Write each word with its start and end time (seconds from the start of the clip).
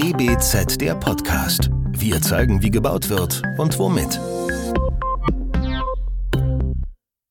DBZ 0.00 0.80
der 0.80 0.94
Podcast. 0.94 1.70
Wir 1.90 2.22
zeigen, 2.22 2.62
wie 2.62 2.70
gebaut 2.70 3.08
wird 3.08 3.42
und 3.58 3.76
womit. 3.80 4.20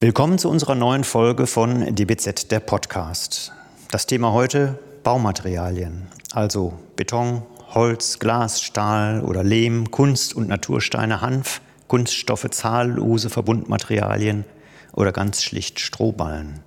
Willkommen 0.02 0.38
zu 0.38 0.50
unserer 0.50 0.76
neuen 0.76 1.06
Folge 1.06 1.48
von 1.48 1.96
DBZ 1.96 2.52
der 2.52 2.60
Podcast. 2.60 3.54
Das 3.90 4.06
Thema 4.06 4.34
heute 4.34 4.78
Baumaterialien, 5.04 6.08
also 6.34 6.74
Beton, 6.98 7.44
Holz, 7.74 8.20
Glas, 8.20 8.62
Stahl 8.62 9.22
oder 9.22 9.46
Lehm, 9.46 9.90
Kunst- 9.90 10.36
und 10.36 10.50
Natursteine, 10.50 11.22
Hanf, 11.22 11.62
Kunststoffe, 11.88 12.50
zahllose 12.50 13.30
Verbundmaterialien 13.30 14.44
oder 14.92 15.14
ganz 15.14 15.42
schlicht 15.42 15.80
Strohballen. 15.80 16.60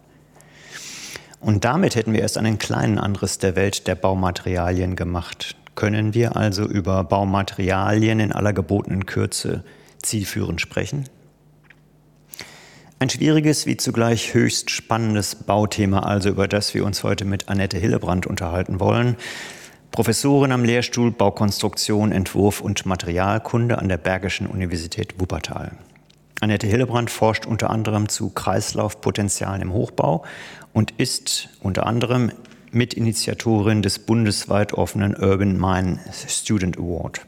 Und 1.40 1.66
damit 1.66 1.94
hätten 1.94 2.14
wir 2.14 2.20
erst 2.20 2.38
einen 2.38 2.58
kleinen 2.58 2.98
Anriss 2.98 3.36
der 3.36 3.54
Welt 3.54 3.86
der 3.86 3.96
Baumaterialien 3.96 4.96
gemacht. 4.96 5.56
Können 5.80 6.12
wir 6.12 6.36
also 6.36 6.64
über 6.64 7.02
Baumaterialien 7.04 8.20
in 8.20 8.32
aller 8.32 8.52
gebotenen 8.52 9.06
Kürze 9.06 9.64
zielführend 10.02 10.60
sprechen? 10.60 11.08
Ein 12.98 13.08
schwieriges 13.08 13.64
wie 13.64 13.78
zugleich 13.78 14.34
höchst 14.34 14.70
spannendes 14.70 15.34
Bauthema 15.34 16.00
also, 16.00 16.28
über 16.28 16.48
das 16.48 16.74
wir 16.74 16.84
uns 16.84 17.02
heute 17.02 17.24
mit 17.24 17.48
Annette 17.48 17.78
Hillebrand 17.78 18.26
unterhalten 18.26 18.78
wollen. 18.78 19.16
Professorin 19.90 20.52
am 20.52 20.64
Lehrstuhl 20.64 21.12
Baukonstruktion, 21.12 22.12
Entwurf 22.12 22.60
und 22.60 22.84
Materialkunde 22.84 23.78
an 23.78 23.88
der 23.88 23.96
Bergischen 23.96 24.48
Universität 24.48 25.18
Wuppertal. 25.18 25.72
Annette 26.42 26.66
Hillebrand 26.66 27.08
forscht 27.08 27.46
unter 27.46 27.70
anderem 27.70 28.10
zu 28.10 28.28
Kreislaufpotenzialen 28.28 29.62
im 29.62 29.72
Hochbau 29.72 30.26
und 30.74 30.90
ist 30.98 31.48
unter 31.62 31.86
anderem 31.86 32.32
Mitinitiatorin 32.72 33.82
des 33.82 33.98
bundesweit 33.98 34.72
offenen 34.72 35.14
Urban 35.14 35.58
Mine 35.58 35.98
Student 36.28 36.78
Award. 36.78 37.20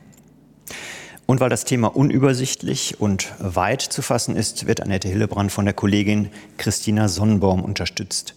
Und 1.26 1.40
weil 1.40 1.50
das 1.50 1.64
Thema 1.64 1.88
unübersichtlich 1.96 3.00
und 3.00 3.32
weit 3.38 3.82
zu 3.82 4.02
fassen 4.02 4.36
ist, 4.36 4.66
wird 4.66 4.80
Annette 4.80 5.08
Hillebrand 5.08 5.50
von 5.50 5.64
der 5.64 5.74
Kollegin 5.74 6.30
Christina 6.58 7.08
Sonnenbaum 7.08 7.62
unterstützt 7.62 8.34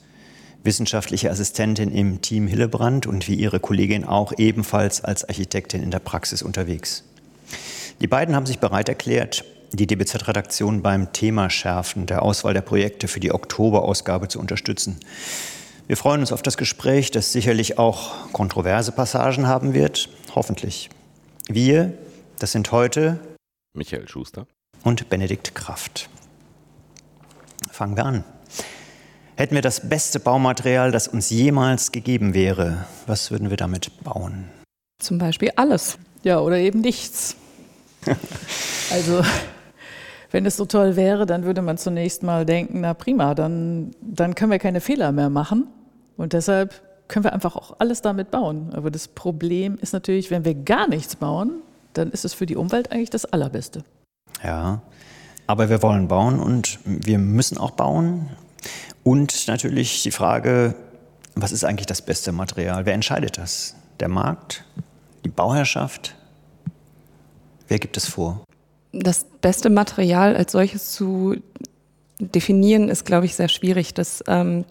wissenschaftliche 0.65 1.29
Assistentin 1.29 1.91
im 1.91 2.21
Team 2.21 2.47
Hillebrand 2.47 3.05
und 3.05 3.27
wie 3.27 3.35
ihre 3.35 3.59
Kollegin 3.59 4.03
auch 4.03 4.33
ebenfalls 4.37 5.03
als 5.03 5.23
Architektin 5.23 5.81
in 5.81 5.91
der 5.91 5.99
Praxis 5.99 6.41
unterwegs. 6.41 7.03
Die 8.01 8.07
beiden 8.07 8.35
haben 8.35 8.47
sich 8.47 8.59
bereit 8.59 8.89
erklärt, 8.89 9.45
die 9.71 9.87
DBZ-Redaktion 9.87 10.81
beim 10.81 11.13
Thema 11.13 11.49
Schärfen 11.49 12.07
der 12.07 12.23
Auswahl 12.23 12.53
der 12.53 12.61
Projekte 12.61 13.07
für 13.07 13.19
die 13.19 13.31
Oktoberausgabe 13.31 14.27
zu 14.27 14.39
unterstützen. 14.39 14.97
Wir 15.87 15.97
freuen 15.97 16.21
uns 16.21 16.31
auf 16.31 16.41
das 16.41 16.57
Gespräch, 16.57 17.11
das 17.11 17.31
sicherlich 17.31 17.77
auch 17.77 18.31
kontroverse 18.31 18.91
Passagen 18.91 19.45
haben 19.45 19.75
wird, 19.75 20.09
hoffentlich. 20.33 20.89
Wir, 21.47 21.93
das 22.39 22.53
sind 22.53 22.71
heute 22.71 23.19
Michael 23.75 24.07
Schuster 24.07 24.47
und 24.83 25.09
Benedikt 25.09 25.53
Kraft. 25.53 26.09
Fangen 27.69 27.95
wir 27.95 28.05
an. 28.05 28.23
Hätten 29.35 29.53
wir 29.53 29.61
das 29.61 29.87
beste 29.87 30.19
Baumaterial, 30.19 30.91
das 30.91 31.07
uns 31.07 31.29
jemals 31.29 31.91
gegeben 31.91 32.33
wäre, 32.33 32.87
was 33.05 33.29
würden 33.29 33.51
wir 33.51 33.57
damit 33.57 33.91
bauen? 34.03 34.49
Zum 34.99 35.19
Beispiel 35.19 35.51
alles. 35.55 35.99
Ja, 36.23 36.39
oder 36.39 36.57
eben 36.57 36.81
nichts. 36.81 37.35
also, 38.89 39.21
wenn 40.35 40.45
es 40.45 40.57
so 40.57 40.65
toll 40.65 40.97
wäre, 40.97 41.25
dann 41.25 41.45
würde 41.45 41.61
man 41.61 41.77
zunächst 41.77 42.21
mal 42.21 42.45
denken, 42.45 42.81
na 42.81 42.93
prima, 42.93 43.35
dann, 43.35 43.91
dann 44.01 44.35
können 44.35 44.51
wir 44.51 44.59
keine 44.59 44.81
Fehler 44.81 45.13
mehr 45.13 45.29
machen. 45.29 45.67
Und 46.17 46.33
deshalb 46.33 46.81
können 47.07 47.23
wir 47.23 47.31
einfach 47.31 47.55
auch 47.55 47.77
alles 47.79 48.01
damit 48.01 48.31
bauen. 48.31 48.71
Aber 48.73 48.91
das 48.91 49.07
Problem 49.07 49.77
ist 49.79 49.93
natürlich, 49.93 50.31
wenn 50.31 50.43
wir 50.43 50.53
gar 50.53 50.89
nichts 50.89 51.15
bauen, 51.15 51.61
dann 51.93 52.11
ist 52.11 52.25
es 52.25 52.33
für 52.33 52.45
die 52.45 52.57
Umwelt 52.57 52.91
eigentlich 52.91 53.09
das 53.09 53.23
Allerbeste. 53.23 53.85
Ja, 54.43 54.81
aber 55.47 55.69
wir 55.69 55.81
wollen 55.81 56.09
bauen 56.09 56.41
und 56.41 56.79
wir 56.83 57.17
müssen 57.17 57.57
auch 57.57 57.71
bauen. 57.71 58.27
Und 59.05 59.47
natürlich 59.47 60.03
die 60.03 60.11
Frage, 60.11 60.75
was 61.35 61.53
ist 61.53 61.63
eigentlich 61.63 61.87
das 61.87 62.01
beste 62.01 62.33
Material? 62.33 62.85
Wer 62.85 62.93
entscheidet 62.93 63.37
das? 63.37 63.77
Der 64.01 64.09
Markt? 64.09 64.65
Die 65.23 65.29
Bauherrschaft? 65.29 66.13
Wer 67.69 67.79
gibt 67.79 67.95
es 67.95 68.09
vor? 68.09 68.44
Das 68.97 69.25
beste 69.41 69.69
Material 69.69 70.35
als 70.35 70.53
solches 70.53 70.91
zu 70.91 71.35
definieren, 72.19 72.89
ist, 72.89 73.05
glaube 73.05 73.25
ich, 73.25 73.35
sehr 73.35 73.49
schwierig. 73.49 73.93
Das 73.93 74.23
ähm, 74.27 74.65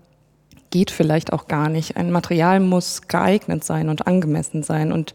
geht 0.71 0.91
vielleicht 0.91 1.33
auch 1.33 1.47
gar 1.47 1.69
nicht. 1.69 1.97
Ein 1.97 2.11
Material 2.11 2.61
muss 2.61 3.03
geeignet 3.07 3.65
sein 3.65 3.89
und 3.89 4.07
angemessen 4.07 4.63
sein. 4.63 4.93
Und 4.93 5.13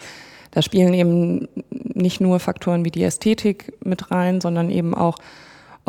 da 0.51 0.61
spielen 0.61 0.93
eben 0.93 1.47
nicht 1.71 2.21
nur 2.21 2.39
Faktoren 2.39 2.85
wie 2.85 2.91
die 2.91 3.03
Ästhetik 3.03 3.73
mit 3.83 4.11
rein, 4.11 4.41
sondern 4.41 4.69
eben 4.69 4.93
auch 4.93 5.17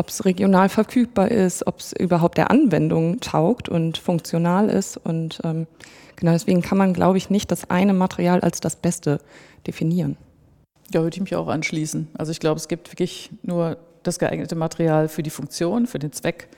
ob 0.00 0.08
es 0.08 0.24
regional 0.24 0.70
verfügbar 0.70 1.30
ist, 1.30 1.66
ob 1.66 1.80
es 1.80 1.92
überhaupt 1.92 2.38
der 2.38 2.50
Anwendung 2.50 3.20
taugt 3.20 3.68
und 3.68 3.98
funktional 3.98 4.70
ist. 4.70 4.96
Und 4.96 5.40
ähm, 5.44 5.66
genau 6.16 6.32
deswegen 6.32 6.62
kann 6.62 6.78
man, 6.78 6.94
glaube 6.94 7.18
ich, 7.18 7.28
nicht 7.28 7.50
das 7.50 7.68
eine 7.68 7.92
Material 7.92 8.40
als 8.40 8.60
das 8.60 8.76
Beste 8.76 9.20
definieren. 9.66 10.16
Ja, 10.92 11.02
würde 11.02 11.14
ich 11.14 11.20
mich 11.20 11.36
auch 11.36 11.48
anschließen. 11.48 12.08
Also 12.14 12.32
ich 12.32 12.40
glaube, 12.40 12.58
es 12.58 12.68
gibt 12.68 12.90
wirklich 12.92 13.30
nur 13.42 13.76
das 14.02 14.18
geeignete 14.18 14.56
Material 14.56 15.08
für 15.08 15.22
die 15.22 15.30
Funktion, 15.30 15.86
für 15.86 15.98
den 15.98 16.12
Zweck, 16.12 16.48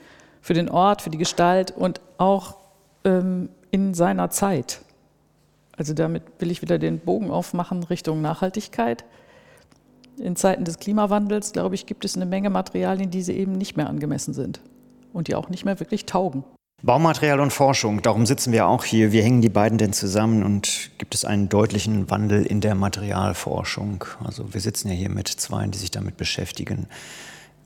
für 0.41 0.55
den 0.55 0.69
Ort, 0.69 1.03
für 1.03 1.11
die 1.11 1.19
Gestalt 1.19 1.71
und 1.71 2.01
auch 2.19 2.57
ähm, 3.05 3.51
in 3.71 3.95
seiner 3.95 4.31
Zeit. 4.31 4.81
Also 5.77 5.95
damit 5.95 6.23
will 6.39 6.51
ich 6.51 6.63
wieder 6.63 6.79
den 6.79 6.99
Bogen 6.99 7.31
aufmachen 7.31 7.83
Richtung 7.83 8.23
Nachhaltigkeit 8.23 9.05
in 10.19 10.37
Zeiten 10.37 10.65
des 10.65 10.79
Klimawandels, 10.79 11.53
glaube 11.53 11.75
ich, 11.75 11.87
gibt 11.87 12.05
es 12.05 12.17
eine 12.17 12.27
Menge 12.27 12.51
Materialien, 12.51 13.11
die 13.11 13.23
sie 13.23 13.37
eben 13.37 13.53
nicht 13.53 13.77
mehr 13.77 13.89
angemessen 13.89 14.35
sind 14.35 14.61
und 15.13 15.29
die 15.29 15.35
auch 15.35 15.49
nicht 15.49 15.65
mehr 15.65 15.81
wirklich 15.81 16.07
taugen. 16.07 16.45
Baumaterial 16.85 17.39
und 17.39 17.53
Forschung, 17.53 18.03
darum 18.03 18.27
sitzen 18.27 18.53
wir 18.53 18.67
auch 18.67 18.83
hier. 18.83 19.13
Wie 19.13 19.23
hängen 19.23 19.41
die 19.41 19.49
beiden 19.49 19.79
denn 19.79 19.93
zusammen 19.93 20.43
und 20.43 20.91
gibt 20.99 21.15
es 21.15 21.25
einen 21.25 21.49
deutlichen 21.49 22.11
Wandel 22.11 22.45
in 22.45 22.61
der 22.61 22.75
Materialforschung? 22.75 24.05
Also 24.25 24.53
wir 24.53 24.61
sitzen 24.61 24.89
ja 24.89 24.95
hier 24.95 25.09
mit 25.09 25.29
zwei, 25.29 25.65
die 25.69 25.79
sich 25.79 25.93
damit 25.93 26.17
beschäftigen. 26.17 26.89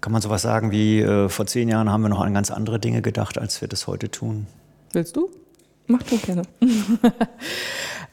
Kann 0.02 0.12
man 0.12 0.20
sowas 0.20 0.42
sagen 0.42 0.70
wie, 0.70 1.00
äh, 1.00 1.30
vor 1.30 1.46
zehn 1.46 1.70
Jahren 1.70 1.90
haben 1.90 2.02
wir 2.02 2.10
noch 2.10 2.20
an 2.20 2.34
ganz 2.34 2.50
andere 2.50 2.78
Dinge 2.78 3.00
gedacht, 3.00 3.38
als 3.38 3.58
wir 3.62 3.68
das 3.68 3.86
heute 3.86 4.10
tun? 4.10 4.46
Willst 4.92 5.16
du? 5.16 5.30
Mach 5.86 6.02
du 6.02 6.18
gerne. 6.18 6.42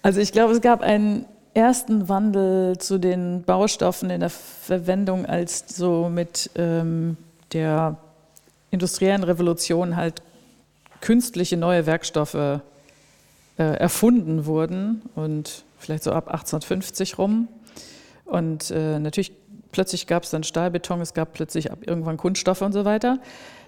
also 0.04 0.22
ich 0.22 0.32
glaube, 0.32 0.54
es 0.54 0.62
gab 0.62 0.80
einen 0.80 1.26
ersten 1.54 2.08
Wandel 2.08 2.78
zu 2.78 2.98
den 2.98 3.44
Baustoffen 3.44 4.10
in 4.10 4.22
der 4.22 4.30
Verwendung, 4.30 5.26
als 5.26 5.66
so 5.68 6.08
mit 6.08 6.50
ähm, 6.56 7.18
der 7.52 7.98
industriellen 8.72 9.26
Revolution 9.26 9.98
halt 9.98 10.22
künstliche 11.04 11.58
neue 11.58 11.86
Werkstoffe 11.86 12.34
äh, 12.34 12.62
erfunden 13.58 14.46
wurden 14.46 15.02
und 15.16 15.66
vielleicht 15.78 16.04
so 16.04 16.14
ab 16.14 16.28
1850 16.28 17.18
rum. 17.18 17.50
Und 18.24 18.72
äh, 18.72 19.00
natürlich 19.00 19.34
plötzlich 19.74 20.08
gab 20.08 20.24
es 20.24 20.30
dann 20.30 20.44
Stahlbeton, 20.44 21.02
es 21.02 21.14
gab 21.14 21.34
plötzlich 21.34 21.74
ab 21.74 21.80
irgendwann 21.86 22.16
Kunststoffe 22.16 22.62
und 22.62 22.72
so 22.72 22.86
weiter. 22.86 23.20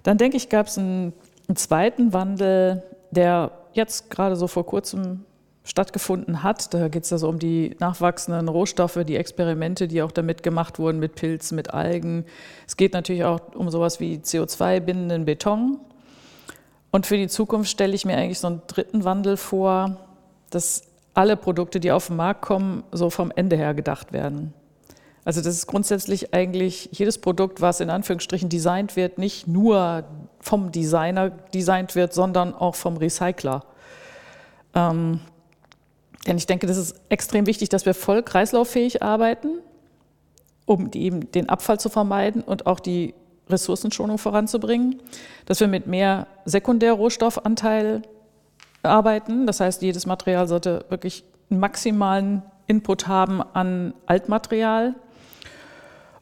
Dann 0.03 0.18
denke 0.18 0.38
ich, 0.38 0.47
gab 0.47 0.68
es 0.68 0.78
einen, 0.78 1.12
einen 1.50 1.57
zweiten 1.57 2.13
Wandel, 2.13 2.84
der 3.12 3.52
jetzt 3.73 4.09
gerade 4.09 4.38
so 4.38 4.47
vor 4.47 4.66
kurzem 4.66 5.25
stattgefunden 5.66 6.41
hat. 6.41 6.73
Da 6.73 6.88
geht 6.88 7.03
es 7.03 7.09
ja 7.09 7.17
so 7.17 7.28
um 7.28 7.38
die 7.38 7.75
nachwachsenden 7.79 8.47
Rohstoffe, 8.47 9.00
die 9.06 9.17
Experimente, 9.17 9.90
die 9.90 10.02
auch 10.03 10.12
damit 10.12 10.41
gemacht 10.41 10.79
wurden 10.79 11.00
mit 11.00 11.16
Pilzen, 11.16 11.57
mit 11.57 11.73
Algen. 11.73 12.23
Es 12.66 12.78
geht 12.78 12.94
natürlich 12.94 13.25
auch 13.25 13.41
um 13.56 13.69
sowas 13.69 14.00
wie 14.00 14.19
CO2-bindenden 14.19 15.25
Beton. 15.25 15.79
Und 16.95 17.06
für 17.06 17.17
die 17.17 17.28
Zukunft 17.28 17.69
stelle 17.69 17.94
ich 17.94 18.06
mir 18.06 18.16
eigentlich 18.16 18.39
so 18.39 18.47
einen 18.47 18.61
dritten 18.67 19.03
Wandel 19.03 19.35
vor, 19.35 19.97
dass 20.49 20.84
alle 21.14 21.35
Produkte, 21.35 21.81
die 21.81 21.91
auf 21.91 22.08
den 22.08 22.16
Markt 22.16 22.41
kommen, 22.41 22.85
so 22.93 23.09
vom 23.09 23.34
Ende 23.35 23.58
her 23.58 23.73
gedacht 23.73 24.14
werden. 24.14 24.53
Also 25.25 25.41
das 25.41 25.55
ist 25.55 25.67
grundsätzlich 25.67 26.34
eigentlich 26.34 26.87
jedes 26.93 27.17
Produkt, 27.17 27.59
was 27.59 27.81
in 27.81 27.90
Anführungsstrichen 27.90 28.47
designt 28.47 28.96
wird, 28.96 29.17
nicht 29.17 29.46
nur 29.46 30.05
vom 30.40 30.72
Designer 30.72 31.31
designt 31.53 31.96
wird, 31.96 32.14
sondern 32.14 32.53
auch 32.53 32.75
vom 32.75 32.96
Recycler. 32.96 33.66
Ähm, 34.73 35.20
denn 36.25 36.37
ich 36.37 36.46
denke, 36.46 36.66
das 36.66 36.78
ist 36.78 36.96
extrem 37.09 37.46
wichtig, 37.46 37.67
dass 37.67 37.85
wir 37.85 37.93
voll 37.93 38.23
kreislauffähig 38.23 39.03
arbeiten, 39.03 39.59
um 40.66 40.90
eben 40.93 41.29
den 41.34 41.49
Abfall 41.49 41.78
zu 41.78 41.90
vermeiden 41.90 42.41
und 42.41 42.67
auch 42.67 42.79
die 42.79 43.14
Ressourcenschonung 43.50 44.18
voranzubringen, 44.18 45.02
dass 45.46 45.59
wir 45.59 45.68
mit 45.68 45.88
mehr 45.88 46.28
Sekundärrohstoffanteil 46.46 48.02
arbeiten. 48.84 49.46
Das 49.46 49.59
heißt, 49.59 49.82
jedes 49.82 50.06
Material 50.06 50.47
sollte 50.47 50.86
wirklich 50.90 51.24
einen 51.50 51.59
maximalen 51.59 52.44
Input 52.68 53.08
haben 53.08 53.42
an 53.42 53.94
Altmaterial. 54.06 54.96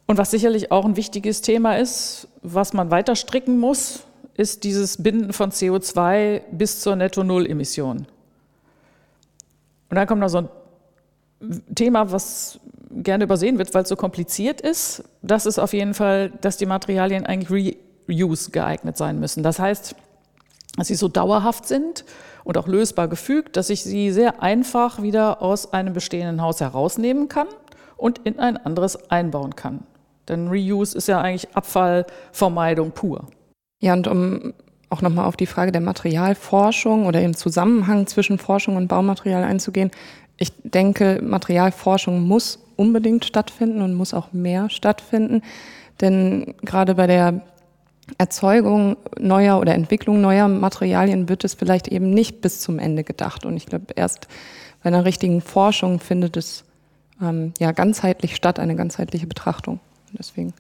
Und 0.06 0.18
was 0.18 0.32
sicherlich 0.32 0.72
auch 0.72 0.86
ein 0.86 0.98
wichtiges 0.98 1.42
Thema 1.42 1.78
ist, 1.78 2.28
was 2.42 2.74
man 2.74 2.92
weiter 2.92 3.16
stricken 3.16 3.60
muss, 3.60 4.04
ist 4.36 4.64
dieses 4.64 5.02
Binden 5.02 5.32
von 5.32 5.52
CO2 5.52 6.42
bis 6.52 6.82
zur 6.82 6.96
Netto-Null-Emission. 6.96 8.08
Und 9.90 9.96
dann 9.96 10.08
kommt 10.08 10.22
noch 10.22 10.30
so 10.30 10.40
ein 10.40 10.50
Thema, 11.76 12.12
was 12.12 12.60
gerne 12.98 13.24
übersehen 13.24 13.58
wird, 13.58 13.74
weil 13.74 13.84
es 13.84 13.90
so 13.90 13.96
kompliziert 13.96 14.62
ist, 14.62 15.04
das 15.22 15.46
ist 15.46 15.60
auf 15.60 15.74
jeden 15.74 15.94
Fall, 15.94 16.32
dass 16.42 16.58
die 16.58 16.66
Materialien 16.66 17.26
eigentlich 17.26 17.78
reuse 18.08 18.52
geeignet 18.52 18.98
sein 18.98 19.20
müssen. 19.20 19.44
Das 19.44 19.60
heißt, 19.60 19.96
dass 20.78 20.88
sie 20.88 20.96
so 20.96 21.08
dauerhaft 21.08 21.68
sind 21.68 22.06
und 22.44 22.58
auch 22.58 22.68
lösbar 22.68 23.08
gefügt, 23.08 23.58
dass 23.58 23.70
ich 23.70 23.84
sie 23.84 24.12
sehr 24.12 24.42
einfach 24.42 25.02
wieder 25.02 25.42
aus 25.42 25.74
einem 25.74 25.94
bestehenden 25.94 26.42
Haus 26.42 26.62
herausnehmen 26.62 27.30
kann 27.30 27.48
und 27.98 28.20
in 28.20 28.40
ein 28.40 28.58
anderes 28.58 29.10
einbauen 29.10 29.56
kann. 29.56 29.84
Denn 30.28 30.48
Reuse 30.48 30.98
ist 30.98 31.08
ja 31.08 31.22
eigentlich 31.22 31.56
Abfallvermeidung 31.56 32.92
pur. 32.92 33.28
Ja, 33.82 33.94
und 33.94 34.08
um 34.08 34.54
auch 34.90 35.02
nochmal 35.02 35.26
auf 35.26 35.36
die 35.36 35.48
Frage 35.48 35.72
der 35.72 35.82
Materialforschung 35.82 37.08
oder 37.08 37.22
im 37.22 37.36
Zusammenhang 37.36 38.08
zwischen 38.08 38.38
Forschung 38.38 38.76
und 38.76 38.88
Baumaterial 38.88 39.44
einzugehen. 39.44 39.92
Ich 40.38 40.52
denke, 40.64 41.20
Materialforschung 41.24 42.22
muss 42.22 42.63
unbedingt 42.76 43.26
stattfinden 43.26 43.82
und 43.82 43.94
muss 43.94 44.14
auch 44.14 44.34
mehr 44.34 44.70
stattfinden. 44.70 45.42
Denn 46.02 46.56
gerade 46.62 46.96
bei 46.96 47.08
der 47.08 47.42
Erzeugung 48.18 48.98
neuer 49.18 49.60
oder 49.60 49.76
Entwicklung 49.76 50.20
neuer 50.22 50.48
Materialien 50.48 51.30
wird 51.30 51.44
es 51.44 51.54
vielleicht 51.54 51.88
eben 51.88 52.10
nicht 52.10 52.42
bis 52.42 52.60
zum 52.60 52.80
Ende 52.80 53.04
gedacht. 53.04 53.46
Und 53.46 53.56
ich 53.56 53.66
glaube, 53.66 53.86
erst 53.96 54.28
bei 54.82 54.88
einer 54.88 55.06
richtigen 55.06 55.42
Forschung 55.42 56.00
findet 56.00 56.36
es 56.36 56.66
ähm, 57.22 57.54
ja 57.60 57.72
ganzheitlich 57.72 58.36
statt, 58.36 58.60
eine 58.60 58.76
ganzheitliche 58.76 59.28
Betrachtung. 59.28 59.80
Und 60.10 60.20
deswegen 60.20 60.54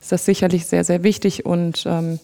ist 0.00 0.12
das 0.12 0.24
sicherlich 0.24 0.66
sehr, 0.66 0.84
sehr 0.84 1.02
wichtig 1.02 1.44
und 1.44 1.84
ähm, 1.86 2.18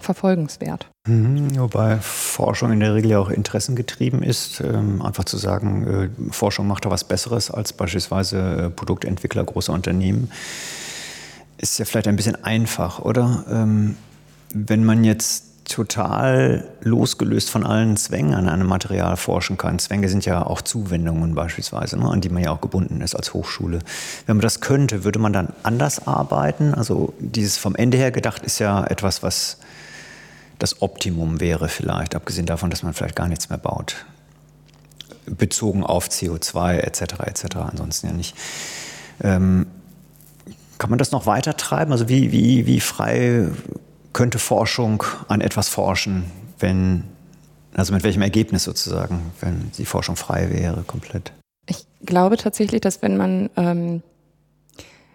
verfolgenswert. 0.00 0.86
Mhm, 1.06 1.58
wobei 1.58 1.98
Forschung 1.98 2.72
in 2.72 2.80
der 2.80 2.94
Regel 2.94 3.12
ja 3.12 3.18
auch 3.18 3.30
interessengetrieben 3.30 4.22
ist. 4.22 4.60
Ähm, 4.60 5.02
einfach 5.02 5.24
zu 5.24 5.36
sagen, 5.36 5.86
äh, 5.86 6.32
Forschung 6.32 6.66
macht 6.66 6.84
da 6.84 6.90
was 6.90 7.04
Besseres 7.04 7.50
als 7.50 7.72
beispielsweise 7.72 8.38
äh, 8.38 8.70
Produktentwickler 8.70 9.44
großer 9.44 9.72
Unternehmen, 9.72 10.30
ist 11.58 11.78
ja 11.78 11.84
vielleicht 11.84 12.08
ein 12.08 12.16
bisschen 12.16 12.42
einfach, 12.44 12.98
oder? 12.98 13.44
Ähm, 13.50 13.96
wenn 14.54 14.84
man 14.84 15.04
jetzt 15.04 15.52
total 15.64 16.68
losgelöst 16.82 17.50
von 17.50 17.64
allen 17.64 17.96
Zwängen 17.96 18.34
an 18.34 18.48
einem 18.48 18.66
Material 18.66 19.16
forschen 19.16 19.56
kann. 19.56 19.78
Zwänge 19.78 20.08
sind 20.08 20.24
ja 20.24 20.44
auch 20.44 20.60
Zuwendungen 20.60 21.34
beispielsweise, 21.34 21.98
ne, 21.98 22.10
an 22.10 22.20
die 22.20 22.28
man 22.28 22.42
ja 22.42 22.50
auch 22.50 22.60
gebunden 22.60 23.00
ist 23.00 23.14
als 23.14 23.32
Hochschule. 23.32 23.78
Wenn 24.26 24.36
man 24.36 24.42
das 24.42 24.60
könnte, 24.60 25.04
würde 25.04 25.18
man 25.18 25.32
dann 25.32 25.48
anders 25.62 26.06
arbeiten? 26.06 26.74
Also 26.74 27.14
dieses 27.18 27.58
vom 27.58 27.74
Ende 27.74 27.96
her 27.96 28.10
gedacht 28.10 28.42
ist 28.42 28.58
ja 28.58 28.84
etwas, 28.84 29.22
was 29.22 29.58
das 30.62 30.80
Optimum 30.80 31.40
wäre 31.40 31.68
vielleicht, 31.68 32.14
abgesehen 32.14 32.46
davon, 32.46 32.70
dass 32.70 32.84
man 32.84 32.94
vielleicht 32.94 33.16
gar 33.16 33.26
nichts 33.26 33.48
mehr 33.48 33.58
baut. 33.58 34.06
Bezogen 35.26 35.82
auf 35.82 36.08
CO2 36.08 36.76
etc. 36.78 37.00
etc. 37.26 37.56
Ansonsten 37.56 38.06
ja 38.06 38.12
nicht. 38.12 38.36
Ähm, 39.22 39.66
kann 40.78 40.90
man 40.90 41.00
das 41.00 41.10
noch 41.10 41.26
weiter 41.26 41.56
treiben? 41.56 41.90
Also 41.90 42.08
wie, 42.08 42.30
wie, 42.30 42.66
wie 42.66 42.80
frei 42.80 43.48
könnte 44.12 44.38
Forschung 44.38 45.02
an 45.26 45.40
etwas 45.40 45.68
forschen, 45.68 46.30
wenn, 46.60 47.04
also 47.74 47.92
mit 47.92 48.04
welchem 48.04 48.22
Ergebnis 48.22 48.62
sozusagen, 48.62 49.32
wenn 49.40 49.72
die 49.78 49.84
Forschung 49.84 50.14
frei 50.14 50.50
wäre 50.50 50.82
komplett? 50.82 51.32
Ich 51.66 51.86
glaube 52.04 52.36
tatsächlich, 52.36 52.80
dass 52.80 53.02
wenn 53.02 53.16
man 53.16 53.50
ähm, 53.56 54.02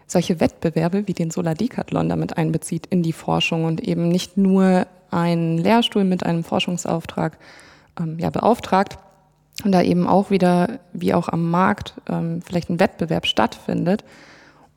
solche 0.07 0.41
Wettbewerbe 0.41 1.07
wie 1.07 1.13
den 1.13 1.31
Solar 1.31 1.55
Decathlon 1.55 2.09
damit 2.09 2.37
einbezieht 2.37 2.85
in 2.87 3.03
die 3.03 3.13
Forschung 3.13 3.65
und 3.65 3.81
eben 3.81 4.09
nicht 4.09 4.35
nur 4.35 4.87
einen 5.11 5.57
Lehrstuhl 5.57 6.03
mit 6.03 6.25
einem 6.25 6.43
Forschungsauftrag 6.43 7.37
ähm, 7.99 8.19
ja, 8.19 8.29
beauftragt 8.29 8.97
und 9.63 9.71
da 9.71 9.81
eben 9.81 10.07
auch 10.07 10.29
wieder, 10.29 10.79
wie 10.93 11.13
auch 11.13 11.29
am 11.29 11.49
Markt, 11.49 11.93
ähm, 12.07 12.41
vielleicht 12.41 12.69
ein 12.69 12.79
Wettbewerb 12.79 13.25
stattfindet 13.25 14.03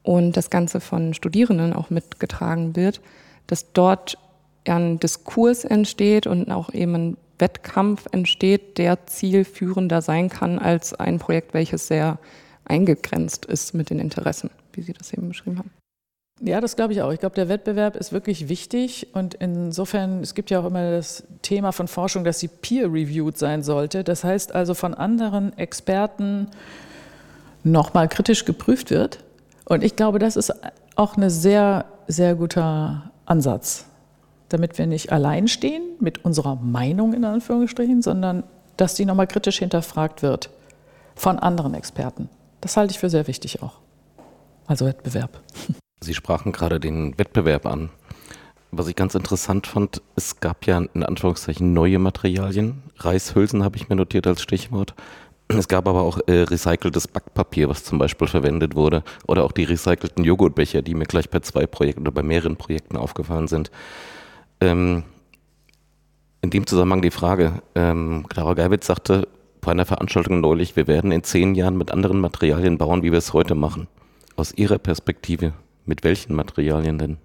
und 0.03 0.37
das 0.37 0.51
Ganze 0.51 0.81
von 0.81 1.15
Studierenden 1.15 1.73
auch 1.73 1.91
mitgetragen 1.91 2.77
wird, 2.77 3.01
dass 3.47 3.73
dort 3.73 4.19
ein 4.67 4.99
Diskurs 5.01 5.65
entsteht 5.65 6.27
und 6.27 6.51
auch 6.51 6.73
eben 6.73 6.95
ein 6.95 7.17
Wettkampf 7.39 8.07
entsteht, 8.13 8.79
der 8.79 9.07
zielführender 9.07 10.03
sein 10.03 10.29
kann 10.29 10.59
als 10.59 10.95
ein 10.95 11.19
Projekt, 11.19 11.55
welches 11.55 11.87
sehr 11.87 12.19
eingegrenzt 12.65 13.47
ist 13.47 13.75
mit 13.75 13.91
den 13.91 13.99
Interessen, 13.99 14.51
wie 14.73 14.83
Sie 14.83 14.93
das 14.93 15.13
eben 15.13 15.29
beschrieben 15.29 15.59
haben. 15.59 15.71
Ja, 16.43 16.63
das 16.63 16.75
glaube 16.75 16.95
ich 16.95 17.03
auch. 17.03 17.13
Ich 17.13 17.21
glaube, 17.21 17.35
der 17.35 17.51
Wettbewerb 17.51 17.97
ist 17.97 18.13
wirklich 18.13 18.49
wichtig 18.49 19.09
und 19.13 19.35
insofern, 19.35 20.23
es 20.23 20.35
gibt 20.35 20.49
ja 20.51 20.61
auch 20.61 20.65
immer 20.65 20.91
das 20.91 21.25
Thema 21.43 21.71
von 21.73 21.87
Forschung, 21.87 22.25
dass 22.25 22.39
sie 22.39 22.49
peer-reviewed 22.49 23.37
sein 23.37 23.63
sollte. 23.63 24.05
Das 24.05 24.25
heißt 24.25 24.55
also 24.55 24.73
von 24.73 24.95
anderen 24.95 25.57
Experten 25.59 26.49
nochmal 27.63 28.09
kritisch 28.09 28.47
geprüft 28.47 28.91
wird. 28.91 29.23
Und 29.67 29.85
ich 29.85 29.97
glaube, 29.97 30.19
das 30.19 30.37
ist 30.37 30.51
auch 30.97 31.19
ein 31.19 31.29
sehr, 31.29 31.85
sehr 32.09 32.35
guter 32.35 33.11
Ansatz, 33.27 33.85
damit 34.49 34.79
wir 34.79 34.87
nicht 34.87 35.13
allein 35.13 35.47
stehen 35.47 35.83
mit 36.01 36.25
unserer 36.25 36.57
Meinung 36.57 37.13
in 37.13 37.27
Anführungsstrichen, 37.27 38.01
sondern 38.01 38.45
dass 38.79 38.95
die 38.95 39.05
nochmal 39.05 39.27
kritisch 39.27 39.59
hinterfragt 39.59 40.23
wird 40.23 40.49
von 41.15 41.39
anderen 41.39 41.75
Experten. 41.75 42.31
Das 42.63 42.79
halte 42.79 42.93
ich 42.93 42.99
für 42.99 43.11
sehr 43.11 43.27
wichtig 43.27 43.63
auch. 43.63 43.75
Also 44.67 44.87
Wettbewerb. 44.87 45.41
Sie 46.01 46.15
sprachen 46.15 46.53
gerade 46.53 46.81
den 46.81 47.19
Wettbewerb 47.19 47.67
an. 47.67 47.91
Was 48.73 48.89
ich 48.89 48.97
ganz 48.97 49.15
interessant 49.15 49.67
fand, 49.67 50.01
es 50.17 50.41
gab 50.41 50.67
ja 50.67 50.79
in 50.79 51.03
Anführungszeichen 51.03 51.73
neue 51.73 51.99
Materialien. 51.99 52.83
Reishülsen 52.99 53.65
habe 53.65 53.77
ich 53.77 53.89
mir 53.89 53.97
notiert 53.97 54.27
als 54.27 54.41
Stichwort. 54.41 54.95
Es 55.49 55.67
gab 55.67 55.89
aber 55.89 56.03
auch 56.03 56.21
äh, 56.29 56.43
recyceltes 56.43 57.09
Backpapier, 57.09 57.69
was 57.69 57.83
zum 57.83 57.99
Beispiel 57.99 58.29
verwendet 58.29 58.77
wurde. 58.77 59.03
Oder 59.27 59.45
auch 59.45 59.51
die 59.51 59.65
recycelten 59.65 60.23
Joghurtbecher, 60.23 60.81
die 60.83 60.95
mir 60.95 61.07
gleich 61.07 61.29
bei 61.29 61.41
zwei 61.41 61.67
Projekten 61.67 62.03
oder 62.03 62.13
bei 62.13 62.23
mehreren 62.23 62.57
Projekten 62.57 62.97
aufgefallen 62.97 63.49
sind. 63.49 63.73
Ähm, 64.61 65.03
in 66.41 66.51
dem 66.51 66.67
Zusammenhang 66.67 67.03
die 67.03 67.11
Frage, 67.11 67.61
ähm, 67.75 68.27
Clara 68.29 68.55
Geibitz 68.55 68.87
sagte 68.87 69.27
bei 69.61 69.73
einer 69.73 69.85
Veranstaltung 69.85 70.41
neulich, 70.41 70.77
wir 70.77 70.87
werden 70.87 71.11
in 71.11 71.25
zehn 71.25 71.55
Jahren 71.55 71.77
mit 71.77 71.91
anderen 71.91 72.21
Materialien 72.21 72.79
bauen, 72.79 73.03
wie 73.03 73.11
wir 73.11 73.19
es 73.19 73.33
heute 73.33 73.55
machen. 73.55 73.89
Aus 74.37 74.55
Ihrer 74.55 74.79
Perspektive, 74.79 75.53
mit 75.85 76.05
welchen 76.05 76.35
Materialien 76.35 76.99
denn? 76.99 77.17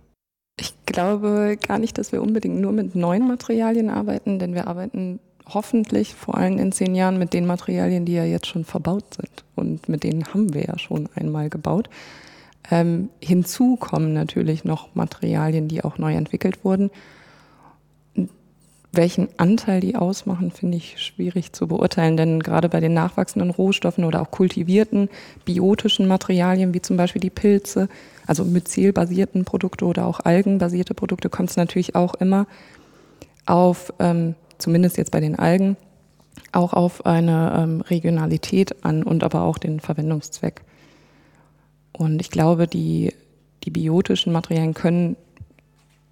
Ich 0.60 0.74
glaube 0.86 1.58
gar 1.68 1.80
nicht, 1.80 1.98
dass 1.98 2.12
wir 2.12 2.22
unbedingt 2.22 2.60
nur 2.60 2.72
mit 2.72 2.96
neuen 2.96 3.28
Materialien 3.28 3.90
arbeiten, 3.90 4.40
denn 4.40 4.54
wir 4.54 4.68
arbeiten 4.68 5.20
hoffentlich 5.48 6.16
vor 6.16 6.38
allem 6.38 6.58
in 6.58 6.72
zehn 6.72 6.96
Jahren 6.96 7.20
mit 7.20 7.34
den 7.34 7.46
Materialien, 7.46 8.06
die 8.06 8.14
ja 8.14 8.24
jetzt 8.24 8.48
schon 8.48 8.66
verbaut 8.66 9.16
sind. 9.16 9.44
Und 9.56 9.90
mit 9.90 10.04
denen 10.04 10.26
haben 10.34 10.54
wir 10.54 10.64
ja 10.64 10.80
schon 10.80 11.10
einmal 11.16 11.50
gebaut. 11.50 11.90
Ähm, 12.72 13.10
hinzu 13.22 13.76
kommen 13.76 14.14
natürlich 14.14 14.64
noch 14.64 14.96
Materialien, 14.96 15.68
die 15.68 15.84
auch 15.84 15.98
neu 15.98 16.14
entwickelt 16.14 16.64
wurden. 16.64 16.90
Welchen 18.96 19.28
Anteil 19.38 19.82
die 19.82 19.96
ausmachen, 19.96 20.52
finde 20.52 20.78
ich 20.78 21.02
schwierig 21.02 21.54
zu 21.54 21.68
beurteilen, 21.68 22.18
denn 22.18 22.42
gerade 22.42 22.70
bei 22.70 22.80
den 22.80 22.94
nachwachsenden 22.94 23.52
Rohstoffen 23.52 24.04
oder 24.04 24.22
auch 24.22 24.32
kultivierten 24.32 25.10
biotischen 25.44 26.08
Materialien, 26.08 26.74
wie 26.74 26.82
zum 26.82 26.98
Beispiel 26.98 27.22
die 27.22 27.30
Pilze, 27.30 27.90
also 28.28 28.44
myzelbasierten 28.44 29.46
Produkte 29.46 29.86
oder 29.86 30.06
auch 30.06 30.20
algenbasierte 30.20 30.94
Produkte, 30.94 31.30
kommt 31.30 31.50
es 31.50 31.58
natürlich 31.58 31.96
auch 31.96 32.16
immer 32.16 32.48
auf, 33.46 33.94
ähm, 34.00 34.36
zumindest 34.58 34.98
jetzt 34.98 35.12
bei 35.12 35.20
den 35.20 35.38
Algen, 35.38 35.78
auch 36.52 36.74
auf 36.74 37.06
eine 37.06 37.54
ähm, 37.58 37.82
Regionalität 37.82 38.84
an 38.86 39.04
und 39.04 39.24
aber 39.24 39.44
auch 39.44 39.58
den 39.58 39.80
Verwendungszweck. 39.80 40.62
Und 41.92 42.22
ich 42.22 42.30
glaube, 42.30 42.68
die, 42.68 43.14
die 43.64 43.72
biotischen 43.72 44.34
Materialien 44.34 44.74
können 44.74 45.16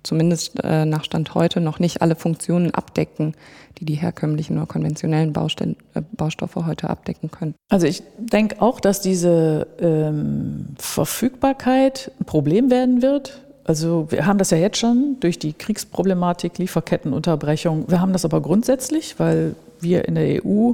zumindest 0.03 0.63
äh, 0.63 0.85
nach 0.85 1.03
Stand 1.03 1.33
heute 1.33 1.61
noch 1.61 1.79
nicht 1.79 2.01
alle 2.01 2.15
Funktionen 2.15 2.71
abdecken, 2.71 3.33
die 3.79 3.85
die 3.85 3.95
herkömmlichen 3.95 4.57
oder 4.57 4.67
konventionellen 4.67 5.33
Baustell 5.33 5.75
äh, 5.93 6.01
Baustoffe 6.11 6.55
heute 6.55 6.89
abdecken 6.89 7.31
können. 7.31 7.55
Also 7.69 7.87
ich 7.87 8.03
denke 8.17 8.61
auch, 8.61 8.79
dass 8.79 9.01
diese 9.01 9.67
ähm, 9.79 10.67
Verfügbarkeit 10.77 12.11
ein 12.19 12.25
Problem 12.25 12.69
werden 12.69 13.01
wird. 13.01 13.41
Also 13.65 14.07
wir 14.09 14.25
haben 14.25 14.37
das 14.37 14.51
ja 14.51 14.57
jetzt 14.57 14.77
schon 14.77 15.17
durch 15.21 15.39
die 15.39 15.53
Kriegsproblematik, 15.53 16.57
Lieferkettenunterbrechung. 16.57 17.89
Wir 17.89 18.01
haben 18.01 18.13
das 18.13 18.25
aber 18.25 18.41
grundsätzlich, 18.41 19.19
weil 19.19 19.55
wir 19.79 20.07
in 20.07 20.15
der 20.15 20.45
EU 20.45 20.73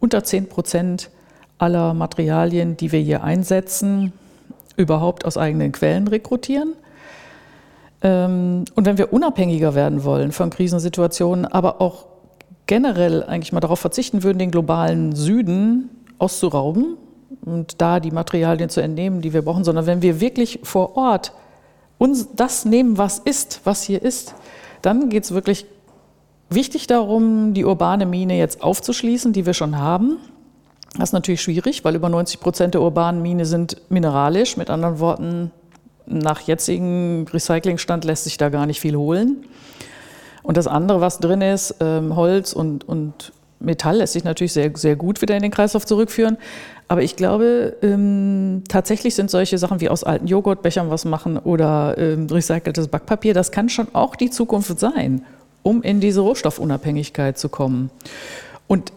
unter 0.00 0.22
10 0.22 0.48
Prozent 0.48 1.10
aller 1.58 1.94
Materialien, 1.94 2.76
die 2.76 2.92
wir 2.92 3.00
hier 3.00 3.24
einsetzen, 3.24 4.12
überhaupt 4.76 5.24
aus 5.24 5.36
eigenen 5.36 5.72
Quellen 5.72 6.06
rekrutieren. 6.06 6.74
Ähm, 8.02 8.64
und 8.74 8.86
wenn 8.86 8.98
wir 8.98 9.12
unabhängiger 9.12 9.74
werden 9.74 10.04
wollen 10.04 10.32
von 10.32 10.50
Krisensituationen, 10.50 11.44
aber 11.44 11.80
auch 11.80 12.06
generell 12.66 13.24
eigentlich 13.24 13.52
mal 13.52 13.60
darauf 13.60 13.80
verzichten 13.80 14.22
würden, 14.22 14.38
den 14.38 14.50
globalen 14.50 15.14
Süden 15.14 15.90
auszurauben 16.18 16.96
und 17.44 17.80
da 17.80 18.00
die 18.00 18.10
Materialien 18.10 18.68
zu 18.68 18.80
entnehmen, 18.80 19.20
die 19.20 19.32
wir 19.32 19.42
brauchen, 19.42 19.64
sondern 19.64 19.86
wenn 19.86 20.02
wir 20.02 20.20
wirklich 20.20 20.60
vor 20.62 20.96
Ort 20.96 21.32
uns 21.96 22.28
das 22.34 22.64
nehmen, 22.64 22.98
was 22.98 23.18
ist, 23.18 23.62
was 23.64 23.82
hier 23.82 24.02
ist, 24.02 24.34
dann 24.82 25.08
geht 25.08 25.24
es 25.24 25.32
wirklich 25.32 25.66
wichtig 26.50 26.86
darum, 26.86 27.54
die 27.54 27.64
urbane 27.64 28.06
Mine 28.06 28.38
jetzt 28.38 28.62
aufzuschließen, 28.62 29.32
die 29.32 29.46
wir 29.46 29.54
schon 29.54 29.78
haben, 29.78 30.18
Das 30.94 31.10
ist 31.10 31.12
natürlich 31.12 31.42
schwierig, 31.42 31.84
weil 31.84 31.94
über 31.94 32.08
90 32.08 32.40
Prozent 32.40 32.74
der 32.74 32.82
urbanen 32.82 33.20
Mine 33.20 33.44
sind 33.44 33.76
mineralisch. 33.90 34.56
Mit 34.56 34.70
anderen 34.70 35.00
Worten, 35.00 35.50
nach 36.08 36.40
jetzigem 36.40 37.26
Recyclingstand 37.32 38.04
lässt 38.04 38.24
sich 38.24 38.36
da 38.38 38.48
gar 38.48 38.66
nicht 38.66 38.80
viel 38.80 38.96
holen. 38.96 39.44
Und 40.42 40.56
das 40.56 40.66
andere, 40.66 41.00
was 41.00 41.18
drin 41.18 41.42
ist, 41.42 41.76
ähm, 41.80 42.16
Holz 42.16 42.52
und, 42.52 42.88
und 42.88 43.32
Metall, 43.60 43.98
lässt 43.98 44.14
sich 44.14 44.24
natürlich 44.24 44.52
sehr, 44.52 44.70
sehr 44.74 44.96
gut 44.96 45.20
wieder 45.20 45.36
in 45.36 45.42
den 45.42 45.50
Kreislauf 45.50 45.84
zurückführen. 45.84 46.38
Aber 46.86 47.02
ich 47.02 47.16
glaube, 47.16 47.76
ähm, 47.82 48.62
tatsächlich 48.68 49.14
sind 49.14 49.30
solche 49.30 49.58
Sachen 49.58 49.80
wie 49.80 49.90
aus 49.90 50.04
alten 50.04 50.26
Joghurtbechern 50.26 50.88
was 50.88 51.04
machen 51.04 51.36
oder 51.36 51.96
ähm, 51.98 52.26
recyceltes 52.30 52.88
Backpapier, 52.88 53.34
das 53.34 53.52
kann 53.52 53.68
schon 53.68 53.88
auch 53.92 54.16
die 54.16 54.30
Zukunft 54.30 54.78
sein, 54.80 55.22
um 55.62 55.82
in 55.82 56.00
diese 56.00 56.20
Rohstoffunabhängigkeit 56.20 57.38
zu 57.38 57.50
kommen. 57.50 57.90
Und 58.68 58.92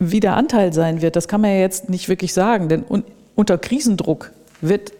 wie 0.00 0.18
der 0.18 0.36
Anteil 0.36 0.72
sein 0.72 1.00
wird, 1.00 1.14
das 1.14 1.28
kann 1.28 1.40
man 1.40 1.50
ja 1.50 1.58
jetzt 1.58 1.88
nicht 1.88 2.08
wirklich 2.08 2.32
sagen, 2.32 2.68
denn 2.68 2.84
un 2.88 3.04
unter 3.34 3.56
Krisendruck 3.56 4.30
wird 4.60 4.92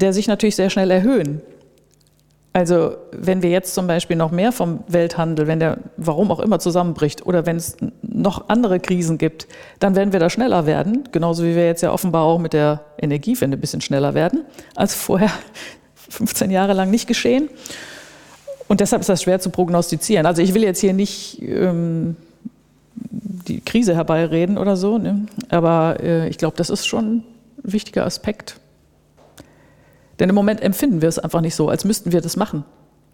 der 0.00 0.12
sich 0.12 0.28
natürlich 0.28 0.56
sehr 0.56 0.70
schnell 0.70 0.90
erhöhen. 0.90 1.42
Also 2.52 2.96
wenn 3.12 3.42
wir 3.42 3.50
jetzt 3.50 3.74
zum 3.74 3.86
Beispiel 3.86 4.16
noch 4.16 4.32
mehr 4.32 4.50
vom 4.50 4.80
Welthandel, 4.88 5.46
wenn 5.46 5.60
der 5.60 5.78
warum 5.96 6.32
auch 6.32 6.40
immer 6.40 6.58
zusammenbricht 6.58 7.24
oder 7.24 7.46
wenn 7.46 7.56
es 7.56 7.76
noch 8.02 8.48
andere 8.48 8.80
Krisen 8.80 9.18
gibt, 9.18 9.46
dann 9.78 9.94
werden 9.94 10.12
wir 10.12 10.18
da 10.18 10.30
schneller 10.30 10.66
werden, 10.66 11.04
genauso 11.12 11.44
wie 11.44 11.54
wir 11.54 11.66
jetzt 11.66 11.82
ja 11.82 11.92
offenbar 11.92 12.24
auch 12.24 12.40
mit 12.40 12.52
der 12.52 12.80
Energiewende 13.00 13.56
ein 13.56 13.60
bisschen 13.60 13.80
schneller 13.80 14.14
werden, 14.14 14.44
als 14.74 14.94
vorher 14.94 15.30
15 16.08 16.50
Jahre 16.50 16.72
lang 16.72 16.90
nicht 16.90 17.06
geschehen. 17.06 17.48
Und 18.66 18.80
deshalb 18.80 19.00
ist 19.00 19.08
das 19.08 19.22
schwer 19.22 19.38
zu 19.38 19.50
prognostizieren. 19.50 20.26
Also 20.26 20.42
ich 20.42 20.52
will 20.54 20.64
jetzt 20.64 20.80
hier 20.80 20.92
nicht 20.92 21.40
ähm, 21.42 22.16
die 22.94 23.60
Krise 23.60 23.94
herbeireden 23.94 24.58
oder 24.58 24.76
so, 24.76 24.98
ne? 24.98 25.26
aber 25.50 25.98
äh, 26.00 26.28
ich 26.28 26.38
glaube, 26.38 26.56
das 26.56 26.70
ist 26.70 26.86
schon 26.86 27.16
ein 27.16 27.24
wichtiger 27.62 28.06
Aspekt. 28.06 28.56
Denn 30.20 30.28
im 30.28 30.34
Moment 30.34 30.60
empfinden 30.60 31.02
wir 31.02 31.08
es 31.08 31.18
einfach 31.18 31.40
nicht 31.40 31.54
so, 31.54 31.68
als 31.68 31.84
müssten 31.84 32.12
wir 32.12 32.20
das 32.20 32.36
machen. 32.36 32.64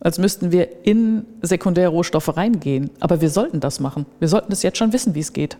Als 0.00 0.18
müssten 0.18 0.52
wir 0.52 0.84
in 0.84 1.24
Sekundärrohstoffe 1.40 2.36
reingehen. 2.36 2.90
Aber 3.00 3.20
wir 3.22 3.30
sollten 3.30 3.60
das 3.60 3.80
machen. 3.80 4.04
Wir 4.18 4.28
sollten 4.28 4.50
das 4.50 4.62
jetzt 4.62 4.76
schon 4.76 4.92
wissen, 4.92 5.14
wie 5.14 5.20
es 5.20 5.32
geht. 5.32 5.56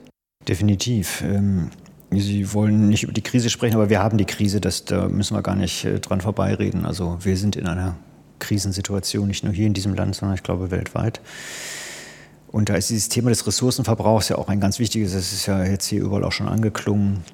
Definitiv. 0.47 1.23
Ähm, 1.23 1.71
Sie 2.11 2.53
wollen 2.53 2.89
nicht 2.89 3.03
über 3.03 3.13
die 3.13 3.23
Krise 3.23 3.51
sprechen, 3.51 3.75
aber 3.75 3.91
wir 3.91 4.03
haben 4.03 4.17
die 4.19 4.25
Krise. 4.25 4.61
Das, 4.61 4.85
da 4.85 5.09
müssen 5.09 5.37
wir 5.37 5.43
gar 5.43 5.57
nicht 5.57 5.85
äh, 5.85 5.99
dran 5.99 6.21
vorbeireden. 6.21 6.85
Also 6.85 7.19
wir 7.23 7.37
sind 7.37 7.57
in 7.57 7.67
einer 7.67 7.97
Krisensituation, 8.39 9.27
nicht 9.27 9.45
nur 9.45 9.53
hier 9.53 9.67
in 9.67 9.75
diesem 9.75 9.95
Land, 9.95 10.15
sondern 10.15 10.37
ich 10.37 10.43
glaube 10.43 10.71
weltweit. 10.71 11.21
Und 12.49 12.69
da 12.69 12.75
ist 12.75 12.91
dieses 12.91 13.09
Thema 13.09 13.31
des 13.31 13.47
Ressourcenverbrauchs 13.47 14.29
ja 14.29 14.39
auch 14.39 14.49
ein 14.49 14.61
ganz 14.61 14.79
wichtiges. 14.79 15.13
Das 15.13 15.33
ist 15.33 15.47
ja 15.47 15.65
jetzt 15.65 15.87
hier 15.87 16.01
überall 16.01 16.25
auch 16.25 16.33
schon 16.33 16.49
angeklungen. 16.49 17.25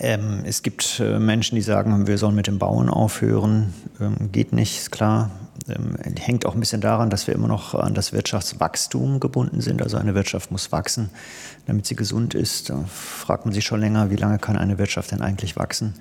Ähm, 0.00 0.42
es 0.44 0.62
gibt 0.62 1.00
äh, 1.00 1.18
Menschen, 1.18 1.54
die 1.54 1.62
sagen, 1.62 2.06
wir 2.06 2.18
sollen 2.18 2.34
mit 2.34 2.46
dem 2.46 2.58
Bauen 2.58 2.88
aufhören. 2.88 3.72
Ähm, 4.00 4.32
geht 4.32 4.52
nicht, 4.52 4.78
ist 4.78 4.92
klar. 4.92 5.30
Ähm, 5.68 5.96
hängt 6.18 6.46
auch 6.46 6.54
ein 6.54 6.60
bisschen 6.60 6.80
daran, 6.80 7.10
dass 7.10 7.26
wir 7.26 7.34
immer 7.34 7.48
noch 7.48 7.74
an 7.74 7.94
das 7.94 8.12
Wirtschaftswachstum 8.12 9.20
gebunden 9.20 9.60
sind. 9.60 9.82
Also 9.82 9.96
eine 9.96 10.14
Wirtschaft 10.14 10.50
muss 10.50 10.72
wachsen, 10.72 11.10
damit 11.66 11.86
sie 11.86 11.96
gesund 11.96 12.34
ist. 12.34 12.70
Da 12.70 12.84
fragt 12.88 13.46
man 13.46 13.54
sich 13.54 13.64
schon 13.64 13.80
länger, 13.80 14.10
wie 14.10 14.16
lange 14.16 14.38
kann 14.38 14.56
eine 14.56 14.78
Wirtschaft 14.78 15.12
denn 15.12 15.22
eigentlich 15.22 15.56
wachsen, 15.56 15.94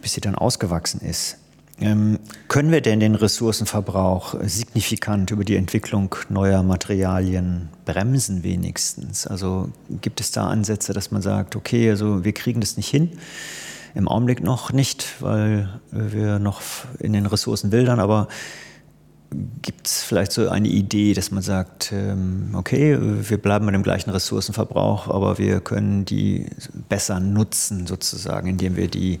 bis 0.00 0.12
sie 0.12 0.20
dann 0.20 0.34
ausgewachsen 0.34 1.00
ist. 1.00 1.36
Ähm, 1.80 2.18
können 2.48 2.72
wir 2.72 2.80
denn 2.80 2.98
den 2.98 3.14
Ressourcenverbrauch 3.14 4.34
signifikant 4.42 5.30
über 5.30 5.44
die 5.44 5.54
Entwicklung 5.54 6.14
neuer 6.28 6.62
Materialien 6.62 7.68
bremsen 7.84 8.42
wenigstens? 8.42 9.26
Also 9.26 9.70
gibt 10.00 10.20
es 10.20 10.32
da 10.32 10.48
Ansätze, 10.48 10.92
dass 10.92 11.12
man 11.12 11.22
sagt, 11.22 11.54
okay, 11.54 11.88
also 11.88 12.24
wir 12.24 12.32
kriegen 12.32 12.60
das 12.60 12.76
nicht 12.76 12.88
hin? 12.88 13.12
Im 13.94 14.08
Augenblick 14.08 14.42
noch 14.42 14.72
nicht, 14.72 15.22
weil 15.22 15.68
wir 15.90 16.38
noch 16.38 16.60
in 16.98 17.12
den 17.12 17.26
Ressourcen 17.26 17.70
wildern, 17.72 18.00
aber 18.00 18.28
Gibt 19.60 19.86
es 19.86 20.02
vielleicht 20.02 20.32
so 20.32 20.48
eine 20.48 20.68
Idee, 20.68 21.12
dass 21.12 21.30
man 21.30 21.42
sagt, 21.42 21.92
ähm, 21.92 22.54
okay, 22.54 22.96
wir 22.98 23.36
bleiben 23.36 23.66
bei 23.66 23.72
dem 23.72 23.82
gleichen 23.82 24.08
Ressourcenverbrauch, 24.08 25.08
aber 25.08 25.36
wir 25.36 25.60
können 25.60 26.06
die 26.06 26.46
besser 26.88 27.20
nutzen, 27.20 27.86
sozusagen, 27.86 28.48
indem 28.48 28.76
wir 28.76 28.88
die 28.88 29.20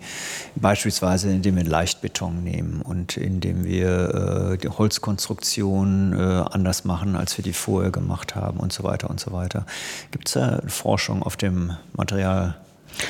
beispielsweise, 0.56 1.30
indem 1.30 1.56
wir 1.56 1.64
Leichtbeton 1.64 2.42
nehmen 2.42 2.80
und 2.80 3.18
indem 3.18 3.64
wir 3.64 4.52
äh, 4.54 4.56
die 4.56 4.68
Holzkonstruktion 4.68 6.14
äh, 6.14 6.44
anders 6.52 6.86
machen, 6.86 7.14
als 7.14 7.36
wir 7.36 7.42
die 7.42 7.52
vorher 7.52 7.90
gemacht 7.90 8.34
haben 8.34 8.60
und 8.60 8.72
so 8.72 8.84
weiter 8.84 9.10
und 9.10 9.20
so 9.20 9.32
weiter. 9.32 9.66
Gibt 10.10 10.28
es 10.28 10.34
da 10.34 10.62
Forschung 10.68 11.22
auf 11.22 11.36
dem 11.36 11.76
Material? 11.94 12.56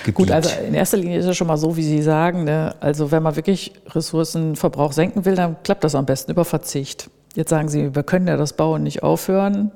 Gebiet. 0.05 0.15
Gut, 0.15 0.31
also 0.31 0.51
in 0.67 0.75
erster 0.75 0.97
Linie 0.97 1.19
ist 1.19 1.27
es 1.27 1.37
schon 1.37 1.47
mal 1.47 1.57
so, 1.57 1.77
wie 1.77 1.83
Sie 1.83 2.03
sagen. 2.03 2.45
Ne? 2.45 2.75
Also 2.81 3.11
wenn 3.11 3.23
man 3.23 3.37
wirklich 3.37 3.73
Ressourcenverbrauch 3.89 4.93
senken 4.93 5.25
will, 5.25 5.35
dann 5.35 5.57
klappt 5.63 5.85
das 5.85 5.95
am 5.95 6.07
besten 6.07 6.33
über 6.33 6.45
Verzicht. 6.45 7.11
Jetzt 7.35 7.51
sagen 7.51 7.69
Sie, 7.69 7.95
wir 7.95 8.03
können 8.03 8.27
ja 8.27 8.37
das 8.37 8.53
Bauen 8.53 8.83
nicht 8.83 9.03
aufhören. 9.03 9.71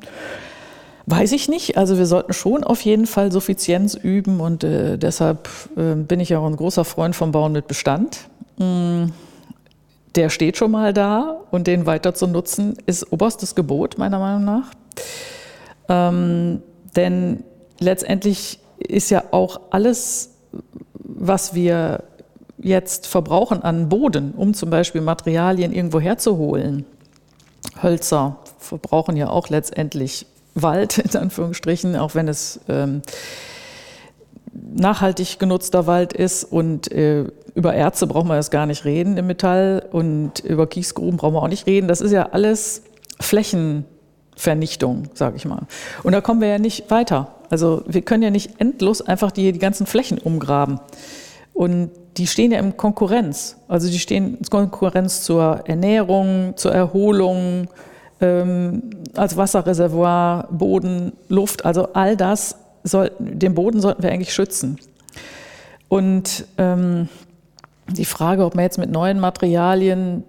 Weiß 1.07 1.33
ich 1.33 1.49
nicht. 1.49 1.77
Also 1.77 1.99
wir 1.99 2.07
sollten 2.07 2.33
schon 2.33 2.65
auf 2.65 2.81
jeden 2.83 3.07
Fall 3.07 3.33
Suffizienz 3.33 3.95
üben 3.95 4.41
und 4.41 4.65
äh, 4.65 4.99
deshalb 4.99 5.49
äh, 5.77 5.95
bin 5.95 6.21
ich 6.21 6.35
auch 6.37 6.47
ein 6.47 6.57
großer 6.57 6.85
Freund 6.85 7.17
vom 7.17 7.33
Bauen 7.33 7.53
mit 7.53 7.67
Bestand. 7.67 8.29
Mm, 8.57 9.07
der 10.15 10.31
steht 10.31 10.57
schon 10.57 10.71
mal 10.71 10.93
da 10.93 11.41
und 11.51 11.67
den 11.67 11.87
weiter 11.87 12.15
zu 12.15 12.27
nutzen 12.27 12.77
ist 12.87 13.13
oberstes 13.13 13.55
Gebot 13.55 13.99
meiner 13.99 14.19
Meinung 14.19 14.45
nach. 14.45 14.71
Ähm, 15.89 16.63
denn 16.95 17.43
letztendlich 17.81 18.61
ist 18.83 19.11
ja 19.11 19.25
auch 19.31 19.61
alles, 19.71 20.31
was 20.95 21.55
wir 21.55 22.05
jetzt 22.59 23.07
verbrauchen 23.07 23.63
an 23.63 23.89
Boden, 23.89 24.33
um 24.37 24.55
zum 24.55 24.71
Beispiel 24.71 25.01
Materialien 25.01 25.73
irgendwo 25.73 26.01
herzuholen. 26.01 26.85
Hölzer 27.83 28.39
verbrauchen 28.59 29.17
ja 29.17 29.29
auch 29.29 29.49
letztendlich 29.49 30.27
Wald, 30.55 30.99
in 30.99 31.17
Anführungsstrichen, 31.17 31.97
auch 31.97 32.15
wenn 32.15 32.29
es 32.29 32.61
ähm, 32.69 33.03
nachhaltig 34.53 35.39
genutzter 35.39 35.87
Wald 35.87 36.13
ist. 36.13 36.45
Und 36.45 36.91
äh, 36.93 37.27
über 37.55 37.75
Erze 37.75 38.07
brauchen 38.07 38.29
wir 38.29 38.37
jetzt 38.37 38.51
gar 38.51 38.67
nicht 38.67 38.85
reden 38.85 39.17
im 39.17 39.27
Metall 39.27 39.87
und 39.91 40.41
über 40.41 40.67
Kiesgruben 40.67 41.17
brauchen 41.17 41.35
wir 41.35 41.43
auch 41.43 41.49
nicht 41.49 41.67
reden. 41.67 41.89
Das 41.89 42.01
ist 42.01 42.13
ja 42.13 42.31
alles 42.33 42.83
Flächenvernichtung, 43.21 45.09
sage 45.15 45.37
ich 45.37 45.45
mal. 45.45 45.67
Und 46.03 46.13
da 46.13 46.21
kommen 46.21 46.41
wir 46.41 46.49
ja 46.49 46.59
nicht 46.59 46.91
weiter. 46.91 47.35
Also 47.53 47.83
wir 47.87 48.01
können 48.01 48.23
ja 48.23 48.31
nicht 48.31 48.59
endlos 48.61 49.03
einfach 49.03 49.31
die, 49.31 49.53
die 49.53 49.59
ganzen 49.59 49.85
Flächen 49.85 50.17
umgraben. 50.17 50.81
Und 51.53 51.91
die 52.17 52.27
stehen 52.27 52.51
ja 52.51 52.59
in 52.59 52.79
Konkurrenz. 52.79 53.59
Also 53.69 53.91
die 53.91 53.99
stehen 53.99 54.39
in 54.39 54.45
Konkurrenz 54.47 55.21
zur 55.21 55.61
Ernährung, 55.67 56.55
zur 56.57 56.73
Erholung, 56.73 57.69
ähm, 58.23 58.85
als 59.15 59.37
Wasserreservoir, 59.37 60.49
Boden, 60.51 61.13
Luft. 61.29 61.67
Also 61.67 61.89
all 61.93 62.17
das, 62.17 62.57
sollten, 62.85 63.39
den 63.39 63.55
Boden 63.55 63.83
sollten 63.83 64.03
wir 64.03 64.11
eigentlich 64.11 64.33
schützen. 64.33 64.79
Und 65.91 66.47
ähm, 66.57 67.11
die 67.87 68.07
Frage, 68.07 68.47
ob 68.47 68.55
man 68.55 68.65
jetzt 68.65 68.79
mit 68.79 68.91
neuen 68.91 69.21
Materialien 69.21 70.25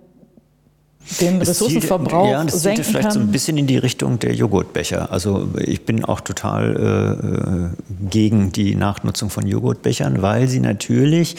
den 1.22 1.42
Ressourcenverbrauch 1.42 2.30
ja, 2.30 2.44
das 2.44 2.62
senken 2.62 2.84
vielleicht 2.84 3.10
kann. 3.10 3.12
so 3.12 3.20
ein 3.20 3.32
bisschen 3.32 3.58
in 3.58 3.68
die 3.68 3.78
Richtung 3.78 4.20
der 4.20 4.34
Joghurtbecher. 4.34 5.12
Also 5.12 5.50
ich 5.60 5.86
bin 5.86 6.06
auch 6.06 6.22
total 6.22 7.74
äh, 7.74 8.10
gegen 8.10 8.52
die 8.52 8.76
Nachnutzung 8.76 9.30
von 9.30 9.46
Joghurtbechern, 9.46 10.22
weil 10.22 10.48
sie 10.48 10.60
natürlich 10.60 11.36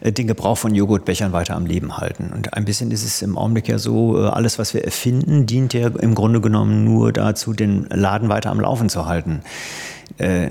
äh, 0.00 0.12
den 0.12 0.26
Gebrauch 0.26 0.58
von 0.58 0.74
Joghurtbechern 0.74 1.32
weiter 1.32 1.54
am 1.54 1.66
Leben 1.66 1.98
halten. 1.98 2.32
Und 2.34 2.54
ein 2.54 2.64
bisschen 2.64 2.90
ist 2.90 3.04
es 3.04 3.22
im 3.22 3.38
Augenblick 3.38 3.68
ja 3.68 3.78
so, 3.78 4.20
äh, 4.20 4.28
alles, 4.28 4.58
was 4.58 4.74
wir 4.74 4.84
erfinden, 4.84 5.46
dient 5.46 5.72
ja 5.72 5.88
im 5.88 6.14
Grunde 6.14 6.40
genommen 6.40 6.84
nur 6.84 7.12
dazu, 7.12 7.52
den 7.52 7.86
Laden 7.90 8.28
weiter 8.28 8.50
am 8.50 8.60
Laufen 8.60 8.88
zu 8.88 9.06
halten. 9.06 9.40
Äh, 10.18 10.50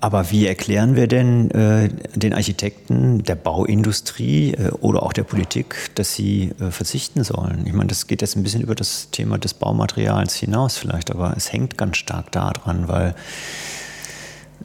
aber 0.00 0.30
wie 0.30 0.46
erklären 0.46 0.96
wir 0.96 1.06
denn 1.06 1.50
äh, 1.50 1.90
den 2.14 2.32
Architekten 2.32 3.22
der 3.22 3.34
Bauindustrie 3.34 4.52
äh, 4.54 4.70
oder 4.80 5.02
auch 5.02 5.12
der 5.12 5.24
Politik, 5.24 5.90
dass 5.94 6.14
sie 6.14 6.52
äh, 6.58 6.70
verzichten 6.70 7.22
sollen? 7.22 7.64
Ich 7.66 7.72
meine, 7.74 7.88
das 7.88 8.06
geht 8.06 8.22
jetzt 8.22 8.36
ein 8.36 8.42
bisschen 8.42 8.62
über 8.62 8.74
das 8.74 9.10
Thema 9.10 9.36
des 9.36 9.52
Baumaterials 9.52 10.34
hinaus 10.34 10.78
vielleicht, 10.78 11.10
aber 11.10 11.34
es 11.36 11.52
hängt 11.52 11.76
ganz 11.76 11.98
stark 11.98 12.32
daran, 12.32 12.88
weil 12.88 13.14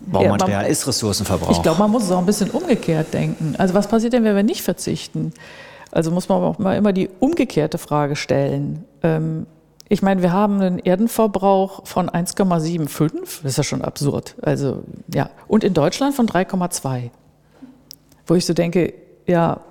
Baumaterial 0.06 0.50
ja, 0.50 0.62
man, 0.64 0.72
ist 0.72 0.88
Ressourcenverbrauch. 0.88 1.52
Ich 1.52 1.62
glaube, 1.62 1.80
man 1.80 1.92
muss 1.92 2.04
es 2.04 2.12
auch 2.12 2.20
ein 2.20 2.26
bisschen 2.26 2.52
umgekehrt 2.52 3.14
denken. 3.14 3.56
Also 3.58 3.74
was 3.74 3.88
passiert 3.88 4.14
denn, 4.14 4.24
wenn 4.24 4.36
wir 4.36 4.44
nicht 4.44 4.62
verzichten? 4.62 5.34
Also 5.92 6.12
muss 6.12 6.30
man 6.30 6.42
auch 6.42 6.60
mal 6.60 6.78
immer 6.78 6.94
die 6.94 7.10
umgekehrte 7.20 7.78
Frage 7.78 8.16
stellen. 8.16 8.86
Ähm, 9.04 9.48
ich 9.88 10.02
meine, 10.02 10.22
wir 10.22 10.32
haben 10.32 10.62
einen 10.62 10.80
Erdenverbrauch 10.80 11.86
von 11.86 12.10
1,75. 12.10 13.42
Das 13.44 13.52
ist 13.52 13.58
ja 13.58 13.64
schon 13.64 13.82
absurd. 13.84 14.36
Also, 14.42 14.84
ja. 15.14 15.30
Und 15.48 15.64
in 15.64 15.74
Deutschland 15.74 16.16
von 16.16 16.28
3,2. 16.28 17.12
Wo 18.26 18.34
ich 18.34 18.46
so 18.46 18.54
denke, 18.54 18.94
ja, 19.28 19.62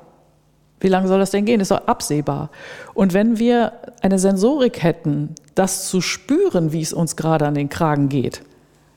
wie 0.80 0.88
lange 0.88 1.08
soll 1.08 1.18
das 1.18 1.30
denn 1.30 1.44
gehen? 1.44 1.58
Das 1.58 1.70
ist 1.70 1.76
doch 1.76 1.88
absehbar. 1.88 2.50
Und 2.92 3.12
wenn 3.12 3.38
wir 3.38 3.72
eine 4.02 4.18
Sensorik 4.18 4.82
hätten, 4.82 5.34
das 5.54 5.88
zu 5.88 6.00
spüren, 6.00 6.72
wie 6.72 6.82
es 6.82 6.92
uns 6.92 7.16
gerade 7.16 7.46
an 7.46 7.54
den 7.54 7.68
Kragen 7.68 8.08
geht, 8.08 8.42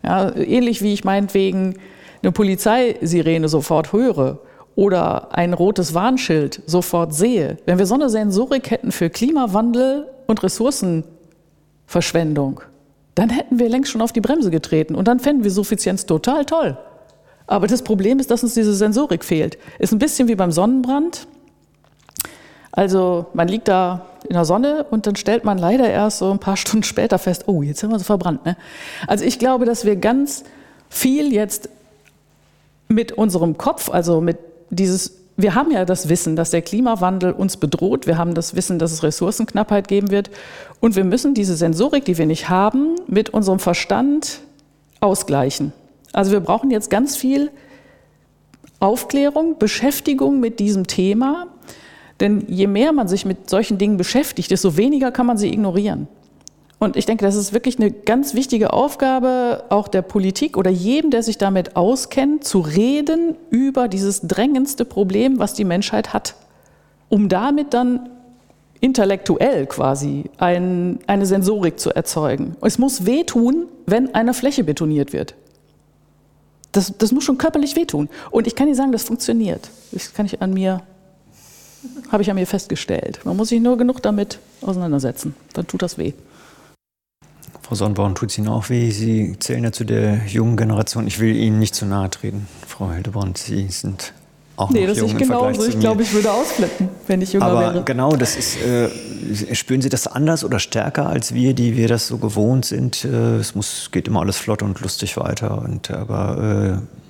ja, 0.04 0.36
ähnlich 0.36 0.82
wie 0.84 0.94
ich 0.94 1.04
meinetwegen 1.04 1.80
eine 2.22 2.32
Polizeisirene 2.32 3.48
sofort 3.48 3.94
höre 3.94 4.40
oder 4.76 5.36
ein 5.36 5.54
rotes 5.54 5.96
Warnschild 5.96 6.62
sofort 6.68 7.14
sehe, 7.14 7.58
wenn 7.66 7.80
wir 7.80 7.88
so 7.88 7.96
eine 7.96 8.10
Sensorik 8.10 8.70
hätten 8.70 8.92
für 8.92 9.10
Klimawandel 9.10 10.08
und 10.28 10.44
Ressourcenverschwendung, 10.44 12.62
dann 13.16 13.30
hätten 13.30 13.60
wir 13.60 13.70
längst 13.70 13.92
schon 13.92 14.02
auf 14.02 14.12
die 14.12 14.20
Bremse 14.22 14.52
getreten 14.52 14.94
und 14.94 15.08
dann 15.08 15.20
fänden 15.20 15.44
wir 15.44 15.50
Suffizienz 15.52 16.06
total 16.06 16.46
toll. 16.46 16.78
Aber 17.48 17.66
das 17.68 17.82
Problem 17.82 18.20
ist, 18.20 18.30
dass 18.30 18.44
uns 18.44 18.54
diese 18.54 18.76
Sensorik 18.76 19.26
fehlt. 19.26 19.58
Ist 19.80 19.94
ein 19.94 20.00
bisschen 20.00 20.28
wie 20.28 20.36
beim 20.36 20.52
Sonnenbrand. 20.52 21.26
Also 22.72 23.26
man 23.34 23.48
liegt 23.48 23.70
da 23.70 24.06
in 24.28 24.34
der 24.34 24.46
Sonne 24.46 24.86
und 24.92 25.08
dann 25.08 25.16
stellt 25.16 25.46
man 25.46 25.58
leider 25.58 25.90
erst 25.90 26.20
so 26.20 26.30
ein 26.30 26.38
paar 26.40 26.58
Stunden 26.58 26.84
später 26.84 27.18
fest, 27.18 27.46
oh, 27.48 27.64
jetzt 27.64 27.80
sind 27.80 27.90
wir 27.90 27.98
so 27.98 28.06
verbrannt. 28.06 28.46
Ne? 28.46 28.56
Also 29.08 29.26
ich 29.26 29.40
glaube, 29.40 29.66
dass 29.66 29.84
wir 29.86 29.96
ganz 29.96 30.44
viel 30.90 31.34
jetzt 31.34 31.70
mit 32.88 33.14
unserem 33.14 33.58
Kopf, 33.58 33.90
also 33.90 34.22
mit 34.22 34.38
dieses, 34.70 35.18
wir 35.38 35.54
haben 35.54 35.72
ja 35.72 35.86
das 35.86 36.10
Wissen, 36.10 36.36
dass 36.36 36.50
der 36.50 36.64
Klimawandel 36.64 37.32
uns 37.32 37.58
bedroht, 37.58 38.08
wir 38.08 38.18
haben 38.18 38.34
das 38.34 38.56
Wissen, 38.56 38.80
dass 38.80 38.92
es 38.92 39.04
Ressourcenknappheit 39.04 39.88
geben 39.88 40.10
wird 40.10 40.32
und 40.80 40.96
wir 40.96 41.04
müssen 41.04 41.36
diese 41.36 41.56
Sensorik, 41.56 42.06
die 42.06 42.18
wir 42.18 42.26
nicht 42.26 42.50
haben, 42.50 42.96
mit 43.08 43.30
unserem 43.30 43.60
Verstand 43.60 44.42
ausgleichen. 45.00 45.74
Also 46.12 46.32
wir 46.32 46.40
brauchen 46.40 46.72
jetzt 46.72 46.90
ganz 46.90 47.16
viel 47.16 47.52
Aufklärung, 48.80 49.60
Beschäftigung 49.60 50.40
mit 50.40 50.60
diesem 50.60 50.88
Thema, 50.88 51.48
denn 52.20 52.46
je 52.48 52.66
mehr 52.66 52.92
man 52.92 53.08
sich 53.08 53.24
mit 53.24 53.48
solchen 53.48 53.78
Dingen 53.78 53.98
beschäftigt, 53.98 54.50
desto 54.50 54.76
weniger 54.76 55.12
kann 55.12 55.28
man 55.28 55.38
sie 55.38 55.54
ignorieren. 55.54 56.08
Und 56.80 56.96
ich 56.96 57.06
denke, 57.08 57.26
das 57.26 57.36
ist 57.36 57.54
wirklich 57.54 57.80
eine 57.80 57.92
ganz 57.92 58.36
wichtige 58.36 58.72
Aufgabe 58.72 59.64
auch 59.70 59.88
der 59.88 60.04
Politik 60.04 60.58
oder 60.58 60.70
jedem, 60.70 61.10
der 61.10 61.24
sich 61.24 61.40
damit 61.40 61.76
auskennt, 61.76 62.44
zu 62.44 62.60
reden 62.60 63.36
über 63.50 63.88
dieses 63.88 64.22
drängendste 64.22 64.86
Problem, 64.86 65.40
was 65.40 65.56
die 65.56 65.66
Menschheit 65.66 66.14
hat, 66.14 66.36
um 67.10 67.30
damit 67.30 67.74
dann 67.74 68.10
intellektuell 68.80 69.66
quasi 69.66 70.26
ein, 70.38 71.00
eine 71.08 71.26
Sensorik 71.26 71.80
zu 71.80 71.90
erzeugen. 71.90 72.56
Es 72.62 72.78
muss 72.78 73.08
wehtun, 73.08 73.66
wenn 73.88 74.14
eine 74.14 74.36
Fläche 74.36 74.64
betoniert 74.64 75.14
wird. 75.14 75.34
Das, 76.74 76.96
das 76.96 77.12
muss 77.12 77.24
schon 77.24 77.40
körperlich 77.40 77.76
wehtun. 77.76 78.08
Und 78.30 78.46
ich 78.46 78.54
kann 78.54 78.68
Ihnen 78.68 78.76
sagen, 78.76 78.92
das 78.92 79.04
funktioniert. 79.04 79.72
Das 79.92 80.14
kann 80.14 80.28
ich 80.28 80.44
an 80.44 80.54
mir, 80.54 80.84
habe 82.12 82.22
ich 82.22 82.30
an 82.30 82.36
mir 82.36 82.46
festgestellt. 82.46 83.22
Man 83.24 83.36
muss 83.36 83.50
sich 83.50 83.60
nur 83.60 83.78
genug 83.78 84.04
damit 84.04 84.38
auseinandersetzen. 84.62 85.36
Dann 85.54 85.66
tut 85.66 85.82
das 85.82 85.98
weh. 85.98 86.14
Frau 87.68 87.76
Sonnenborn, 87.76 88.16
tut 88.16 88.30
es 88.32 88.38
Ihnen 88.38 88.48
auch 88.48 88.70
weh? 88.70 88.92
Sie 88.92 89.36
zählen 89.40 89.62
ja 89.62 89.74
zu 89.74 89.84
der 89.84 90.26
jungen 90.26 90.56
Generation. 90.56 91.06
Ich 91.06 91.20
will 91.20 91.36
Ihnen 91.36 91.60
nicht 91.60 91.76
zu 91.76 91.86
nahe 91.86 92.10
treten, 92.10 92.48
Frau 92.66 92.90
Hildebrand. 92.92 93.38
Sie 93.38 93.68
sind 93.68 94.14
auch 94.56 94.70
nee, 94.70 94.82
noch 94.82 94.88
das 94.88 95.00
jung 95.00 95.10
ist 95.10 95.18
genauso. 95.18 95.66
Ich 95.68 95.78
glaube, 95.78 96.02
ich 96.02 96.14
würde 96.14 96.32
ausflippen, 96.32 96.88
wenn 97.08 97.22
ich 97.22 97.34
jünger 97.34 97.46
Aber 97.46 97.60
wäre. 97.60 97.84
genau, 97.84 98.16
das 98.16 98.38
ist, 98.38 98.56
äh, 98.62 98.88
spüren 99.54 99.82
Sie 99.82 99.90
das 99.90 100.08
anders 100.08 100.46
oder 100.46 100.60
stärker 100.60 101.08
als 101.08 101.34
wir, 101.34 101.54
die 101.54 101.76
wir 101.76 101.90
das 101.90 102.08
so 102.08 102.18
gewohnt 102.20 102.64
sind? 102.64 103.04
Äh, 103.04 103.36
es 103.36 103.54
muss, 103.54 103.90
geht 103.92 104.08
immer 104.08 104.22
alles 104.22 104.38
flott 104.38 104.64
und 104.64 104.80
lustig 104.80 105.18
weiter. 105.18 105.62
Und, 105.62 105.92
aber 105.92 106.80
äh, 106.80 107.07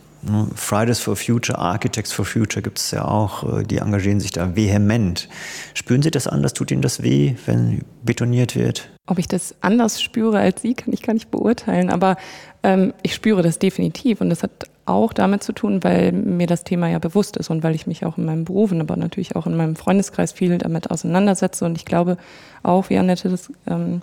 Fridays 0.55 0.99
for 0.99 1.15
Future, 1.15 1.57
Architects 1.57 2.11
for 2.11 2.25
Future 2.25 2.61
gibt 2.61 2.79
es 2.79 2.91
ja 2.91 3.05
auch, 3.05 3.59
äh, 3.59 3.63
die 3.63 3.77
engagieren 3.77 4.19
sich 4.19 4.31
da 4.31 4.55
vehement. 4.55 5.29
Spüren 5.73 6.01
Sie 6.01 6.11
das 6.11 6.27
anders? 6.27 6.53
Tut 6.53 6.71
Ihnen 6.71 6.81
das 6.81 7.03
weh, 7.03 7.35
wenn 7.45 7.83
betoniert 8.03 8.55
wird? 8.55 8.89
Ob 9.05 9.19
ich 9.19 9.27
das 9.27 9.55
anders 9.61 10.01
spüre 10.01 10.39
als 10.39 10.61
Sie, 10.61 10.73
kann 10.73 10.93
ich 10.93 11.01
gar 11.01 11.13
nicht 11.13 11.31
beurteilen, 11.31 11.89
aber 11.89 12.17
ähm, 12.63 12.93
ich 13.03 13.13
spüre 13.13 13.41
das 13.41 13.59
definitiv 13.59 14.21
und 14.21 14.29
das 14.29 14.43
hat 14.43 14.65
auch 14.85 15.13
damit 15.13 15.43
zu 15.43 15.53
tun, 15.53 15.83
weil 15.83 16.11
mir 16.11 16.47
das 16.47 16.63
Thema 16.63 16.87
ja 16.87 16.99
bewusst 16.99 17.37
ist 17.37 17.49
und 17.49 17.63
weil 17.63 17.75
ich 17.75 17.87
mich 17.87 18.05
auch 18.05 18.17
in 18.17 18.25
meinem 18.25 18.45
Beruf, 18.45 18.71
aber 18.71 18.95
natürlich 18.95 19.35
auch 19.35 19.45
in 19.45 19.55
meinem 19.55 19.75
Freundeskreis 19.75 20.31
viel 20.31 20.57
damit 20.57 20.91
auseinandersetze 20.91 21.65
und 21.65 21.77
ich 21.77 21.85
glaube 21.85 22.17
auch, 22.63 22.89
wie 22.89 22.97
Annette 22.97 23.29
das 23.29 23.51
ähm, 23.67 24.01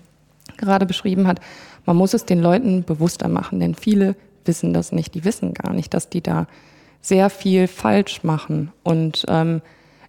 gerade 0.56 0.86
beschrieben 0.86 1.26
hat, 1.26 1.40
man 1.86 1.96
muss 1.96 2.14
es 2.14 2.24
den 2.24 2.40
Leuten 2.40 2.84
bewusster 2.84 3.28
machen, 3.28 3.60
denn 3.60 3.74
viele 3.74 4.14
wissen 4.44 4.72
das 4.72 4.92
nicht. 4.92 5.14
Die 5.14 5.24
wissen 5.24 5.54
gar 5.54 5.72
nicht, 5.72 5.94
dass 5.94 6.08
die 6.08 6.22
da 6.22 6.46
sehr 7.00 7.30
viel 7.30 7.68
falsch 7.68 8.24
machen. 8.24 8.72
Und 8.82 9.24
ähm, 9.28 9.60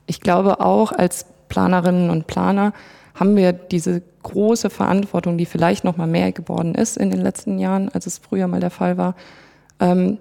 ich 0.05 0.21
glaube 0.21 0.59
auch 0.59 0.91
als 0.91 1.25
Planerinnen 1.49 2.09
und 2.09 2.27
Planer 2.27 2.73
haben 3.13 3.35
wir 3.35 3.53
diese 3.53 4.01
große 4.23 4.69
Verantwortung, 4.69 5.37
die 5.37 5.45
vielleicht 5.45 5.83
noch 5.83 5.97
mal 5.97 6.07
mehr 6.07 6.31
geworden 6.31 6.75
ist 6.75 6.97
in 6.97 7.11
den 7.11 7.21
letzten 7.21 7.59
Jahren, 7.59 7.89
als 7.89 8.07
es 8.07 8.17
früher 8.17 8.47
mal 8.47 8.59
der 8.59 8.71
Fall 8.71 8.97
war, 8.97 9.15
ähm, 9.79 10.17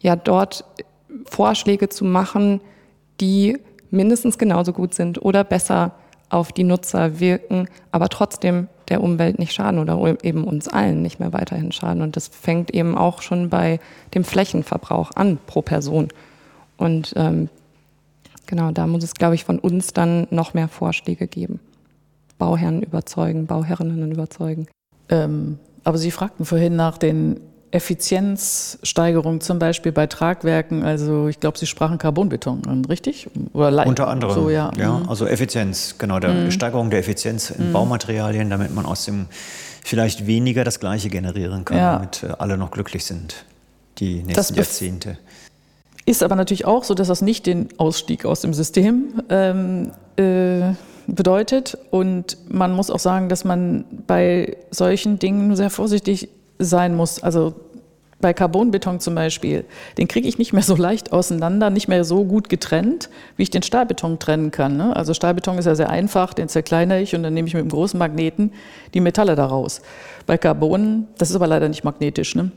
ja 0.00 0.14
dort 0.14 0.64
Vorschläge 1.24 1.88
zu 1.88 2.04
machen, 2.04 2.60
die 3.20 3.58
mindestens 3.90 4.38
genauso 4.38 4.72
gut 4.72 4.94
sind 4.94 5.22
oder 5.22 5.42
besser 5.44 5.92
auf 6.28 6.52
die 6.52 6.64
Nutzer 6.64 7.20
wirken, 7.20 7.68
aber 7.92 8.08
trotzdem 8.08 8.68
der 8.88 9.02
Umwelt 9.02 9.38
nicht 9.38 9.52
schaden 9.52 9.78
oder 9.80 10.16
eben 10.24 10.44
uns 10.44 10.68
allen 10.68 11.02
nicht 11.02 11.20
mehr 11.20 11.32
weiterhin 11.32 11.72
schaden. 11.72 12.02
Und 12.02 12.16
das 12.16 12.28
fängt 12.28 12.72
eben 12.72 12.96
auch 12.96 13.22
schon 13.22 13.48
bei 13.48 13.80
dem 14.14 14.24
Flächenverbrauch 14.24 15.10
an 15.14 15.38
pro 15.46 15.62
Person. 15.62 16.08
Und 16.76 17.12
ähm, 17.16 17.48
genau, 18.46 18.70
da 18.70 18.86
muss 18.86 19.04
es, 19.04 19.14
glaube 19.14 19.34
ich, 19.34 19.44
von 19.44 19.58
uns 19.58 19.92
dann 19.92 20.26
noch 20.30 20.54
mehr 20.54 20.68
Vorschläge 20.68 21.26
geben. 21.26 21.60
Bauherren 22.38 22.82
überzeugen, 22.82 23.46
Bauherrinnen 23.46 24.12
überzeugen. 24.12 24.66
Ähm, 25.08 25.58
aber 25.84 25.98
Sie 25.98 26.10
fragten 26.10 26.44
vorhin 26.44 26.76
nach 26.76 26.98
den 26.98 27.40
Effizienzsteigerung 27.70 29.40
zum 29.40 29.58
Beispiel 29.58 29.92
bei 29.92 30.06
Tragwerken, 30.06 30.84
also 30.84 31.28
ich 31.28 31.40
glaube, 31.40 31.58
Sie 31.58 31.66
sprachen 31.66 31.98
Carbonbeton 31.98 32.66
an, 32.66 32.84
richtig? 32.84 33.28
Oder 33.52 33.86
Unter 33.86 34.08
anderem, 34.08 34.34
so, 34.34 34.50
ja. 34.50 34.70
ja. 34.78 34.98
Mhm. 34.98 35.08
Also 35.08 35.26
Effizienz, 35.26 35.96
genau, 35.98 36.18
der 36.20 36.30
mhm. 36.30 36.50
Steigerung 36.50 36.90
der 36.90 37.00
Effizienz 37.00 37.50
in 37.50 37.68
mhm. 37.68 37.72
Baumaterialien, 37.72 38.50
damit 38.50 38.74
man 38.74 38.86
aus 38.86 39.04
dem 39.04 39.26
vielleicht 39.84 40.26
weniger 40.26 40.64
das 40.64 40.80
Gleiche 40.80 41.08
generieren 41.08 41.64
kann, 41.64 41.78
ja. 41.78 41.92
damit 41.94 42.22
äh, 42.22 42.32
alle 42.38 42.56
noch 42.56 42.70
glücklich 42.70 43.04
sind, 43.04 43.44
die 43.98 44.22
nächsten 44.22 44.54
Jahrzehnte. 44.54 45.18
Ist 46.06 46.22
aber 46.22 46.36
natürlich 46.36 46.64
auch 46.64 46.84
so, 46.84 46.94
dass 46.94 47.08
das 47.08 47.20
nicht 47.20 47.46
den 47.46 47.68
Ausstieg 47.78 48.24
aus 48.24 48.40
dem 48.40 48.54
System 48.54 49.22
ähm, 49.28 49.90
äh, 50.16 50.72
bedeutet. 51.08 51.78
Und 51.90 52.38
man 52.48 52.72
muss 52.72 52.90
auch 52.90 52.98
sagen, 52.98 53.28
dass 53.28 53.44
man 53.44 53.84
bei 54.06 54.56
solchen 54.70 55.18
Dingen 55.18 55.56
sehr 55.56 55.70
vorsichtig 55.70 56.28
sein 56.58 56.94
muss. 56.94 57.22
Also 57.22 57.54
bei 58.20 58.32
Carbonbeton 58.32 58.98
zum 58.98 59.14
Beispiel, 59.14 59.64
den 59.98 60.08
kriege 60.08 60.26
ich 60.26 60.38
nicht 60.38 60.52
mehr 60.52 60.62
so 60.62 60.74
leicht 60.74 61.12
auseinander, 61.12 61.70
nicht 61.70 61.88
mehr 61.88 62.02
so 62.04 62.24
gut 62.24 62.48
getrennt, 62.48 63.10
wie 63.36 63.42
ich 63.42 63.50
den 63.50 63.62
Stahlbeton 63.62 64.18
trennen 64.18 64.50
kann. 64.50 64.76
Ne? 64.76 64.96
Also 64.96 65.12
Stahlbeton 65.12 65.58
ist 65.58 65.66
ja 65.66 65.74
sehr 65.74 65.90
einfach, 65.90 66.32
den 66.32 66.48
zerkleinere 66.48 67.00
ich 67.00 67.14
und 67.14 67.22
dann 67.22 67.34
nehme 67.34 67.46
ich 67.48 67.54
mit 67.54 67.60
einem 67.60 67.70
großen 67.70 67.98
Magneten 67.98 68.52
die 68.94 69.00
Metalle 69.00 69.34
daraus. 69.34 69.82
Bei 70.26 70.38
Carbon, 70.38 71.06
das 71.18 71.30
ist 71.30 71.36
aber 71.36 71.46
leider 71.46 71.68
nicht 71.68 71.84
magnetisch. 71.84 72.34
Ne? 72.34 72.50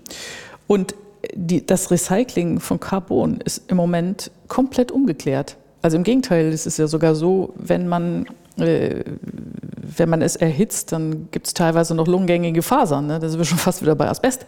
Und 0.67 0.95
die, 1.33 1.65
das 1.65 1.91
Recycling 1.91 2.59
von 2.59 2.79
Carbon 2.79 3.41
ist 3.41 3.69
im 3.69 3.77
Moment 3.77 4.31
komplett 4.47 4.91
umgeklärt. 4.91 5.57
Also 5.81 5.97
im 5.97 6.03
Gegenteil, 6.03 6.47
es 6.47 6.65
ist 6.65 6.77
ja 6.77 6.87
sogar 6.87 7.15
so, 7.15 7.53
wenn 7.55 7.87
man 7.87 8.25
wenn 8.59 10.09
man 10.09 10.21
es 10.21 10.35
erhitzt, 10.35 10.91
dann 10.91 11.29
gibt 11.31 11.47
es 11.47 11.53
teilweise 11.53 11.95
noch 11.95 12.07
lungengängige 12.07 12.61
Fasern. 12.61 13.07
Ne? 13.07 13.19
Da 13.19 13.29
sind 13.29 13.39
wir 13.39 13.45
schon 13.45 13.57
fast 13.57 13.81
wieder 13.81 13.95
bei 13.95 14.07
Asbest. 14.07 14.45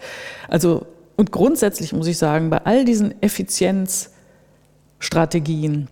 Also, 0.47 0.86
und 1.15 1.32
grundsätzlich 1.32 1.93
muss 1.93 2.08
ich 2.08 2.17
sagen, 2.17 2.50
bei 2.50 2.65
all 2.65 2.86
diesen 2.86 3.21
Effizienzstrategien, 3.21 5.88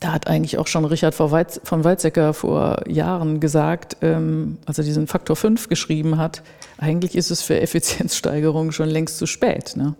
da 0.00 0.12
hat 0.12 0.26
eigentlich 0.26 0.58
auch 0.58 0.66
schon 0.66 0.84
Richard 0.84 1.14
von 1.14 1.30
Weizsäcker 1.30 2.34
vor 2.34 2.82
Jahren 2.88 3.40
gesagt, 3.40 3.96
ähm, 4.02 4.58
als 4.66 4.78
er 4.78 4.84
diesen 4.84 5.06
Faktor 5.06 5.36
5 5.36 5.68
geschrieben 5.68 6.18
hat, 6.18 6.42
eigentlich 6.78 7.16
ist 7.16 7.30
es 7.30 7.42
für 7.42 7.60
Effizienzsteigerung 7.60 8.72
schon 8.72 8.88
längst 8.88 9.18
zu 9.18 9.26
spät. 9.26 9.74
Ne? 9.76 9.94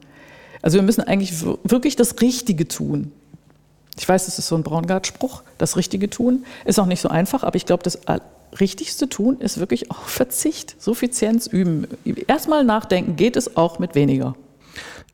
Also 0.62 0.76
wir 0.76 0.82
müssen 0.82 1.02
eigentlich 1.02 1.42
wirklich 1.42 1.96
das 1.96 2.20
Richtige 2.20 2.68
tun. 2.68 3.12
Ich 3.96 4.08
weiß, 4.08 4.26
das 4.26 4.38
ist 4.38 4.48
so 4.48 4.56
ein 4.56 4.62
Braungart-Spruch, 4.62 5.42
das 5.58 5.76
Richtige 5.76 6.10
tun. 6.10 6.44
Ist 6.64 6.78
auch 6.78 6.86
nicht 6.86 7.00
so 7.00 7.08
einfach, 7.08 7.44
aber 7.44 7.56
ich 7.56 7.66
glaube, 7.66 7.82
das 7.82 7.98
Richtigste 8.58 9.08
tun 9.08 9.40
ist 9.40 9.58
wirklich 9.58 9.90
auch 9.90 10.02
Verzicht, 10.02 10.80
Suffizienz 10.80 11.46
üben. 11.46 11.86
Erstmal 12.26 12.64
nachdenken, 12.64 13.16
geht 13.16 13.36
es 13.36 13.56
auch 13.56 13.78
mit 13.78 13.94
weniger? 13.94 14.34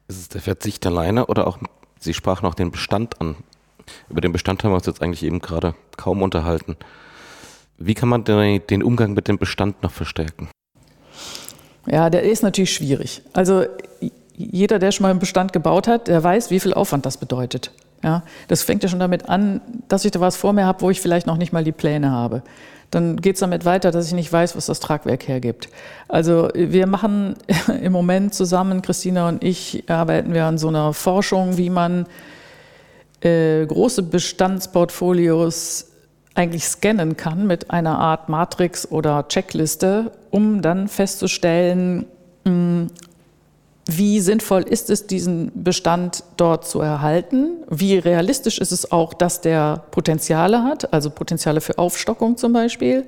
Ist 0.09 0.19
es 0.19 0.29
der 0.29 0.41
Verzicht 0.41 0.85
alleine 0.87 1.27
oder 1.27 1.47
auch, 1.47 1.59
Sie 1.99 2.15
sprachen 2.15 2.47
auch 2.47 2.55
den 2.55 2.71
Bestand 2.71 3.21
an. 3.21 3.37
Über 4.09 4.21
den 4.21 4.33
Bestand 4.33 4.65
haben 4.65 4.71
wir 4.71 4.77
uns 4.77 4.87
jetzt 4.87 5.03
eigentlich 5.03 5.23
eben 5.23 5.41
gerade 5.41 5.75
kaum 5.97 6.23
unterhalten. 6.23 6.77
Wie 7.77 7.95
kann 7.95 8.09
man 8.09 8.25
denn 8.25 8.63
den 8.69 8.83
Umgang 8.83 9.13
mit 9.13 9.29
dem 9.29 9.39
Bestand 9.39 9.83
noch 9.83 9.91
verstärken? 9.91 10.49
Ja, 11.87 12.11
der 12.11 12.23
ist 12.23 12.43
natürlich 12.43 12.73
schwierig. 12.73 13.23
Also 13.33 13.65
jeder, 14.37 14.79
der 14.79 14.93
schon 14.93 15.03
mal 15.03 15.11
einen 15.11 15.19
Bestand 15.19 15.53
gebaut 15.53 15.89
hat, 15.89 16.09
der 16.09 16.23
weiß, 16.23 16.51
wie 16.51 16.61
viel 16.61 16.75
Aufwand 16.75 17.07
das 17.07 17.17
bedeutet. 17.17 17.73
Ja, 18.03 18.23
das 18.49 18.63
fängt 18.63 18.83
ja 18.83 18.89
schon 18.89 18.99
damit 18.99 19.29
an, 19.29 19.61
dass 19.89 20.05
ich 20.05 20.11
da 20.11 20.21
was 20.21 20.37
vor 20.37 20.53
mir 20.53 20.65
habe, 20.65 20.81
wo 20.81 20.91
ich 20.91 21.01
vielleicht 21.01 21.27
noch 21.27 21.37
nicht 21.37 21.53
mal 21.53 21.65
die 21.65 21.73
Pläne 21.73 22.11
habe. 22.11 22.43
Dann 22.91 23.19
geht 23.19 23.35
es 23.35 23.41
damit 23.41 23.65
weiter, 23.65 23.91
dass 23.91 24.07
ich 24.07 24.15
nicht 24.15 24.33
weiß, 24.33 24.57
was 24.57 24.67
das 24.67 24.81
Tragwerk 24.81 25.29
hergibt. 25.29 25.69
Also 26.09 26.49
wir 26.55 26.87
machen 26.87 27.35
im 27.83 27.93
Moment 27.93 28.35
zusammen, 28.35 28.83
Christina 28.83 29.29
und 29.29 29.45
ich, 29.45 29.85
arbeiten 29.89 30.33
wir 30.33 30.47
an 30.47 30.59
so 30.59 30.69
einer 30.69 30.93
Forschung, 30.95 31.57
wie 31.57 31.71
man 31.71 32.07
äh, 33.21 33.67
große 33.67 34.03
Bestandsportfolios 34.03 35.87
eigentlich 36.35 36.65
scannen 36.65 37.17
kann 37.17 37.47
mit 37.47 37.71
einer 37.71 37.99
Art 37.99 38.29
Matrix 38.29 38.91
oder 38.91 39.29
Checkliste, 39.29 40.13
um 40.31 40.63
dann 40.63 40.89
festzustellen, 40.89 42.07
mh, 42.45 42.87
wie 43.87 44.21
sinnvoll 44.21 44.63
ist 44.63 44.91
es, 44.91 45.07
diesen 45.07 45.51
Bestand 45.55 46.23
dort 46.37 46.67
zu 46.67 46.81
erhalten? 46.81 47.65
Wie 47.69 47.99
realistisch 47.99 48.59
ist 48.59 48.73
es 48.73 48.93
auch, 48.93 49.15
dass 49.15 49.41
der 49.41 49.83
Potenziale 49.91 50.63
hat, 50.63 50.93
also 50.93 51.11
Potenziale 51.11 51.61
für 51.61 51.79
Aufstockung 51.79 52.37
zum 52.37 52.53
Beispiel? 52.53 53.07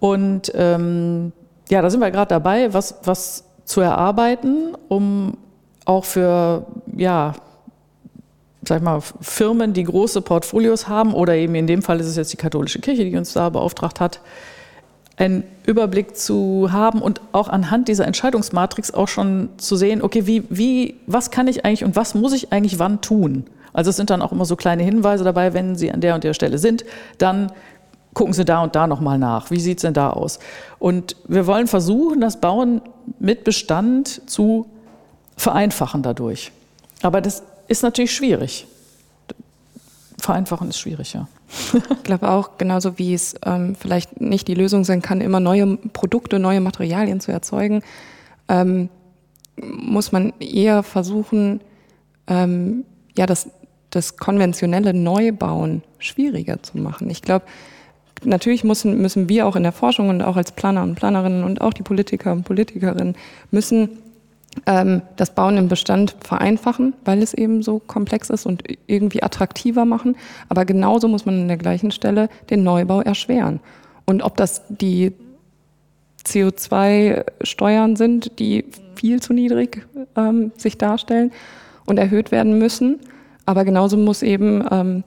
Und 0.00 0.52
ähm, 0.54 1.32
ja, 1.68 1.82
da 1.82 1.90
sind 1.90 2.00
wir 2.00 2.10
gerade 2.10 2.30
dabei, 2.30 2.72
was, 2.72 2.96
was 3.04 3.44
zu 3.64 3.80
erarbeiten, 3.80 4.74
um 4.88 5.36
auch 5.84 6.04
für 6.04 6.66
ja, 6.96 7.34
sag 8.62 8.78
ich 8.78 8.84
mal, 8.84 9.00
Firmen, 9.20 9.72
die 9.72 9.84
große 9.84 10.22
Portfolios 10.22 10.88
haben, 10.88 11.14
oder 11.14 11.34
eben 11.34 11.54
in 11.54 11.66
dem 11.66 11.82
Fall 11.82 12.00
ist 12.00 12.06
es 12.06 12.16
jetzt 12.16 12.32
die 12.32 12.36
katholische 12.36 12.80
Kirche, 12.80 13.04
die 13.04 13.16
uns 13.16 13.32
da 13.32 13.48
beauftragt 13.48 14.00
hat, 14.00 14.20
einen 15.18 15.42
Überblick 15.66 16.16
zu 16.16 16.68
haben 16.70 17.02
und 17.02 17.20
auch 17.32 17.48
anhand 17.48 17.88
dieser 17.88 18.06
Entscheidungsmatrix 18.06 18.92
auch 18.92 19.08
schon 19.08 19.48
zu 19.58 19.76
sehen, 19.76 20.00
okay, 20.00 20.26
wie, 20.26 20.44
wie, 20.48 21.00
was 21.06 21.30
kann 21.30 21.48
ich 21.48 21.64
eigentlich 21.64 21.84
und 21.84 21.96
was 21.96 22.14
muss 22.14 22.32
ich 22.32 22.52
eigentlich 22.52 22.78
wann 22.78 23.00
tun? 23.00 23.46
Also 23.72 23.90
es 23.90 23.96
sind 23.96 24.10
dann 24.10 24.22
auch 24.22 24.32
immer 24.32 24.44
so 24.44 24.56
kleine 24.56 24.82
Hinweise 24.82 25.24
dabei, 25.24 25.54
wenn 25.54 25.76
Sie 25.76 25.92
an 25.92 26.00
der 26.00 26.14
und 26.14 26.24
der 26.24 26.34
Stelle 26.34 26.58
sind, 26.58 26.84
dann 27.18 27.52
gucken 28.14 28.32
Sie 28.32 28.44
da 28.44 28.62
und 28.62 28.74
da 28.76 28.86
nochmal 28.86 29.18
nach. 29.18 29.50
Wie 29.50 29.60
sieht 29.60 29.78
es 29.78 29.82
denn 29.82 29.94
da 29.94 30.10
aus? 30.10 30.38
Und 30.78 31.16
wir 31.26 31.46
wollen 31.46 31.66
versuchen, 31.66 32.20
das 32.20 32.40
Bauen 32.40 32.80
mit 33.18 33.44
Bestand 33.44 34.22
zu 34.28 34.66
vereinfachen 35.36 36.02
dadurch. 36.02 36.52
Aber 37.02 37.20
das 37.20 37.42
ist 37.66 37.82
natürlich 37.82 38.14
schwierig. 38.14 38.66
Vereinfachen 40.18 40.68
ist 40.68 40.78
schwierig, 40.78 41.12
ja. 41.12 41.28
Ich 41.48 42.02
glaube 42.02 42.28
auch, 42.28 42.58
genauso 42.58 42.98
wie 42.98 43.14
es 43.14 43.34
ähm, 43.44 43.74
vielleicht 43.74 44.20
nicht 44.20 44.48
die 44.48 44.54
Lösung 44.54 44.84
sein 44.84 45.02
kann, 45.02 45.20
immer 45.20 45.40
neue 45.40 45.76
Produkte, 45.76 46.38
neue 46.38 46.60
Materialien 46.60 47.20
zu 47.20 47.32
erzeugen, 47.32 47.82
ähm, 48.48 48.88
muss 49.56 50.12
man 50.12 50.32
eher 50.40 50.82
versuchen, 50.82 51.60
ähm, 52.26 52.84
ja, 53.16 53.26
das, 53.26 53.50
das 53.90 54.16
konventionelle 54.16 54.94
Neubauen 54.94 55.82
schwieriger 55.98 56.62
zu 56.62 56.78
machen. 56.78 57.10
Ich 57.10 57.22
glaube, 57.22 57.46
natürlich 58.24 58.64
müssen, 58.64 59.00
müssen 59.00 59.28
wir 59.28 59.46
auch 59.46 59.56
in 59.56 59.62
der 59.62 59.72
Forschung 59.72 60.08
und 60.08 60.22
auch 60.22 60.36
als 60.36 60.52
Planer 60.52 60.82
und 60.82 60.94
Planerinnen 60.94 61.44
und 61.44 61.60
auch 61.60 61.72
die 61.72 61.82
Politiker 61.82 62.32
und 62.32 62.44
Politikerinnen 62.44 63.16
müssen 63.50 63.98
ähm, 64.66 65.02
das 65.16 65.34
Bauen 65.34 65.56
im 65.56 65.68
Bestand 65.68 66.16
vereinfachen, 66.20 66.94
weil 67.04 67.22
es 67.22 67.34
eben 67.34 67.62
so 67.62 67.78
komplex 67.78 68.30
ist 68.30 68.46
und 68.46 68.62
irgendwie 68.86 69.22
attraktiver 69.22 69.84
machen. 69.84 70.16
Aber 70.48 70.64
genauso 70.64 71.08
muss 71.08 71.26
man 71.26 71.42
an 71.42 71.48
der 71.48 71.56
gleichen 71.56 71.90
Stelle 71.90 72.28
den 72.50 72.62
Neubau 72.62 73.00
erschweren. 73.00 73.60
Und 74.06 74.22
ob 74.22 74.36
das 74.36 74.62
die 74.68 75.12
CO2-Steuern 76.24 77.96
sind, 77.96 78.38
die 78.38 78.64
viel 78.94 79.20
zu 79.20 79.32
niedrig 79.32 79.86
ähm, 80.16 80.52
sich 80.56 80.78
darstellen 80.78 81.32
und 81.86 81.98
erhöht 81.98 82.32
werden 82.32 82.58
müssen. 82.58 83.00
Aber 83.46 83.64
genauso 83.64 83.96
muss 83.96 84.22
eben 84.22 84.64
ähm, 84.70 85.04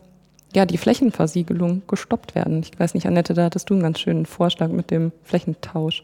ja, 0.53 0.65
die 0.65 0.77
Flächenversiegelung 0.77 1.83
gestoppt 1.87 2.35
werden. 2.35 2.61
Ich 2.61 2.77
weiß 2.79 2.93
nicht, 2.93 3.05
Annette, 3.05 3.33
da 3.33 3.45
hattest 3.45 3.69
du 3.69 3.73
einen 3.73 3.83
ganz 3.83 3.99
schönen 3.99 4.25
Vorschlag 4.25 4.69
mit 4.69 4.91
dem 4.91 5.11
Flächentausch. 5.23 6.03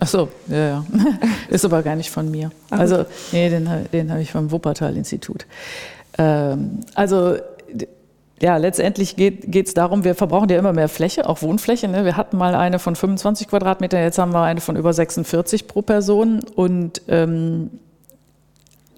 Ach 0.00 0.08
so, 0.08 0.28
ja, 0.48 0.68
ja. 0.68 0.84
Ist 1.50 1.64
aber 1.64 1.82
gar 1.82 1.94
nicht 1.94 2.10
von 2.10 2.30
mir. 2.30 2.50
Also, 2.70 3.04
nee, 3.32 3.50
den, 3.50 3.68
den 3.92 4.10
habe 4.10 4.22
ich 4.22 4.32
vom 4.32 4.50
Wuppertal-Institut. 4.50 5.46
Ähm, 6.18 6.80
also, 6.94 7.36
ja, 8.42 8.56
letztendlich 8.56 9.16
geht 9.16 9.66
es 9.66 9.74
darum, 9.74 10.02
wir 10.02 10.14
verbrauchen 10.14 10.48
ja 10.48 10.58
immer 10.58 10.72
mehr 10.72 10.88
Fläche, 10.88 11.28
auch 11.28 11.42
Wohnfläche. 11.42 11.88
Ne? 11.88 12.06
Wir 12.06 12.16
hatten 12.16 12.38
mal 12.38 12.54
eine 12.54 12.78
von 12.78 12.96
25 12.96 13.48
Quadratmetern, 13.48 14.02
jetzt 14.02 14.18
haben 14.18 14.32
wir 14.32 14.42
eine 14.42 14.62
von 14.62 14.76
über 14.76 14.94
46 14.94 15.66
pro 15.68 15.82
Person. 15.82 16.40
Und 16.56 17.02
ähm, 17.08 17.70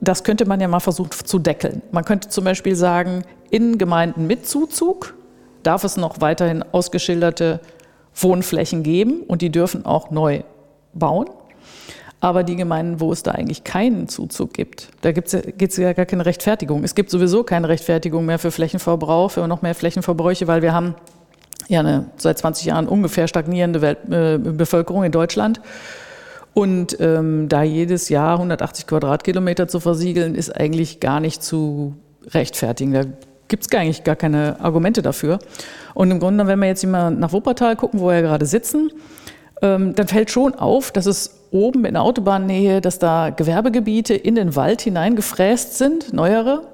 das 0.01 0.23
könnte 0.23 0.47
man 0.47 0.61
ja 0.61 0.69
mal 0.69 0.79
versuchen 0.79 1.11
zu 1.25 1.41
deckeln. 1.41 1.83
Man 1.91 2.05
könnte 2.05 2.29
zum 2.29 2.45
Beispiel 2.45 2.77
sagen, 2.77 3.25
in 3.51 3.79
Gemeinden 3.79 4.29
mit 4.29 4.47
Zuzug 4.47 5.15
darf 5.65 5.83
es 5.83 5.97
noch 5.97 6.21
weiterhin 6.21 6.65
ausgeschilderte 6.71 7.59
Wohnflächen 8.15 8.85
geben 8.85 9.23
und 9.27 9.43
die 9.43 9.51
dürfen 9.51 9.85
auch 9.85 10.11
neu 10.13 10.43
bauen. 10.95 11.29
Aber 12.21 12.45
die 12.45 12.55
Gemeinden, 12.55 13.01
wo 13.01 13.13
es 13.13 13.25
da 13.25 13.33
eigentlich 13.33 13.65
keinen 13.65 14.07
Zuzug 14.07 14.55
gibt, 14.55 14.91
da 15.01 15.11
gibt 15.11 15.35
es 15.35 15.77
ja 15.77 15.93
gar 15.93 16.07
keine 16.07 16.25
Rechtfertigung. 16.25 16.85
Es 16.85 16.95
gibt 16.95 17.11
sowieso 17.11 17.43
keine 17.43 17.69
Rechtfertigung 17.69 18.25
mehr 18.25 18.39
für 18.39 18.53
Flächenverbrauch, 18.53 19.33
für 19.33 19.49
noch 19.49 19.63
mehr 19.63 19.75
Flächenverbräuche, 19.75 20.47
weil 20.47 20.63
wir 20.63 20.73
haben 20.73 20.95
ja 21.67 21.81
eine 21.81 22.07
seit 22.17 22.39
20 22.39 22.67
Jahren 22.67 22.87
ungefähr 22.87 23.27
stagnierende 23.27 23.81
Welt, 23.81 23.99
äh, 24.09 24.39
Bevölkerung 24.39 25.03
in 25.03 25.11
Deutschland. 25.11 25.61
Und 26.55 26.97
ähm, 27.01 27.49
da 27.49 27.63
jedes 27.63 28.09
Jahr 28.09 28.35
180 28.35 28.87
Quadratkilometer 28.87 29.69
zu 29.69 29.81
versiegeln, 29.81 30.35
ist 30.35 30.55
eigentlich 30.55 31.01
gar 31.01 31.19
nicht 31.19 31.43
zu 31.43 31.97
rechtfertigen. 32.29 32.93
Da 32.93 33.03
gibt 33.49 33.67
es 33.67 33.79
eigentlich 33.79 34.05
gar 34.05 34.17
keine 34.17 34.61
Argumente 34.61 35.03
dafür. 35.03 35.39
Und 35.95 36.11
im 36.11 36.21
Grunde, 36.21 36.47
wenn 36.47 36.59
wir 36.61 36.69
jetzt 36.69 36.87
mal 36.87 37.11
nach 37.11 37.33
Wuppertal 37.33 37.75
gucken, 37.75 38.01
wo 38.01 38.09
wir 38.09 38.23
gerade 38.23 38.47
sitzen, 38.47 38.91
dann 39.63 40.09
fällt 40.09 40.31
schon 40.31 40.57
auf, 40.57 40.91
dass 40.91 41.07
es 41.07 41.39
oben 41.53 41.85
in 41.85 41.95
der 41.95 42.03
Autobahnnähe, 42.03 42.81
dass 42.81 42.99
da 42.99 43.31
Gewerbegebiete 43.31 44.13
in 44.15 44.35
den 44.35 44.57
Wald 44.57 44.83
hineingefräst 44.83 45.79
sind, 45.79 46.13
neuere, 46.13 46.67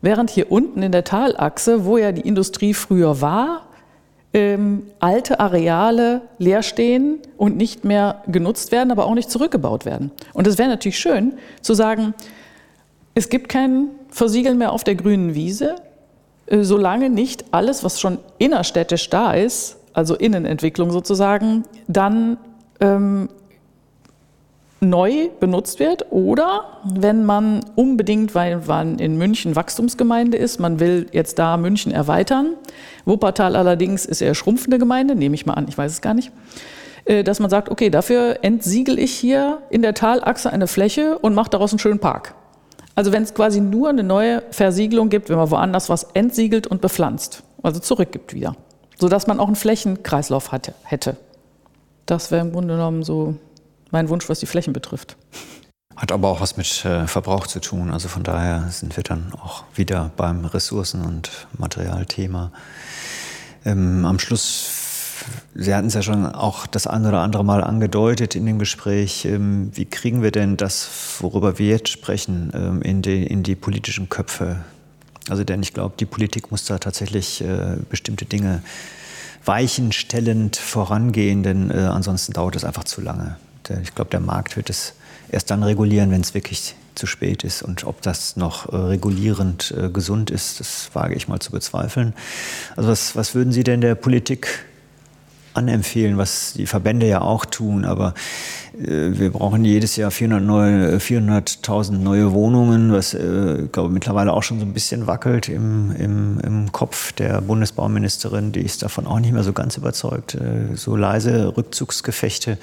während 0.00 0.28
hier 0.28 0.50
unten 0.50 0.82
in 0.82 0.90
der 0.90 1.04
Talachse, 1.04 1.84
wo 1.84 1.98
ja 1.98 2.10
die 2.10 2.22
Industrie 2.22 2.74
früher 2.74 3.20
war, 3.20 3.66
ähm, 4.34 4.86
alte 4.98 5.38
Areale 5.38 6.22
leer 6.38 6.62
stehen 6.62 7.18
und 7.36 7.56
nicht 7.56 7.84
mehr 7.84 8.22
genutzt 8.26 8.72
werden, 8.72 8.90
aber 8.90 9.06
auch 9.06 9.14
nicht 9.14 9.30
zurückgebaut 9.30 9.84
werden. 9.84 10.10
Und 10.32 10.46
es 10.46 10.58
wäre 10.58 10.68
natürlich 10.68 10.98
schön 10.98 11.34
zu 11.60 11.74
sagen, 11.74 12.14
es 13.14 13.28
gibt 13.28 13.48
kein 13.50 13.88
Versiegeln 14.08 14.58
mehr 14.58 14.72
auf 14.72 14.84
der 14.84 14.94
grünen 14.94 15.34
Wiese, 15.34 15.76
äh, 16.46 16.62
solange 16.62 17.10
nicht 17.10 17.44
alles, 17.52 17.84
was 17.84 18.00
schon 18.00 18.18
innerstädtisch 18.38 19.10
da 19.10 19.32
ist, 19.34 19.76
also 19.92 20.14
Innenentwicklung 20.14 20.90
sozusagen, 20.90 21.64
dann 21.88 22.38
ähm, 22.80 23.28
neu 24.82 25.28
benutzt 25.38 25.78
wird 25.78 26.06
oder 26.10 26.80
wenn 26.84 27.24
man 27.24 27.60
unbedingt, 27.76 28.34
weil 28.34 28.60
man 28.66 28.98
in 28.98 29.16
München 29.16 29.54
Wachstumsgemeinde 29.54 30.36
ist, 30.36 30.58
man 30.58 30.80
will 30.80 31.06
jetzt 31.12 31.38
da 31.38 31.56
München 31.56 31.92
erweitern. 31.92 32.54
Wuppertal 33.04 33.54
allerdings 33.54 34.04
ist 34.04 34.20
eher 34.20 34.34
schrumpfende 34.34 34.78
Gemeinde, 34.78 35.14
nehme 35.14 35.36
ich 35.36 35.46
mal 35.46 35.54
an, 35.54 35.66
ich 35.68 35.78
weiß 35.78 35.92
es 35.92 36.00
gar 36.00 36.14
nicht. 36.14 36.32
Äh, 37.04 37.22
dass 37.22 37.38
man 37.38 37.48
sagt, 37.48 37.70
okay, 37.70 37.90
dafür 37.90 38.38
entsiegel 38.42 38.98
ich 38.98 39.12
hier 39.12 39.58
in 39.70 39.82
der 39.82 39.94
Talachse 39.94 40.52
eine 40.52 40.66
Fläche 40.66 41.18
und 41.18 41.34
mache 41.34 41.50
daraus 41.50 41.72
einen 41.72 41.78
schönen 41.78 42.00
Park. 42.00 42.34
Also 42.94 43.12
wenn 43.12 43.22
es 43.22 43.34
quasi 43.34 43.60
nur 43.60 43.88
eine 43.88 44.02
neue 44.02 44.42
Versiegelung 44.50 45.08
gibt, 45.08 45.30
wenn 45.30 45.36
man 45.36 45.50
woanders 45.50 45.88
was 45.88 46.04
entsiegelt 46.14 46.66
und 46.66 46.80
bepflanzt, 46.80 47.44
also 47.62 47.80
zurückgibt 47.80 48.34
wieder 48.34 48.56
sodass 49.02 49.26
man 49.26 49.40
auch 49.40 49.48
einen 49.48 49.56
Flächenkreislauf 49.56 50.52
hatte, 50.52 50.74
hätte. 50.84 51.16
Das 52.06 52.30
wäre 52.30 52.40
im 52.40 52.52
Grunde 52.52 52.74
genommen 52.74 53.02
so 53.02 53.34
mein 53.90 54.08
Wunsch, 54.08 54.28
was 54.28 54.38
die 54.38 54.46
Flächen 54.46 54.72
betrifft. 54.72 55.16
Hat 55.96 56.12
aber 56.12 56.28
auch 56.28 56.40
was 56.40 56.56
mit 56.56 56.84
äh, 56.84 57.08
Verbrauch 57.08 57.48
zu 57.48 57.58
tun. 57.58 57.90
Also 57.90 58.06
von 58.06 58.22
daher 58.22 58.68
sind 58.70 58.96
wir 58.96 59.02
dann 59.02 59.32
auch 59.42 59.64
wieder 59.74 60.12
beim 60.16 60.44
Ressourcen- 60.44 61.04
und 61.04 61.48
Materialthema. 61.58 62.52
Ähm, 63.64 64.06
am 64.06 64.20
Schluss, 64.20 65.24
Sie 65.56 65.74
hatten 65.74 65.88
es 65.88 65.94
ja 65.94 66.02
schon 66.02 66.24
auch 66.24 66.68
das 66.68 66.86
eine 66.86 67.08
oder 67.08 67.22
andere 67.22 67.44
Mal 67.44 67.64
angedeutet 67.64 68.36
in 68.36 68.46
dem 68.46 68.60
Gespräch, 68.60 69.24
ähm, 69.24 69.72
wie 69.74 69.86
kriegen 69.86 70.22
wir 70.22 70.30
denn 70.30 70.56
das, 70.56 70.88
worüber 71.18 71.58
wir 71.58 71.70
jetzt 71.70 71.88
sprechen, 71.88 72.52
ähm, 72.54 72.82
in, 72.82 73.02
die, 73.02 73.26
in 73.26 73.42
die 73.42 73.56
politischen 73.56 74.08
Köpfe 74.08 74.60
also 75.28 75.44
denn 75.44 75.62
ich 75.62 75.72
glaube, 75.72 75.94
die 75.98 76.06
Politik 76.06 76.50
muss 76.50 76.64
da 76.64 76.78
tatsächlich 76.78 77.42
äh, 77.42 77.76
bestimmte 77.88 78.24
Dinge 78.24 78.62
weichenstellend 79.44 80.56
vorangehen, 80.56 81.42
denn 81.42 81.70
äh, 81.70 81.74
ansonsten 81.74 82.32
dauert 82.32 82.56
es 82.56 82.64
einfach 82.64 82.84
zu 82.84 83.00
lange. 83.00 83.36
Ich 83.82 83.94
glaube, 83.94 84.10
der 84.10 84.20
Markt 84.20 84.56
wird 84.56 84.70
es 84.70 84.94
erst 85.30 85.50
dann 85.50 85.62
regulieren, 85.62 86.10
wenn 86.10 86.20
es 86.20 86.34
wirklich 86.34 86.74
zu 86.94 87.06
spät 87.06 87.44
ist. 87.44 87.62
Und 87.62 87.84
ob 87.84 88.02
das 88.02 88.36
noch 88.36 88.72
äh, 88.72 88.76
regulierend 88.76 89.74
äh, 89.76 89.88
gesund 89.88 90.30
ist, 90.30 90.60
das 90.60 90.90
wage 90.94 91.14
ich 91.14 91.28
mal 91.28 91.40
zu 91.40 91.50
bezweifeln. 91.50 92.12
Also 92.76 92.90
was, 92.90 93.16
was 93.16 93.34
würden 93.34 93.52
Sie 93.52 93.64
denn 93.64 93.80
der 93.80 93.94
Politik 93.94 94.64
anempfehlen, 95.54 96.18
was 96.18 96.54
die 96.54 96.66
Verbände 96.66 97.06
ja 97.06 97.20
auch 97.20 97.44
tun, 97.44 97.84
aber 97.84 98.14
äh, 98.78 99.18
wir 99.18 99.30
brauchen 99.30 99.64
jedes 99.64 99.96
Jahr 99.96 100.10
400.000 100.10 100.40
neue, 100.40 101.00
400 101.00 101.90
neue 101.92 102.32
Wohnungen, 102.32 102.92
was 102.92 103.14
äh, 103.14 103.68
glaube 103.70 103.90
mittlerweile 103.90 104.32
auch 104.32 104.42
schon 104.42 104.58
so 104.58 104.64
ein 104.64 104.72
bisschen 104.72 105.06
wackelt 105.06 105.48
im, 105.48 105.94
im, 105.96 106.40
im 106.40 106.72
Kopf 106.72 107.12
der 107.12 107.40
Bundesbauministerin. 107.40 108.52
Die 108.52 108.62
ist 108.62 108.82
davon 108.82 109.06
auch 109.06 109.20
nicht 109.20 109.32
mehr 109.32 109.42
so 109.42 109.52
ganz 109.52 109.76
überzeugt. 109.76 110.34
Äh, 110.34 110.74
so 110.76 110.96
leise 110.96 111.56
Rückzugsgefechte 111.56 112.58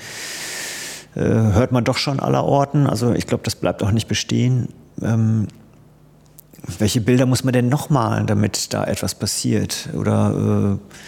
äh, 1.15 1.21
hört 1.21 1.71
man 1.71 1.83
doch 1.83 1.97
schon 1.97 2.19
aller 2.19 2.43
Orten. 2.43 2.87
Also 2.87 3.13
ich 3.13 3.27
glaube, 3.27 3.43
das 3.43 3.55
bleibt 3.55 3.83
auch 3.83 3.91
nicht 3.91 4.07
bestehen. 4.07 4.69
Ähm, 5.01 5.47
welche 6.77 7.01
Bilder 7.01 7.25
muss 7.25 7.43
man 7.43 7.53
denn 7.53 7.69
noch 7.69 7.89
malen, 7.89 8.27
damit 8.27 8.73
da 8.73 8.83
etwas 8.83 9.15
passiert? 9.15 9.89
Oder 9.93 10.77
äh, 10.77 10.99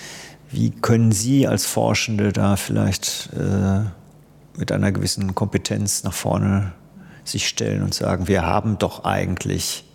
wie 0.52 0.72
können 0.72 1.12
Sie 1.12 1.48
als 1.48 1.66
Forschende 1.66 2.34
da 2.34 2.56
vielleicht 2.56 3.30
äh, 3.34 3.82
mit 4.58 4.72
einer 4.72 4.92
gewissen 4.92 5.34
Kompetenz 5.34 6.04
nach 6.04 6.14
vorne 6.14 6.74
sich 7.24 7.48
stellen 7.48 7.84
und 7.84 7.94
sagen, 7.94 8.28
wir 8.28 8.46
haben 8.46 8.78
doch 8.78 9.06
eigentlich 9.06 9.86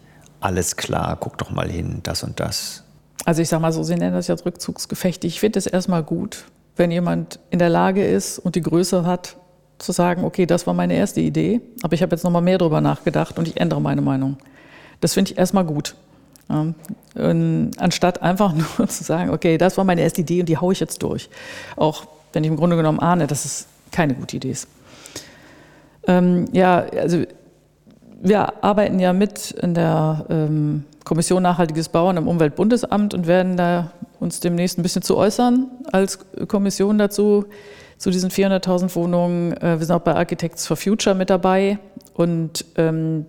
alles 0.41 0.77
klar, 0.77 1.17
guck 1.19 1.39
doch 1.39 1.51
mal 1.51 1.69
hin, 1.69 2.01
das 2.03 2.23
und 2.23 2.41
das. 2.41 2.85
Also 3.25 3.43
ich 3.43 3.49
sage 3.49 3.63
mal 3.63 3.73
so, 3.73 3.83
Sie 3.83 3.97
nennen 3.97 4.15
das 4.15 4.29
ja 4.29 4.35
Rückzugsgefechte. 4.35 5.27
Ich 5.27 5.41
finde 5.41 5.59
es 5.59 5.67
erstmal 5.67 6.03
gut, 6.03 6.45
wenn 6.77 6.91
jemand 6.91 7.41
in 7.51 7.59
der 7.59 7.69
Lage 7.69 8.07
ist 8.07 8.39
und 8.39 8.55
die 8.55 8.63
Größe 8.63 9.05
hat, 9.05 9.37
zu 9.79 9.93
sagen, 9.93 10.25
okay, 10.25 10.47
das 10.47 10.67
war 10.67 10.75
meine 10.75 10.95
erste 10.95 11.21
Idee, 11.21 11.61
aber 11.83 11.95
ich 11.95 12.03
habe 12.03 12.15
jetzt 12.15 12.23
nochmal 12.23 12.41
mehr 12.41 12.57
darüber 12.57 12.81
nachgedacht 12.81 13.39
und 13.39 13.47
ich 13.47 13.61
ändere 13.61 13.81
meine 13.81 14.01
Meinung. 14.01 14.39
Das 15.01 15.15
finde 15.15 15.33
ich 15.33 15.39
erstmal 15.39 15.65
gut. 15.65 15.95
Ja, 16.49 16.67
anstatt 17.79 18.23
einfach 18.23 18.55
nur 18.79 18.89
zu 18.89 19.05
sagen, 19.05 19.31
okay, 19.31 19.59
das 19.59 19.77
war 19.77 19.85
meine 19.85 20.03
erste 20.03 20.21
Idee 20.21 20.41
und 20.41 20.49
die 20.49 20.59
haue 20.59 20.73
ich 20.73 20.81
jetzt 20.81 21.03
durch. 21.03 21.29
Auch 21.77 22.05
wenn 22.33 22.45
ich 22.45 22.51
im 22.51 22.57
Grunde 22.57 22.77
genommen 22.77 23.01
ahne, 23.01 23.27
dass 23.27 23.45
es 23.45 23.67
keine 23.91 24.15
gute 24.15 24.37
Idee 24.37 24.51
ist. 24.51 24.69
Ähm, 26.07 26.47
ja, 26.53 26.85
also 27.01 27.23
wir 28.21 28.63
arbeiten 28.65 28.99
ja 28.99 29.13
mit 29.13 29.51
in 29.51 29.75
der 29.75 30.27
ähm, 30.29 30.85
Kommission 31.05 31.43
Nachhaltiges 31.43 31.89
Bauen 31.89 32.17
im 32.17 32.29
Umweltbundesamt 32.29 33.15
und 33.15 33.27
werden 33.27 33.57
da 33.57 33.93
uns 34.21 34.41
demnächst 34.41 34.79
ein 34.79 34.83
bisschen 34.83 35.03
zu 35.03 35.17
äußern 35.17 35.69
als 35.93 36.19
Kommission 36.49 36.99
dazu, 36.99 37.45
zu 37.99 38.11
diesen 38.11 38.31
400.000 38.31 38.95
Wohnungen. 38.95 39.53
Äh, 39.57 39.79
wir 39.79 39.87
sind 39.87 39.95
auch 39.95 40.01
bei 40.01 40.15
Architects 40.15 40.67
for 40.67 40.77
Future 40.77 41.15
mit 41.15 41.31
dabei 41.31 41.79
und 42.15 42.65
ähm, 42.77 43.27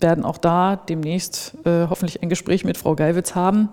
werden 0.00 0.24
auch 0.24 0.38
da 0.38 0.76
demnächst 0.76 1.54
äh, 1.64 1.86
hoffentlich 1.88 2.22
ein 2.22 2.28
Gespräch 2.28 2.64
mit 2.64 2.76
Frau 2.76 2.94
Geiwitz 2.94 3.34
haben. 3.34 3.68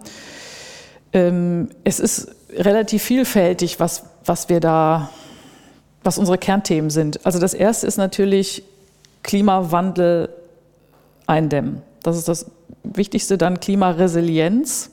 Ähm, 1.12 1.70
es 1.84 2.00
ist 2.00 2.36
relativ 2.56 3.04
vielfältig, 3.04 3.80
was, 3.80 4.04
was 4.26 4.50
wir 4.50 4.60
da, 4.60 5.10
was 6.04 6.18
unsere 6.18 6.38
Kernthemen 6.38 6.90
sind. 6.90 7.26
Also 7.26 7.40
das 7.40 7.54
erste 7.54 7.88
ist 7.88 7.98
natürlich 7.98 8.64
Klimawandel 9.24 10.30
eindämmen. 11.28 11.82
Das 12.02 12.18
ist 12.18 12.28
das 12.28 12.46
Wichtigste. 12.84 13.38
Dann 13.38 13.60
Klimaresilienz. 13.60 14.92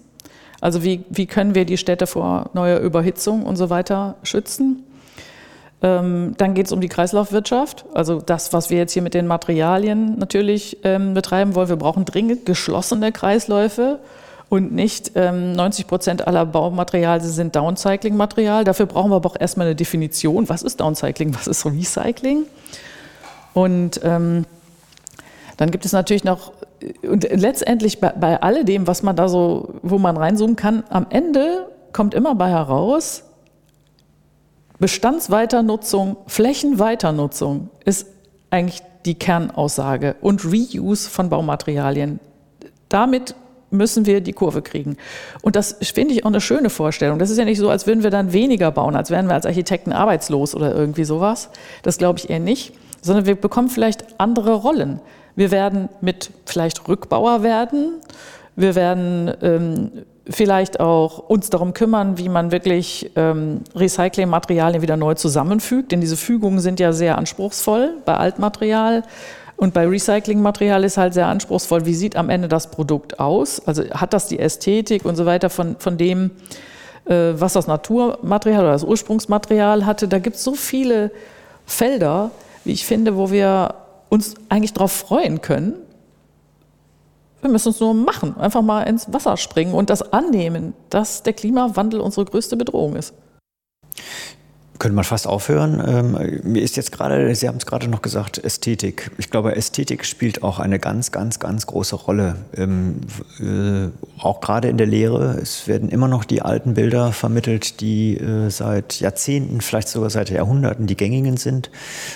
Also 0.60 0.84
wie, 0.84 1.04
wie 1.08 1.26
können 1.26 1.54
wir 1.54 1.64
die 1.64 1.78
Städte 1.78 2.06
vor 2.06 2.50
neuer 2.54 2.80
Überhitzung 2.80 3.44
und 3.44 3.56
so 3.56 3.70
weiter 3.70 4.16
schützen? 4.22 4.84
Ähm, 5.82 6.34
dann 6.36 6.54
geht 6.54 6.66
es 6.66 6.72
um 6.72 6.80
die 6.80 6.88
Kreislaufwirtschaft, 6.88 7.86
also 7.94 8.20
das, 8.20 8.52
was 8.52 8.68
wir 8.68 8.76
jetzt 8.76 8.92
hier 8.92 9.00
mit 9.00 9.14
den 9.14 9.26
Materialien 9.26 10.18
natürlich 10.18 10.78
ähm, 10.84 11.14
betreiben 11.14 11.54
wollen. 11.54 11.70
Wir 11.70 11.76
brauchen 11.76 12.04
dringend 12.04 12.44
geschlossene 12.44 13.12
Kreisläufe 13.12 13.98
und 14.50 14.72
nicht 14.72 15.12
ähm, 15.14 15.52
90 15.52 15.86
Prozent 15.86 16.26
aller 16.26 16.44
Baumaterialien 16.44 17.30
sind 17.30 17.56
Downcycling-Material. 17.56 18.64
Dafür 18.64 18.86
brauchen 18.86 19.10
wir 19.10 19.16
aber 19.16 19.30
auch 19.30 19.40
erstmal 19.40 19.68
eine 19.68 19.76
Definition. 19.76 20.48
Was 20.50 20.62
ist 20.62 20.80
Downcycling, 20.80 21.34
was 21.34 21.46
ist 21.46 21.64
Recycling? 21.64 22.44
Und 23.54 24.00
ähm, 24.04 24.44
dann 25.56 25.70
gibt 25.70 25.84
es 25.84 25.92
natürlich 25.92 26.24
noch, 26.24 26.52
und 27.02 27.28
letztendlich 27.30 28.00
bei, 28.00 28.10
bei 28.10 28.42
alledem, 28.42 28.86
was 28.86 29.02
man 29.02 29.16
da 29.16 29.28
so, 29.28 29.74
wo 29.82 29.98
man 29.98 30.16
reinzoomen 30.16 30.56
kann, 30.56 30.84
am 30.90 31.06
Ende 31.10 31.66
kommt 31.92 32.12
immer 32.12 32.34
bei 32.34 32.50
heraus, 32.50 33.24
Bestandsweiternutzung, 34.80 36.16
Flächenweiternutzung 36.26 37.70
ist 37.84 38.06
eigentlich 38.50 38.82
die 39.04 39.14
Kernaussage 39.14 40.16
und 40.20 40.44
Reuse 40.44 41.08
von 41.08 41.28
Baumaterialien. 41.28 42.18
Damit 42.88 43.34
müssen 43.70 44.04
wir 44.04 44.20
die 44.20 44.32
Kurve 44.32 44.62
kriegen. 44.62 44.96
Und 45.42 45.54
das 45.54 45.76
finde 45.80 46.14
ich 46.14 46.24
auch 46.24 46.30
eine 46.30 46.40
schöne 46.40 46.70
Vorstellung. 46.70 47.18
Das 47.18 47.30
ist 47.30 47.38
ja 47.38 47.44
nicht 47.44 47.58
so, 47.58 47.70
als 47.70 47.86
würden 47.86 48.02
wir 48.02 48.10
dann 48.10 48.32
weniger 48.32 48.70
bauen, 48.72 48.96
als 48.96 49.10
wären 49.10 49.28
wir 49.28 49.34
als 49.34 49.46
Architekten 49.46 49.92
arbeitslos 49.92 50.54
oder 50.54 50.74
irgendwie 50.74 51.04
sowas. 51.04 51.50
Das 51.82 51.98
glaube 51.98 52.18
ich 52.18 52.30
eher 52.30 52.40
nicht, 52.40 52.72
sondern 53.00 53.26
wir 53.26 53.36
bekommen 53.36 53.68
vielleicht 53.68 54.18
andere 54.18 54.54
Rollen. 54.54 55.00
Wir 55.36 55.50
werden 55.50 55.88
mit 56.00 56.30
vielleicht 56.46 56.88
Rückbauer 56.88 57.42
werden. 57.42 58.00
Wir 58.56 58.74
werden 58.74 59.32
ähm, 59.42 59.90
vielleicht 60.28 60.80
auch 60.80 61.18
uns 61.18 61.50
darum 61.50 61.72
kümmern, 61.72 62.18
wie 62.18 62.28
man 62.28 62.52
wirklich 62.52 63.10
ähm, 63.16 63.62
Recyclingmaterialien 63.74 64.82
wieder 64.82 64.96
neu 64.96 65.14
zusammenfügt, 65.14 65.92
denn 65.92 66.00
diese 66.00 66.16
Fügungen 66.16 66.60
sind 66.60 66.80
ja 66.80 66.92
sehr 66.92 67.18
anspruchsvoll 67.18 67.94
bei 68.04 68.16
Altmaterial. 68.16 69.02
Und 69.56 69.74
bei 69.74 69.86
Recyclingmaterial 69.86 70.84
ist 70.84 70.96
halt 70.96 71.12
sehr 71.14 71.26
anspruchsvoll, 71.26 71.84
wie 71.84 71.94
sieht 71.94 72.16
am 72.16 72.30
Ende 72.30 72.48
das 72.48 72.70
Produkt 72.70 73.20
aus? 73.20 73.60
Also 73.66 73.84
hat 73.90 74.12
das 74.14 74.26
die 74.26 74.38
Ästhetik 74.38 75.04
und 75.04 75.16
so 75.16 75.26
weiter 75.26 75.50
von, 75.50 75.76
von 75.78 75.98
dem, 75.98 76.30
äh, 77.04 77.32
was 77.34 77.52
das 77.52 77.66
Naturmaterial 77.66 78.62
oder 78.62 78.72
das 78.72 78.84
Ursprungsmaterial 78.84 79.84
hatte. 79.84 80.08
Da 80.08 80.18
gibt 80.18 80.36
es 80.36 80.44
so 80.44 80.54
viele 80.54 81.10
Felder, 81.66 82.30
wie 82.64 82.72
ich 82.72 82.86
finde, 82.86 83.16
wo 83.16 83.30
wir 83.30 83.74
uns 84.08 84.34
eigentlich 84.48 84.72
darauf 84.72 84.92
freuen 84.92 85.40
können, 85.40 85.74
wir 87.42 87.50
müssen 87.50 87.70
es 87.70 87.80
nur 87.80 87.94
machen, 87.94 88.36
einfach 88.36 88.62
mal 88.62 88.82
ins 88.82 89.12
Wasser 89.12 89.36
springen 89.36 89.74
und 89.74 89.90
das 89.90 90.12
annehmen, 90.12 90.74
dass 90.90 91.22
der 91.22 91.32
Klimawandel 91.32 92.00
unsere 92.00 92.26
größte 92.26 92.56
Bedrohung 92.56 92.96
ist. 92.96 93.14
Könnte 94.80 94.96
man 94.96 95.04
fast 95.04 95.26
aufhören. 95.26 95.82
Ähm, 95.86 96.40
mir 96.42 96.62
ist 96.62 96.74
jetzt 96.78 96.90
gerade, 96.90 97.34
Sie 97.34 97.46
haben 97.46 97.58
es 97.58 97.66
gerade 97.66 97.86
noch 97.86 98.00
gesagt, 98.00 98.42
Ästhetik. 98.42 99.10
Ich 99.18 99.28
glaube, 99.28 99.54
Ästhetik 99.54 100.06
spielt 100.06 100.42
auch 100.42 100.58
eine 100.58 100.78
ganz, 100.78 101.12
ganz, 101.12 101.38
ganz 101.38 101.66
große 101.66 101.96
Rolle. 101.96 102.36
Ähm, 102.56 103.02
äh, 103.40 103.90
auch 104.18 104.40
gerade 104.40 104.70
in 104.70 104.78
der 104.78 104.86
Lehre. 104.86 105.38
Es 105.38 105.68
werden 105.68 105.90
immer 105.90 106.08
noch 106.08 106.24
die 106.24 106.40
alten 106.40 106.72
Bilder 106.72 107.12
vermittelt, 107.12 107.82
die 107.82 108.16
äh, 108.16 108.48
seit 108.48 109.00
Jahrzehnten, 109.00 109.60
vielleicht 109.60 109.88
sogar 109.88 110.08
seit 110.08 110.30
Jahrhunderten 110.30 110.86
die 110.86 110.96
gängigen 110.96 111.36
sind. 111.36 111.70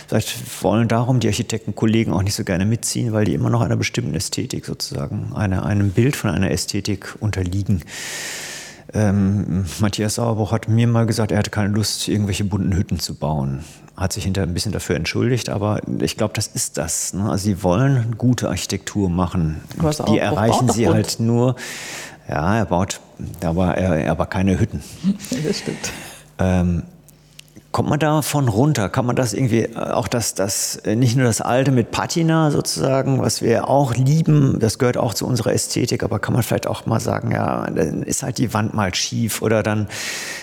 Vielleicht 0.09 0.62
wollen 0.62 0.88
darum 0.88 1.20
die 1.20 1.29
Architektenkollegen 1.29 2.14
auch 2.14 2.22
nicht 2.22 2.35
so 2.35 2.44
gerne 2.44 2.64
mitziehen, 2.64 3.12
weil 3.12 3.27
die 3.27 3.35
immer 3.35 3.50
noch 3.50 3.61
einer 3.61 3.77
bestimmten 3.77 4.14
Ästhetik 4.14 4.64
sozusagen, 4.64 5.33
einer, 5.35 5.66
einem 5.66 5.90
Bild 5.90 6.16
von 6.16 6.31
einer 6.31 6.50
Ästhetik 6.50 7.14
unterliegen. 7.20 7.83
Ähm, 8.94 9.64
Matthias 9.80 10.14
Sauerbruch 10.14 10.52
hat 10.52 10.68
mir 10.68 10.87
mal 10.87 11.04
gesagt, 11.04 11.33
er 11.33 11.38
hatte 11.38 11.50
keine 11.50 11.74
Lust, 11.74 12.07
irgendwelche 12.09 12.44
bunten 12.44 12.74
Hütten 12.74 13.00
zu 13.00 13.16
bauen. 13.16 13.64
Hat 13.96 14.12
sich 14.12 14.24
hinterher 14.24 14.48
ein 14.48 14.54
bisschen 14.54 14.72
dafür 14.72 14.96
entschuldigt, 14.96 15.48
aber 15.48 15.80
ich 16.00 16.16
glaube, 16.16 16.35
das 16.35 16.46
ist 16.46 16.78
das. 16.78 17.12
Ne? 17.12 17.28
Also 17.28 17.44
sie 17.44 17.62
wollen 17.62 18.16
gute 18.18 18.48
Architektur 18.48 19.11
machen. 19.11 19.61
die 20.09 20.18
erreichen 20.18 20.68
sie 20.68 20.88
halt 20.88 21.18
nur. 21.18 21.57
Ja, 22.28 22.57
er 22.57 22.66
baut, 22.66 23.00
aber 23.44 23.76
er, 23.76 24.11
aber 24.11 24.26
keine 24.26 24.59
Hütten. 24.59 24.83
Das 25.44 25.59
stimmt. 25.59 25.92
Ähm, 26.38 26.83
Kommt 27.74 27.88
man 27.88 27.98
davon 27.98 28.46
runter? 28.46 28.88
Kann 28.88 29.04
man 29.04 29.16
das 29.16 29.32
irgendwie, 29.32 29.62
äh, 29.62 29.76
auch 29.76 30.06
das, 30.06 30.34
das, 30.34 30.76
äh, 30.76 30.94
nicht 30.94 31.16
nur 31.16 31.26
das 31.26 31.40
Alte 31.40 31.72
mit 31.72 31.90
Patina 31.90 32.52
sozusagen, 32.52 33.20
was 33.20 33.42
wir 33.42 33.68
auch 33.68 33.96
lieben, 33.96 34.60
das 34.60 34.78
gehört 34.78 34.96
auch 34.96 35.12
zu 35.12 35.26
unserer 35.26 35.52
Ästhetik, 35.52 36.04
aber 36.04 36.20
kann 36.20 36.34
man 36.34 36.44
vielleicht 36.44 36.68
auch 36.68 36.87
mal 36.87 37.00
sagen, 37.00 37.32
ja, 37.32 37.68
dann 37.68 38.04
ist 38.04 38.22
halt 38.22 38.38
die 38.38 38.54
Wand 38.54 38.74
mal 38.74 38.94
schief 38.94 39.42
oder 39.42 39.64
dann 39.64 39.88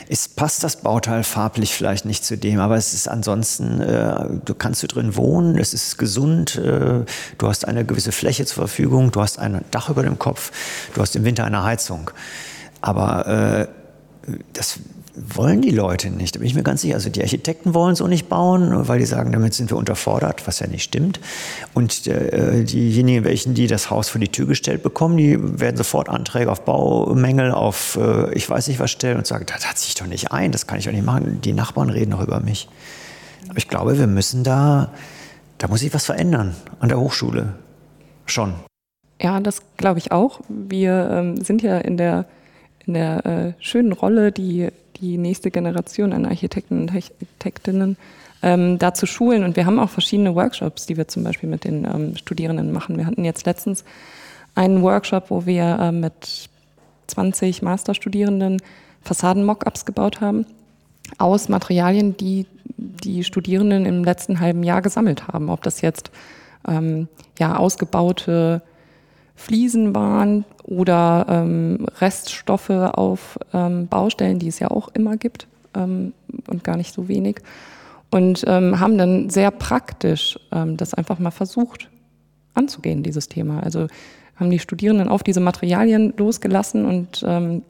ist, 0.10 0.36
passt 0.36 0.66
das 0.66 0.82
Bauteil 0.82 1.24
farblich 1.24 1.74
vielleicht 1.74 2.04
nicht 2.04 2.26
zu 2.26 2.38
dem, 2.38 2.60
aber 2.60 2.76
es 2.76 2.94
ist 2.94 3.08
ansonsten, 3.08 3.80
äh, 3.80 4.26
du 4.44 4.54
kannst 4.54 4.84
du 4.84 4.88
drin 4.88 5.16
wohnen, 5.16 5.58
es 5.58 5.74
ist 5.74 5.98
gesund, 5.98 6.58
äh, 6.58 7.06
du 7.38 7.48
hast 7.48 7.66
eine 7.66 7.86
gewisse 7.86 8.12
Fläche 8.12 8.46
zur 8.46 8.56
Verfügung, 8.56 9.10
du 9.12 9.22
hast 9.22 9.40
ein 9.40 9.64
Dach 9.72 9.90
über 9.90 10.04
dem 10.04 10.20
Kopf, 10.20 10.52
du 10.96 11.02
hast 11.02 11.16
im 11.16 11.24
Winter 11.24 11.46
eine 11.46 11.64
Heizung. 11.64 12.12
Aber 12.82 13.70
äh, 14.28 14.34
das 14.52 14.80
wollen 15.16 15.62
die 15.62 15.72
Leute 15.72 16.10
nicht. 16.10 16.36
Da 16.36 16.40
bin 16.40 16.48
ich 16.48 16.56
mir 16.56 16.64
ganz 16.64 16.82
sicher. 16.82 16.96
Also 16.96 17.10
die 17.10 17.22
Architekten 17.22 17.74
wollen 17.74 17.96
so 17.96 18.08
nicht 18.08 18.30
bauen, 18.30 18.88
weil 18.88 19.00
die 19.00 19.06
sagen, 19.06 19.32
damit 19.32 19.54
sind 19.54 19.70
wir 19.70 19.78
unterfordert, 19.78 20.48
was 20.48 20.60
ja 20.60 20.68
nicht 20.68 20.84
stimmt. 20.84 21.20
Und 21.74 22.08
äh, 22.08 22.64
diejenigen, 22.64 23.24
welchen 23.24 23.54
die 23.54 23.68
das 23.68 23.90
Haus 23.90 24.10
vor 24.10 24.22
die 24.22 24.30
Tür 24.30 24.48
gestellt 24.48 24.84
bekommen, 24.84 25.18
die 25.18 25.38
werden 25.60 25.78
sofort 25.78 26.10
Anträge 26.10 26.52
auf 26.52 26.64
Baumängel, 26.64 27.52
auf 27.52 27.98
äh, 28.02 28.34
ich 28.34 28.50
weiß 28.50 28.68
nicht 28.68 28.80
was 28.80 28.92
stellen 28.92 29.18
und 29.18 29.28
sagen, 29.28 29.46
das 29.48 29.68
hat 29.68 29.78
sich 29.78 29.96
doch 29.96 30.08
nicht 30.08 30.32
ein, 30.32 30.52
das 30.52 30.68
kann 30.68 30.80
ich 30.80 30.86
doch 30.86 30.92
nicht 30.92 31.06
machen. 31.06 31.42
Die 31.42 31.54
Nachbarn 31.54 31.90
reden 31.90 32.12
doch 32.12 32.22
über 32.22 32.40
mich. 32.40 32.70
Aber 33.50 33.58
ich 33.58 33.68
glaube, 33.68 34.00
wir 34.00 34.08
müssen 34.08 34.44
da, 34.44 34.92
da 35.58 35.68
muss 35.68 35.82
sich 35.82 35.94
was 35.94 36.06
verändern 36.06 36.56
an 36.80 36.90
der 36.90 37.00
Hochschule. 37.00 37.54
Schon. 38.26 38.54
Ja, 39.22 39.40
das 39.40 39.62
glaube 39.78 40.00
ich 40.00 40.12
auch. 40.12 40.40
Wir 40.48 41.10
ähm, 41.12 41.42
sind 41.44 41.62
ja 41.62 41.78
in 41.78 41.98
der 41.98 42.26
in 42.86 42.94
der 42.94 43.26
äh, 43.26 43.54
schönen 43.64 43.92
Rolle, 43.92 44.32
die 44.32 44.70
die 45.00 45.18
nächste 45.18 45.52
Generation 45.52 46.14
an 46.14 46.26
Architekten 46.26 46.82
und 46.82 46.92
Architektinnen 46.92 47.98
ähm, 48.44 48.78
da 48.80 48.94
zu 48.94 49.06
schulen. 49.06 49.44
Und 49.44 49.56
wir 49.56 49.66
haben 49.66 49.80
auch 49.80 49.90
verschiedene 49.90 50.36
Workshops, 50.36 50.86
die 50.86 50.98
wir 50.98 51.08
zum 51.08 51.24
Beispiel 51.24 51.50
mit 51.50 51.64
den 51.64 51.86
ähm, 51.86 52.16
Studierenden 52.18 52.72
machen. 52.72 52.98
Wir 52.98 53.06
hatten 53.06 53.26
jetzt 53.26 53.46
letztens 53.46 53.84
einen 54.56 54.82
Workshop, 54.82 55.30
wo 55.30 55.46
wir 55.46 55.80
äh, 55.80 55.92
mit 55.92 56.50
20 57.08 57.62
Masterstudierenden 57.62 58.62
Fassaden-Mockups 59.04 59.86
gebaut 59.86 60.22
haben 60.22 60.46
aus 61.18 61.50
Materialien, 61.50 62.16
die 62.16 62.46
die 62.78 63.24
Studierenden 63.24 63.86
im 63.86 64.04
letzten 64.04 64.40
halben 64.40 64.64
Jahr 64.64 64.82
gesammelt 64.82 65.28
haben. 65.28 65.50
Ob 65.50 65.64
das 65.64 65.82
jetzt 65.82 66.12
ähm, 66.68 67.08
ja, 67.40 67.56
ausgebaute 67.58 68.62
Fliesen 69.36 69.96
waren 69.96 70.46
oder 70.64 71.26
ähm, 71.30 71.88
Reststoffe 72.00 72.70
auf 72.70 73.40
ähm, 73.54 73.88
Baustellen, 73.88 74.40
die 74.40 74.48
es 74.48 74.60
ja 74.60 74.70
auch 74.70 74.90
immer 74.90 75.18
gibt 75.18 75.48
ähm, 75.76 76.14
und 76.48 76.64
gar 76.64 76.78
nicht 76.78 76.94
so 76.94 77.08
wenig. 77.08 77.38
Und 78.12 78.44
ähm, 78.46 78.80
haben 78.80 78.98
dann 78.98 79.30
sehr 79.30 79.52
praktisch 79.52 80.38
ähm, 80.52 80.78
das 80.78 80.94
einfach 80.94 81.18
mal 81.20 81.32
versucht 81.32 81.90
anzugehen, 82.54 83.04
dieses 83.04 83.30
Thema. 83.30 83.64
Also 83.64 83.88
haben 84.36 84.50
die 84.50 84.60
Studierenden 84.60 85.08
auf 85.08 85.24
diese 85.24 85.40
Materialien 85.40 86.14
losgelassen 86.18 86.86
und 86.86 87.24
ähm, 87.26 87.64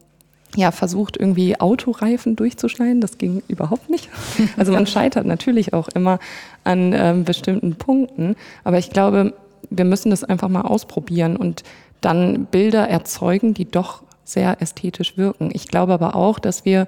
ja, 0.56 0.72
versucht, 0.72 1.18
irgendwie 1.18 1.60
Autoreifen 1.60 2.36
durchzuschneiden. 2.36 3.02
Das 3.02 3.18
ging 3.18 3.42
überhaupt 3.48 3.90
nicht. 3.90 4.10
Also 4.58 4.72
man 4.72 4.88
scheitert 4.88 5.26
natürlich 5.26 5.74
auch 5.74 5.88
immer 5.90 6.20
an 6.64 6.94
ähm, 6.94 7.24
bestimmten 7.24 7.76
Punkten. 7.76 8.36
Aber 8.64 8.78
ich 8.78 8.90
glaube, 8.90 9.34
wir 9.70 9.86
müssen 9.86 10.10
das 10.10 10.24
einfach 10.24 10.50
mal 10.50 10.62
ausprobieren 10.62 11.36
und 11.36 11.64
dann 12.02 12.46
Bilder 12.46 12.88
erzeugen, 12.88 13.54
die 13.54 13.70
doch 13.70 14.04
sehr 14.24 14.62
ästhetisch 14.62 15.18
wirken. 15.18 15.50
Ich 15.54 15.68
glaube 15.68 15.94
aber 15.94 16.16
auch, 16.16 16.40
dass 16.40 16.66
wir 16.66 16.88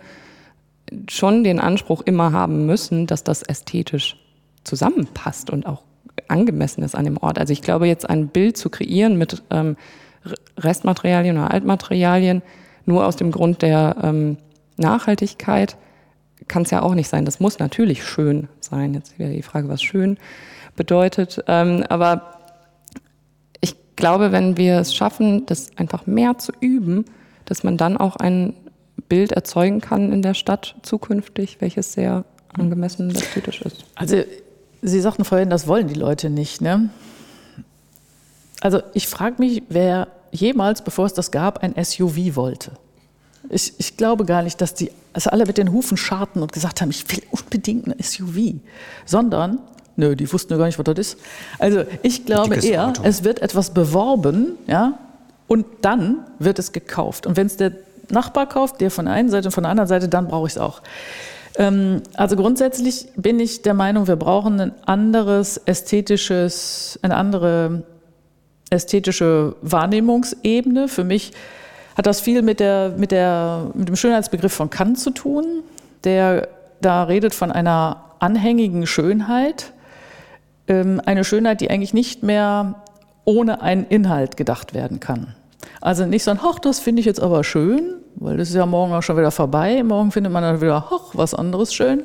schon 1.10 1.44
den 1.44 1.60
Anspruch 1.60 2.02
immer 2.02 2.32
haben 2.32 2.66
müssen, 2.66 3.08
dass 3.08 3.24
das 3.24 3.44
ästhetisch 3.44 4.18
zusammenpasst 4.64 5.50
und 5.50 5.66
auch 5.66 5.84
angemessen 6.28 6.84
ist 6.84 6.96
an 6.96 7.06
dem 7.06 7.18
Ort. 7.18 7.40
Also 7.40 7.54
ich 7.54 7.62
glaube, 7.62 7.88
jetzt 7.88 8.10
ein 8.10 8.28
Bild 8.28 8.58
zu 8.58 8.70
kreieren 8.70 9.18
mit 9.18 9.44
ähm, 9.50 9.76
Restmaterialien 10.58 11.38
oder 11.38 11.52
Altmaterialien, 11.52 12.42
nur 12.86 13.06
aus 13.06 13.16
dem 13.16 13.32
Grund 13.32 13.62
der 13.62 13.98
ähm, 14.02 14.38
Nachhaltigkeit 14.78 15.78
kann 16.48 16.64
es 16.64 16.72
ja 16.72 16.82
auch 16.82 16.96
nicht 16.96 17.08
sein. 17.08 17.26
Das 17.26 17.40
muss 17.40 17.60
natürlich 17.60 18.04
schön 18.06 18.50
sein. 18.60 18.94
Jetzt 18.94 19.18
wäre 19.18 19.32
die 19.32 19.42
Frage, 19.42 19.70
was 19.70 19.82
schön 19.82 20.18
bedeutet. 20.76 21.44
Ähm, 21.48 21.84
aber 21.90 22.34
glaube, 24.04 24.34
wenn 24.34 24.58
wir 24.58 24.80
es 24.80 24.94
schaffen, 24.94 25.46
das 25.46 25.70
einfach 25.78 26.06
mehr 26.06 26.38
zu 26.38 26.52
üben, 26.60 27.06
dass 27.46 27.64
man 27.64 27.78
dann 27.78 27.96
auch 27.96 28.18
ein 28.18 28.54
Bild 29.08 29.32
erzeugen 29.32 29.80
kann 29.80 30.12
in 30.12 30.22
der 30.22 30.34
Stadt 30.34 30.76
zukünftig, 30.82 31.62
welches 31.62 31.94
sehr 31.94 32.26
angemessen 32.52 33.08
und 33.08 33.16
ästhetisch 33.16 33.62
ist. 33.62 33.86
Also 33.96 34.18
Sie 34.82 35.00
sagten 35.00 35.24
vorhin, 35.24 35.50
das 35.50 35.68
wollen 35.68 35.88
die 35.88 35.94
Leute 35.94 36.30
nicht. 36.30 36.60
Ne? 36.60 36.90
Also 38.60 38.82
ich 38.94 39.08
frage 39.08 39.36
mich, 39.40 39.64
wer 39.70 40.10
jemals, 40.34 40.82
bevor 40.82 41.06
es 41.06 41.14
das 41.14 41.32
gab, 41.32 41.64
ein 41.64 41.74
SUV 41.82 42.36
wollte. 42.36 42.72
Ich, 43.50 43.74
ich 43.78 43.96
glaube 43.96 44.26
gar 44.26 44.44
nicht, 44.44 44.60
dass 44.60 44.74
die 44.74 44.92
also 45.14 45.30
alle 45.30 45.46
mit 45.46 45.58
den 45.58 45.72
Hufen 45.72 45.96
scharten 45.96 46.42
und 46.42 46.52
gesagt 46.52 46.82
haben, 46.82 46.90
ich 46.90 47.10
will 47.10 47.24
unbedingt 47.32 47.88
ein 47.88 47.96
SUV, 48.04 48.56
sondern, 49.06 49.60
nö, 49.96 50.16
die 50.16 50.32
wussten 50.32 50.54
ja 50.54 50.58
gar 50.58 50.66
nicht, 50.66 50.80
was 50.80 50.86
das 50.86 51.00
ist. 51.00 51.18
Also 51.60 51.84
ich 52.02 52.26
glaube 52.26 52.56
eher, 52.56 52.88
Auto. 52.88 53.04
es 53.04 53.24
wird 53.24 53.42
etwas 53.42 53.72
beworben, 53.72 54.58
ja, 54.68 54.98
und 55.48 55.66
dann 55.82 56.26
wird 56.40 56.60
es 56.60 56.72
gekauft. 56.72 57.28
Und 57.28 57.38
wenn 57.38 57.48
es 57.48 57.58
der 57.58 57.74
Nachbar 58.10 58.48
kauft, 58.48 58.82
der 58.82 58.92
von 58.92 59.06
der 59.06 59.14
einen 59.14 59.30
Seite 59.30 59.48
und 59.48 59.52
von 59.52 59.64
der 59.64 59.72
anderen 59.72 59.88
Seite, 59.88 60.10
dann 60.10 60.28
brauche 60.28 60.48
ich 60.48 60.54
es 60.54 60.58
auch. 60.58 60.82
Ähm, 61.58 62.02
also 62.16 62.36
grundsätzlich 62.36 63.08
bin 63.16 63.40
ich 63.40 63.62
der 63.62 63.74
Meinung, 63.74 64.08
wir 64.08 64.16
brauchen 64.16 64.60
ein 64.60 64.74
anderes 64.86 65.58
ästhetisches, 65.58 67.00
eine 67.02 67.16
andere 67.16 67.84
ästhetische 68.70 69.56
Wahrnehmungsebene. 69.62 70.88
Für 70.88 71.04
mich 71.04 71.32
hat 71.96 72.08
das 72.08 72.22
viel 72.22 72.42
mit, 72.42 72.60
der, 72.60 72.94
mit, 72.98 73.12
der, 73.12 73.72
mit 73.74 73.88
dem 73.88 73.96
Schönheitsbegriff 73.96 74.54
von 74.54 74.70
Kant 74.70 75.00
zu 75.00 75.12
tun, 75.12 75.46
der 76.04 76.48
da 76.82 77.04
redet 77.04 77.34
von 77.34 77.52
einer 77.52 78.04
anhängigen 78.20 78.88
Schönheit. 78.88 79.73
Ähm, 80.68 81.02
eine 81.06 81.24
Schönheit, 81.24 81.62
die 81.62 81.70
eigentlich 81.70 81.94
nicht 81.94 82.24
mehr 82.24 82.76
ohne 83.26 83.62
einen 83.62 83.86
Inhalt 83.86 84.38
gedacht 84.38 84.74
werden 84.74 85.00
kann. 85.00 85.36
Also 85.82 86.06
nicht 86.06 86.24
so 86.24 86.32
ein, 86.32 86.40
ach, 86.42 86.60
das 86.60 86.80
finde 86.80 87.02
ich 87.02 87.06
jetzt 87.06 87.22
aber 87.22 87.44
schön, 87.44 87.96
weil 88.16 88.38
das 88.38 88.50
ist 88.50 88.56
ja 88.56 88.66
morgen 88.66 88.94
auch 88.94 89.04
schon 89.04 89.18
wieder 89.18 89.32
vorbei. 89.32 89.84
Morgen 89.84 90.12
findet 90.12 90.32
man 90.32 90.44
dann 90.44 90.62
wieder, 90.62 90.88
ach, 90.90 91.14
was 91.14 91.34
anderes 91.34 91.74
schön. 91.74 92.04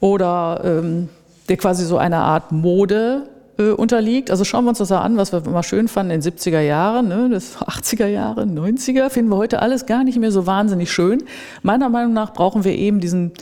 Oder 0.00 0.60
ähm, 0.64 1.08
der 1.48 1.56
quasi 1.56 1.84
so 1.84 1.98
eine 1.98 2.18
Art 2.18 2.52
Mode 2.52 3.26
äh, 3.58 3.70
unterliegt. 3.70 4.30
Also 4.30 4.44
schauen 4.44 4.64
wir 4.64 4.70
uns 4.70 4.78
das 4.78 4.92
an, 4.92 5.16
was 5.16 5.32
wir 5.32 5.44
immer 5.44 5.62
schön 5.62 5.88
fanden 5.88 6.12
in 6.12 6.20
den 6.20 6.32
70er 6.32 6.60
Jahren, 6.60 7.08
ne, 7.08 7.28
das 7.30 7.58
80er 7.58 8.06
Jahre, 8.06 8.42
90er, 8.42 9.10
finden 9.10 9.30
wir 9.30 9.36
heute 9.36 9.60
alles 9.60 9.86
gar 9.86 10.04
nicht 10.04 10.18
mehr 10.18 10.32
so 10.32 10.46
wahnsinnig 10.46 10.90
schön. 10.90 11.24
Meiner 11.62 11.88
Meinung 11.88 12.12
nach 12.12 12.32
brauchen 12.32 12.64
wir 12.64 12.72
eben 12.72 13.00
diesen 13.00 13.32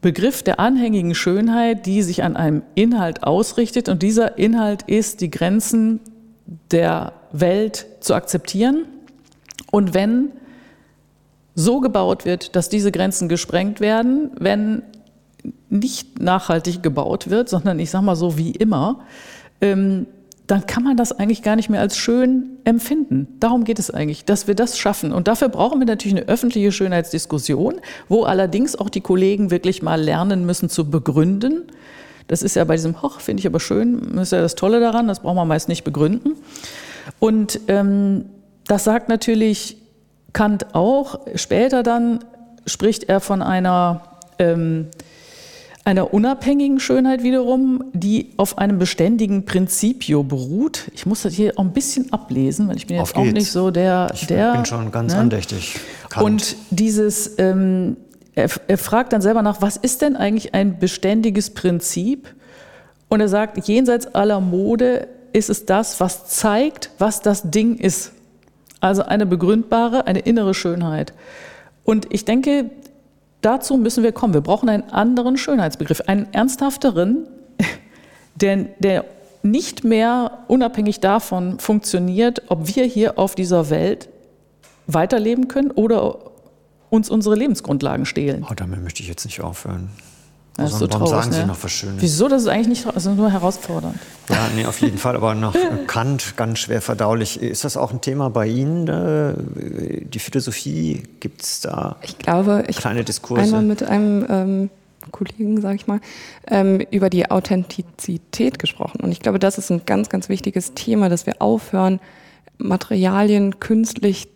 Begriff 0.00 0.42
der 0.42 0.60
anhängigen 0.60 1.14
Schönheit, 1.14 1.86
die 1.86 2.02
sich 2.02 2.22
an 2.22 2.36
einem 2.36 2.62
Inhalt 2.74 3.22
ausrichtet. 3.22 3.88
Und 3.88 4.02
dieser 4.02 4.38
Inhalt 4.38 4.82
ist, 4.82 5.20
die 5.20 5.30
Grenzen 5.30 6.00
der 6.70 7.12
Welt 7.32 7.86
zu 8.00 8.14
akzeptieren. 8.14 8.86
Und 9.70 9.94
wenn 9.94 10.30
so 11.54 11.80
gebaut 11.80 12.24
wird, 12.24 12.56
dass 12.56 12.68
diese 12.68 12.92
Grenzen 12.92 13.28
gesprengt 13.28 13.80
werden, 13.80 14.30
wenn 14.38 14.82
nicht 15.68 16.20
nachhaltig 16.20 16.82
gebaut 16.82 17.30
wird, 17.30 17.48
sondern 17.48 17.78
ich 17.78 17.90
sage 17.90 18.04
mal 18.04 18.16
so 18.16 18.38
wie 18.38 18.50
immer, 18.50 19.00
ähm, 19.60 20.06
dann 20.50 20.66
kann 20.66 20.82
man 20.82 20.96
das 20.96 21.12
eigentlich 21.12 21.42
gar 21.42 21.54
nicht 21.54 21.70
mehr 21.70 21.80
als 21.80 21.96
schön 21.96 22.58
empfinden. 22.64 23.28
Darum 23.38 23.62
geht 23.62 23.78
es 23.78 23.90
eigentlich, 23.92 24.24
dass 24.24 24.48
wir 24.48 24.56
das 24.56 24.78
schaffen. 24.78 25.12
Und 25.12 25.28
dafür 25.28 25.48
brauchen 25.48 25.78
wir 25.78 25.86
natürlich 25.86 26.16
eine 26.16 26.26
öffentliche 26.26 26.72
Schönheitsdiskussion, 26.72 27.80
wo 28.08 28.24
allerdings 28.24 28.74
auch 28.74 28.90
die 28.90 29.00
Kollegen 29.00 29.52
wirklich 29.52 29.80
mal 29.80 30.00
lernen 30.00 30.44
müssen 30.44 30.68
zu 30.68 30.90
begründen. 30.90 31.68
Das 32.26 32.42
ist 32.42 32.56
ja 32.56 32.64
bei 32.64 32.74
diesem 32.74 33.00
Hoch, 33.00 33.20
finde 33.20 33.40
ich 33.40 33.46
aber 33.46 33.60
schön, 33.60 34.18
ist 34.18 34.32
ja 34.32 34.40
das 34.40 34.56
Tolle 34.56 34.80
daran, 34.80 35.06
das 35.06 35.20
braucht 35.20 35.36
man 35.36 35.46
meist 35.46 35.68
nicht 35.68 35.84
begründen. 35.84 36.34
Und 37.20 37.60
ähm, 37.68 38.24
das 38.66 38.82
sagt 38.82 39.08
natürlich 39.08 39.76
Kant 40.32 40.74
auch. 40.74 41.20
Später 41.36 41.84
dann 41.84 42.24
spricht 42.66 43.04
er 43.04 43.20
von 43.20 43.40
einer 43.40 44.02
ähm, 44.40 44.88
einer 45.90 46.14
unabhängigen 46.14 46.78
Schönheit 46.78 47.24
wiederum, 47.24 47.82
die 47.92 48.30
auf 48.36 48.58
einem 48.58 48.78
beständigen 48.78 49.44
Prinzipio 49.44 50.22
beruht. 50.22 50.88
Ich 50.94 51.04
muss 51.04 51.22
das 51.22 51.34
hier 51.34 51.54
auch 51.56 51.64
ein 51.64 51.72
bisschen 51.72 52.12
ablesen, 52.12 52.68
weil 52.68 52.76
ich 52.76 52.86
bin 52.86 52.96
jetzt 52.96 53.16
auch 53.16 53.24
nicht 53.24 53.50
so 53.50 53.72
der. 53.72 54.08
Ich 54.14 54.28
der, 54.28 54.52
bin 54.52 54.64
schon 54.64 54.92
ganz 54.92 55.14
ne? 55.14 55.18
andächtig. 55.18 55.80
Kant. 56.08 56.24
Und 56.24 56.56
dieses, 56.70 57.36
ähm, 57.40 57.96
er, 58.36 58.48
er 58.68 58.78
fragt 58.78 59.12
dann 59.12 59.20
selber 59.20 59.42
nach, 59.42 59.62
was 59.62 59.76
ist 59.76 60.00
denn 60.00 60.14
eigentlich 60.14 60.54
ein 60.54 60.78
beständiges 60.78 61.50
Prinzip? 61.50 62.36
Und 63.08 63.20
er 63.20 63.28
sagt, 63.28 63.66
jenseits 63.66 64.14
aller 64.14 64.40
Mode 64.40 65.08
ist 65.32 65.50
es 65.50 65.66
das, 65.66 65.98
was 65.98 66.28
zeigt, 66.28 66.90
was 66.98 67.20
das 67.20 67.50
Ding 67.50 67.76
ist. 67.76 68.12
Also 68.78 69.02
eine 69.02 69.26
begründbare, 69.26 70.06
eine 70.06 70.20
innere 70.20 70.54
Schönheit. 70.54 71.14
Und 71.82 72.06
ich 72.10 72.24
denke, 72.24 72.70
Dazu 73.40 73.76
müssen 73.76 74.02
wir 74.02 74.12
kommen. 74.12 74.34
Wir 74.34 74.40
brauchen 74.40 74.68
einen 74.68 74.90
anderen 74.90 75.36
Schönheitsbegriff, 75.36 76.02
einen 76.02 76.32
ernsthafteren, 76.32 77.26
der, 78.34 78.56
der 78.78 79.04
nicht 79.42 79.84
mehr 79.84 80.44
unabhängig 80.48 81.00
davon 81.00 81.58
funktioniert, 81.58 82.42
ob 82.48 82.74
wir 82.74 82.84
hier 82.84 83.18
auf 83.18 83.34
dieser 83.34 83.70
Welt 83.70 84.08
weiterleben 84.86 85.48
können 85.48 85.70
oder 85.70 86.18
uns 86.90 87.08
unsere 87.08 87.36
Lebensgrundlagen 87.36 88.04
stehlen. 88.04 88.44
Oh, 88.50 88.54
damit 88.54 88.82
möchte 88.82 89.02
ich 89.02 89.08
jetzt 89.08 89.24
nicht 89.24 89.40
aufhören. 89.40 89.90
Das 90.60 90.72
ist 90.72 90.78
so 90.78 90.88
warum 90.90 91.06
traurig, 91.06 91.24
sagen 91.24 91.32
Sie 91.32 91.40
ne? 91.40 91.46
noch 91.46 91.62
was 91.62 91.72
Schönes? 91.72 92.02
Wieso? 92.02 92.28
Das 92.28 92.42
ist 92.42 92.48
eigentlich 92.48 92.68
nicht, 92.68 92.86
also 92.86 93.12
nur 93.14 93.30
herausfordernd. 93.30 93.98
Ja, 94.28 94.48
nee, 94.54 94.66
auf 94.66 94.80
jeden 94.80 94.98
Fall. 94.98 95.16
Aber 95.16 95.34
nach 95.34 95.54
Kant 95.86 96.36
ganz 96.36 96.60
schwer 96.60 96.80
verdaulich. 96.80 97.40
Ist 97.40 97.64
das 97.64 97.76
auch 97.76 97.92
ein 97.92 98.00
Thema 98.00 98.30
bei 98.30 98.46
Ihnen? 98.46 98.88
Äh, 98.88 100.04
die 100.04 100.18
Philosophie, 100.18 101.02
gibt 101.20 101.42
es 101.42 101.60
da 101.60 101.96
ich 102.02 102.18
glaube, 102.18 102.64
ich 102.68 102.76
kleine 102.76 103.04
Diskurse? 103.04 103.42
Einmal 103.42 103.62
mit 103.62 103.82
einem 103.82 104.26
ähm, 104.28 104.70
Kollegen, 105.10 105.60
sage 105.60 105.76
ich 105.76 105.86
mal, 105.86 106.00
ähm, 106.46 106.80
über 106.90 107.10
die 107.10 107.30
Authentizität 107.30 108.58
gesprochen. 108.58 109.00
Und 109.00 109.12
ich 109.12 109.20
glaube, 109.20 109.38
das 109.38 109.58
ist 109.58 109.70
ein 109.70 109.82
ganz, 109.86 110.08
ganz 110.08 110.28
wichtiges 110.28 110.74
Thema, 110.74 111.08
dass 111.08 111.26
wir 111.26 111.40
aufhören, 111.40 112.00
Materialien 112.58 113.58
künstlich 113.58 114.28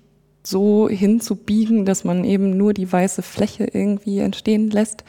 so 0.43 0.89
hinzubiegen, 0.89 1.85
dass 1.85 2.05
man 2.05 2.25
eben 2.25 2.57
nur 2.57 2.75
die 2.75 2.91
weiße 2.91 3.23
Fläche 3.23 3.65
irgendwie 3.65 4.19
entstehen 4.19 4.71
lässt 4.71 5.05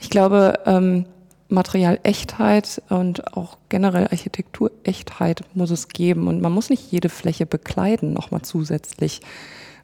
ich 0.00 0.10
glaube, 0.10 0.58
ähm, 0.66 1.04
Materialechtheit 1.48 2.80
und 2.88 3.36
auch 3.36 3.58
generell 3.68 4.04
Architekturechtheit 4.04 5.42
muss 5.54 5.70
es 5.70 5.88
geben. 5.88 6.28
Und 6.28 6.40
man 6.40 6.52
muss 6.52 6.70
nicht 6.70 6.90
jede 6.90 7.08
Fläche 7.08 7.46
bekleiden, 7.46 8.12
nochmal 8.12 8.42
zusätzlich. 8.42 9.20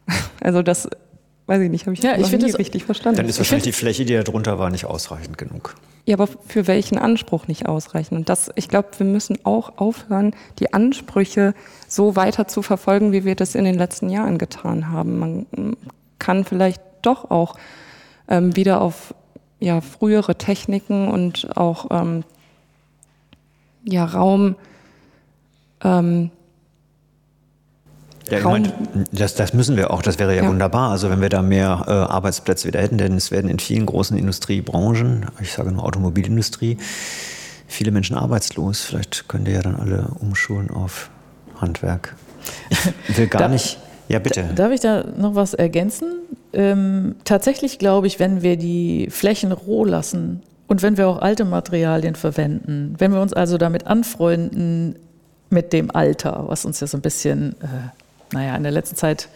Also 0.40 0.62
das 0.62 0.88
weiß 1.46 1.60
ich 1.62 1.70
nicht, 1.70 1.86
habe 1.86 1.94
ich 1.94 2.02
Ja, 2.02 2.12
ja, 2.12 2.18
ich 2.18 2.30
nie 2.30 2.38
das- 2.38 2.58
richtig 2.60 2.84
verstanden. 2.84 3.16
Dann 3.16 3.28
ist 3.28 3.38
wahrscheinlich 3.38 3.64
die 3.64 3.72
Fläche, 3.72 4.04
die 4.04 4.14
da 4.14 4.22
drunter 4.22 4.58
war, 4.60 4.70
nicht 4.70 4.84
ausreichend 4.84 5.36
genug. 5.36 5.74
Ja, 6.04 6.14
aber 6.14 6.28
für 6.28 6.68
welchen 6.68 6.98
Anspruch 6.98 7.48
nicht 7.48 7.66
ausreichen? 7.66 8.14
Und 8.16 8.28
das, 8.28 8.50
ich 8.54 8.68
glaube, 8.68 8.90
wir 8.98 9.06
müssen 9.06 9.38
auch 9.44 9.78
aufhören, 9.78 10.36
die 10.60 10.72
Ansprüche 10.72 11.54
so 11.88 12.14
weiter 12.14 12.46
zu 12.46 12.62
verfolgen, 12.62 13.10
wie 13.10 13.24
wir 13.24 13.34
das 13.34 13.56
in 13.56 13.64
den 13.64 13.74
letzten 13.74 14.08
Jahren 14.10 14.38
getan 14.38 14.92
haben. 14.92 15.18
Man 15.18 15.46
kann 16.20 16.44
vielleicht 16.44 16.80
doch 17.02 17.28
auch 17.32 17.56
ähm, 18.28 18.54
wieder 18.54 18.80
auf 18.80 19.12
ja, 19.60 19.80
frühere 19.80 20.36
Techniken 20.36 21.08
und 21.08 21.56
auch 21.56 21.86
ähm, 21.90 22.24
ja, 23.84 24.04
Raum 24.04 24.56
ähm, 25.82 26.30
Ja, 28.30 28.38
ich 28.38 28.44
meine, 28.44 28.72
das, 29.12 29.34
das 29.36 29.54
müssen 29.54 29.76
wir 29.76 29.90
auch, 29.92 30.02
das 30.02 30.18
wäre 30.18 30.34
ja, 30.36 30.42
Ja. 30.42 30.48
wunderbar. 30.48 30.90
Also 30.90 31.08
wenn 31.10 31.20
wir 31.20 31.28
da 31.28 31.42
mehr 31.42 31.84
äh, 31.86 31.90
Arbeitsplätze 31.90 32.66
wieder 32.66 32.80
hätten, 32.82 32.98
denn 32.98 33.14
es 33.16 33.30
werden 33.30 33.48
in 33.48 33.58
vielen 33.60 33.86
großen 33.86 34.16
Industriebranchen, 34.18 35.26
ich 35.40 35.52
sage 35.52 35.70
nur 35.70 35.84
Automobilindustrie, 35.84 36.76
viele 37.68 37.90
Menschen 37.92 38.16
arbeitslos. 38.16 38.82
Vielleicht 38.82 39.28
könnt 39.28 39.46
ihr 39.48 39.54
ja 39.54 39.62
dann 39.62 39.76
alle 39.76 40.08
umschulen 40.20 40.70
auf 40.70 41.10
Handwerk. 41.60 42.16
Ich 43.08 43.16
will 43.16 43.26
gar 43.28 43.42
Da- 43.42 43.48
nicht. 43.48 43.78
Ja, 44.08 44.18
bitte. 44.18 44.50
Darf 44.54 44.72
ich 44.72 44.80
da 44.80 45.04
noch 45.16 45.34
was 45.34 45.54
ergänzen? 45.54 46.12
Ähm, 46.52 47.16
tatsächlich 47.24 47.78
glaube 47.78 48.06
ich, 48.06 48.18
wenn 48.18 48.42
wir 48.42 48.56
die 48.56 49.08
Flächen 49.10 49.52
roh 49.52 49.84
lassen 49.84 50.42
und 50.68 50.82
wenn 50.82 50.96
wir 50.96 51.08
auch 51.08 51.20
alte 51.20 51.44
Materialien 51.44 52.14
verwenden, 52.14 52.94
wenn 52.98 53.12
wir 53.12 53.20
uns 53.20 53.32
also 53.32 53.58
damit 53.58 53.86
anfreunden 53.86 54.96
mit 55.50 55.72
dem 55.72 55.90
Alter, 55.94 56.44
was 56.48 56.64
uns 56.64 56.80
ja 56.80 56.86
so 56.86 56.96
ein 56.96 57.02
bisschen, 57.02 57.52
äh, 57.62 58.34
naja, 58.34 58.56
in 58.56 58.62
der 58.62 58.72
letzten 58.72 58.96
Zeit 58.96 59.28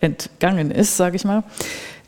entgangen 0.00 0.70
ist, 0.70 0.96
sage 0.96 1.16
ich 1.16 1.24
mal, 1.24 1.42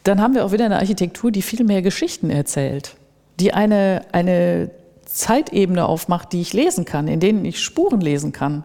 dann 0.04 0.20
haben 0.20 0.34
wir 0.34 0.44
auch 0.44 0.52
wieder 0.52 0.64
eine 0.64 0.78
Architektur, 0.78 1.30
die 1.30 1.42
viel 1.42 1.64
mehr 1.64 1.82
Geschichten 1.82 2.30
erzählt, 2.30 2.96
die 3.38 3.52
eine, 3.52 4.02
eine 4.12 4.70
Zeitebene 5.04 5.86
aufmacht, 5.86 6.32
die 6.32 6.40
ich 6.40 6.52
lesen 6.52 6.84
kann, 6.84 7.06
in 7.06 7.20
denen 7.20 7.44
ich 7.44 7.60
Spuren 7.60 8.00
lesen 8.00 8.32
kann. 8.32 8.64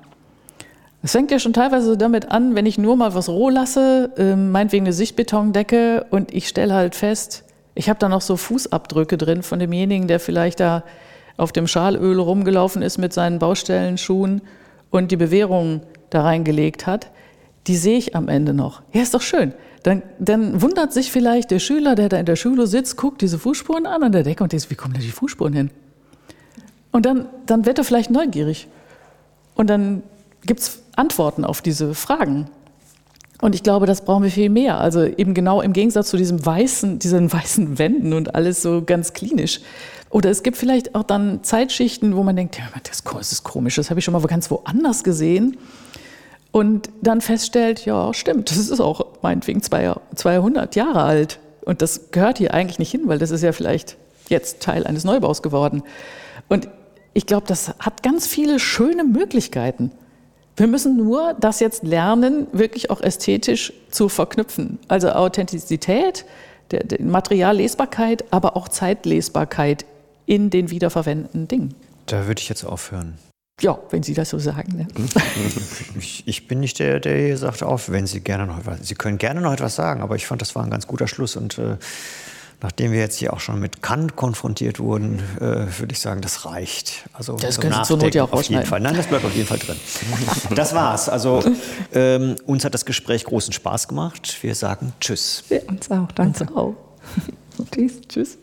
Es 1.08 1.14
fängt 1.14 1.32
ja 1.32 1.40
schon 1.40 1.54
teilweise 1.54 1.96
damit 1.96 2.32
an, 2.32 2.54
wenn 2.54 2.66
ich 2.66 2.78
nur 2.78 2.98
mal 2.98 3.16
was 3.16 3.30
roh 3.30 3.48
lasse, 3.50 4.12
ähm, 4.18 4.52
meinetwegen 4.52 4.84
eine 4.84 4.92
Sichtbetondecke 4.92 6.06
und 6.10 6.34
ich 6.34 6.50
stelle 6.50 6.74
halt 6.74 6.96
fest, 6.96 7.46
ich 7.76 7.88
habe 7.88 7.98
da 7.98 8.10
noch 8.10 8.20
so 8.20 8.36
Fußabdrücke 8.36 9.18
drin 9.18 9.42
von 9.42 9.58
demjenigen, 9.58 10.10
der 10.10 10.20
vielleicht 10.20 10.60
da 10.60 10.84
auf 11.38 11.54
dem 11.54 11.66
Schalöl 11.66 12.20
rumgelaufen 12.20 12.82
ist 12.82 12.98
mit 12.98 13.14
seinen 13.14 13.40
Baustellenschuhen 13.40 14.42
und 14.90 15.10
die 15.10 15.16
Bewährung 15.16 15.80
da 16.10 16.24
reingelegt 16.24 16.88
hat. 16.88 17.10
Die 17.68 17.78
sehe 17.78 17.98
ich 17.98 18.14
am 18.14 18.28
Ende 18.28 18.54
noch. 18.54 18.82
Ja, 18.92 19.02
ist 19.02 19.14
doch 19.14 19.22
schön. 19.22 19.54
Dann, 19.84 20.04
dann 20.20 20.62
wundert 20.62 20.92
sich 20.92 21.10
vielleicht 21.10 21.52
der 21.52 21.60
Schüler, 21.60 21.96
der 21.96 22.10
da 22.10 22.18
in 22.18 22.26
der 22.26 22.36
Schule 22.36 22.68
sitzt, 22.68 22.98
guckt 22.98 23.22
diese 23.22 23.40
Fußspuren 23.40 23.86
an 23.86 24.04
an 24.04 24.12
der 24.12 24.24
Decke 24.24 24.44
und 24.44 24.52
denkt, 24.52 24.70
wie 24.70 24.76
kommen 24.76 24.94
da 24.94 25.00
die 25.00 25.08
Fußspuren 25.12 25.54
hin? 25.54 25.70
Und 26.92 27.06
dann, 27.06 27.28
dann 27.46 27.66
wird 27.66 27.78
er 27.78 27.86
vielleicht 27.86 28.12
neugierig. 28.12 28.68
Und 29.56 29.70
dann 29.70 30.04
gibt 30.48 30.62
es 30.62 30.80
Antworten 30.96 31.46
auf 31.46 31.62
diese 31.62 31.94
Fragen. 31.94 32.50
Und 33.40 33.54
ich 33.54 33.62
glaube, 33.62 33.86
das 33.86 34.04
brauchen 34.04 34.24
wir 34.24 34.32
viel 34.32 34.50
mehr. 34.50 34.80
Also 34.80 35.04
eben 35.04 35.36
genau 35.36 35.62
im 35.62 35.74
Gegensatz 35.74 36.10
zu 36.10 36.18
diesem 36.18 36.44
weißen, 36.44 36.98
diesen 36.98 37.32
weißen 37.34 37.78
Wänden 37.78 38.14
und 38.14 38.34
alles 38.34 38.64
so 38.64 38.82
ganz 38.84 39.14
klinisch. 39.14 39.62
Oder 40.10 40.32
es 40.32 40.42
gibt 40.42 40.58
vielleicht 40.58 40.96
auch 40.96 41.04
dann 41.04 41.44
Zeitschichten, 41.44 42.16
wo 42.16 42.24
man 42.24 42.36
denkt, 42.36 42.58
ja, 42.58 42.64
das 42.84 43.32
ist 43.32 43.44
komisch, 43.44 43.76
das 43.76 43.90
habe 43.90 44.00
ich 44.00 44.06
schon 44.06 44.14
mal 44.14 44.22
ganz 44.24 44.50
woanders 44.50 45.04
gesehen. 45.04 45.58
Und 46.52 46.90
dann 47.02 47.22
feststellt, 47.22 47.86
ja, 47.86 48.14
stimmt, 48.14 48.50
das 48.50 48.58
ist 48.58 48.80
auch 48.80 49.06
meinetwegen 49.22 49.62
zwei- 49.62 49.94
200 50.16 50.76
Jahre 50.76 51.04
alt. 51.04 51.40
Und 51.66 51.82
das 51.82 52.12
gehört 52.12 52.38
hier 52.38 52.54
eigentlich 52.54 52.80
nicht 52.80 52.90
hin, 52.90 53.02
weil 53.06 53.20
das 53.20 53.30
ist 53.32 53.44
ja 53.44 53.52
vielleicht 53.52 53.98
jetzt 54.30 54.62
Teil 54.62 54.88
eines 54.88 55.04
Neubaus 55.04 55.42
geworden. 55.42 55.84
Und 56.48 56.70
ich 57.14 57.26
glaube, 57.26 57.46
das 57.46 57.74
hat 57.80 58.02
ganz 58.02 58.26
viele 58.28 58.60
schöne 58.60 59.04
Möglichkeiten. 59.04 59.92
Wir 60.58 60.66
müssen 60.66 60.98
nur 60.98 61.36
das 61.40 61.60
jetzt 61.60 61.84
lernen, 61.84 62.48
wirklich 62.52 62.90
auch 62.90 63.00
ästhetisch 63.00 63.72
zu 63.92 64.10
verknüpfen. 64.10 64.80
Also 64.88 65.12
Authentizität, 65.12 66.26
der, 66.72 66.84
der 66.84 67.00
Materiallesbarkeit, 67.00 68.26
aber 68.32 68.58
auch 68.58 68.68
Zeitlesbarkeit 68.68 69.86
in 70.26 70.50
den 70.50 70.72
wiederverwendeten 70.72 71.48
Dingen. 71.48 71.76
Da 72.08 72.26
würde 72.26 72.42
ich 72.42 72.50
jetzt 72.50 72.64
aufhören. 72.64 73.20
Ja, 73.62 73.78
wenn 73.92 74.02
Sie 74.02 74.16
das 74.16 74.32
so 74.32 74.40
sagen. 74.40 74.78
Ne? 74.78 74.88
Ich, 76.00 76.28
ich 76.28 76.48
bin 76.48 76.60
nicht 76.60 76.80
der, 76.80 77.00
der 77.00 77.18
hier 77.18 77.38
sagt 77.38 77.64
auf, 77.64 77.90
wenn 77.90 78.08
Sie 78.08 78.22
gerne 78.22 78.46
noch 78.48 78.60
etwas. 78.60 78.80
Sie 78.88 78.96
können 78.96 79.18
gerne 79.20 79.42
noch 79.42 79.54
etwas 79.54 79.76
sagen, 79.76 80.02
aber 80.02 80.16
ich 80.16 80.26
fand, 80.26 80.42
das 80.42 80.56
war 80.56 80.64
ein 80.64 80.70
ganz 80.70 80.88
guter 80.88 81.08
Schluss. 81.08 81.36
Und 81.36 81.58
äh, 81.60 81.78
nachdem 82.62 82.92
wir 82.92 83.00
jetzt 83.00 83.18
hier 83.18 83.34
auch 83.34 83.40
schon 83.40 83.60
mit 83.60 83.82
Kant 83.82 84.16
konfrontiert 84.16 84.80
wurden, 84.80 85.20
äh, 85.38 85.42
würde 85.80 85.92
ich 85.92 86.00
sagen, 86.00 86.22
das 86.22 86.46
reicht. 86.46 87.08
Also 87.14 87.36
Das 87.38 87.60
können 87.60 87.74
Sie 87.74 87.84
zur 87.84 87.98
Not 87.98 88.16
ja 88.16 88.24
auch 88.24 88.32
auf 88.32 88.44
jeden. 88.44 88.66
Fall. 88.66 88.80
Nein, 88.80 88.96
das 88.96 89.08
bleibt 89.08 89.26
auf 89.26 89.36
jeden 89.36 89.48
Fall 89.48 89.60
drin. 89.60 89.78
Das 90.56 90.74
war's. 90.74 91.10
Also 91.10 91.44
ähm, 91.94 92.36
uns 92.46 92.66
hat 92.66 92.74
das 92.74 92.86
Gespräch 92.86 93.24
großen 93.26 93.54
Spaß 93.54 93.88
gemacht. 93.88 94.38
Wir 94.42 94.56
sagen 94.56 94.94
Tschüss. 95.00 95.44
uns 95.68 95.92
auch. 95.92 96.12
Danke. 96.14 96.48
Auch. 96.56 96.76
Tschüss. 97.72 98.02
Tschüss. 98.08 98.38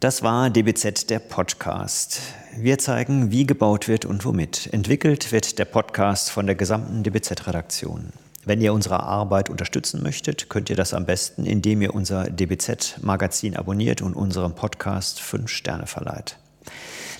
Das 0.00 0.22
war 0.22 0.50
DBZ, 0.50 1.10
der 1.10 1.18
Podcast. 1.18 2.20
Wir 2.56 2.78
zeigen, 2.78 3.30
wie 3.30 3.46
gebaut 3.46 3.88
wird 3.88 4.04
und 4.04 4.24
womit. 4.24 4.72
Entwickelt 4.72 5.32
wird 5.32 5.58
der 5.58 5.64
Podcast 5.64 6.30
von 6.30 6.46
der 6.46 6.54
gesamten 6.54 7.02
DBZ-Redaktion. 7.02 8.12
Wenn 8.44 8.60
ihr 8.60 8.72
unsere 8.72 9.00
Arbeit 9.00 9.50
unterstützen 9.50 10.02
möchtet, 10.02 10.48
könnt 10.48 10.70
ihr 10.70 10.76
das 10.76 10.94
am 10.94 11.06
besten, 11.06 11.44
indem 11.44 11.82
ihr 11.82 11.94
unser 11.94 12.30
DBZ-Magazin 12.30 13.56
abonniert 13.56 14.00
und 14.00 14.14
unserem 14.14 14.54
Podcast 14.54 15.20
fünf 15.20 15.50
Sterne 15.50 15.86
verleiht. 15.86 16.38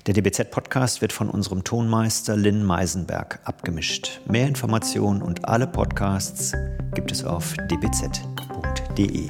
Der 0.07 0.14
DBZ-Podcast 0.14 1.03
wird 1.03 1.12
von 1.12 1.29
unserem 1.29 1.64
Tonmeister 1.64 2.37
Lynn 2.37 2.64
Meisenberg 2.64 3.41
abgemischt. 3.45 4.21
Mehr 4.27 4.47
Informationen 4.47 5.21
und 5.21 5.45
alle 5.45 5.66
Podcasts 5.66 6.53
gibt 6.95 7.12
es 7.12 7.25
auf 7.25 7.55
dbz.de. 7.71 9.29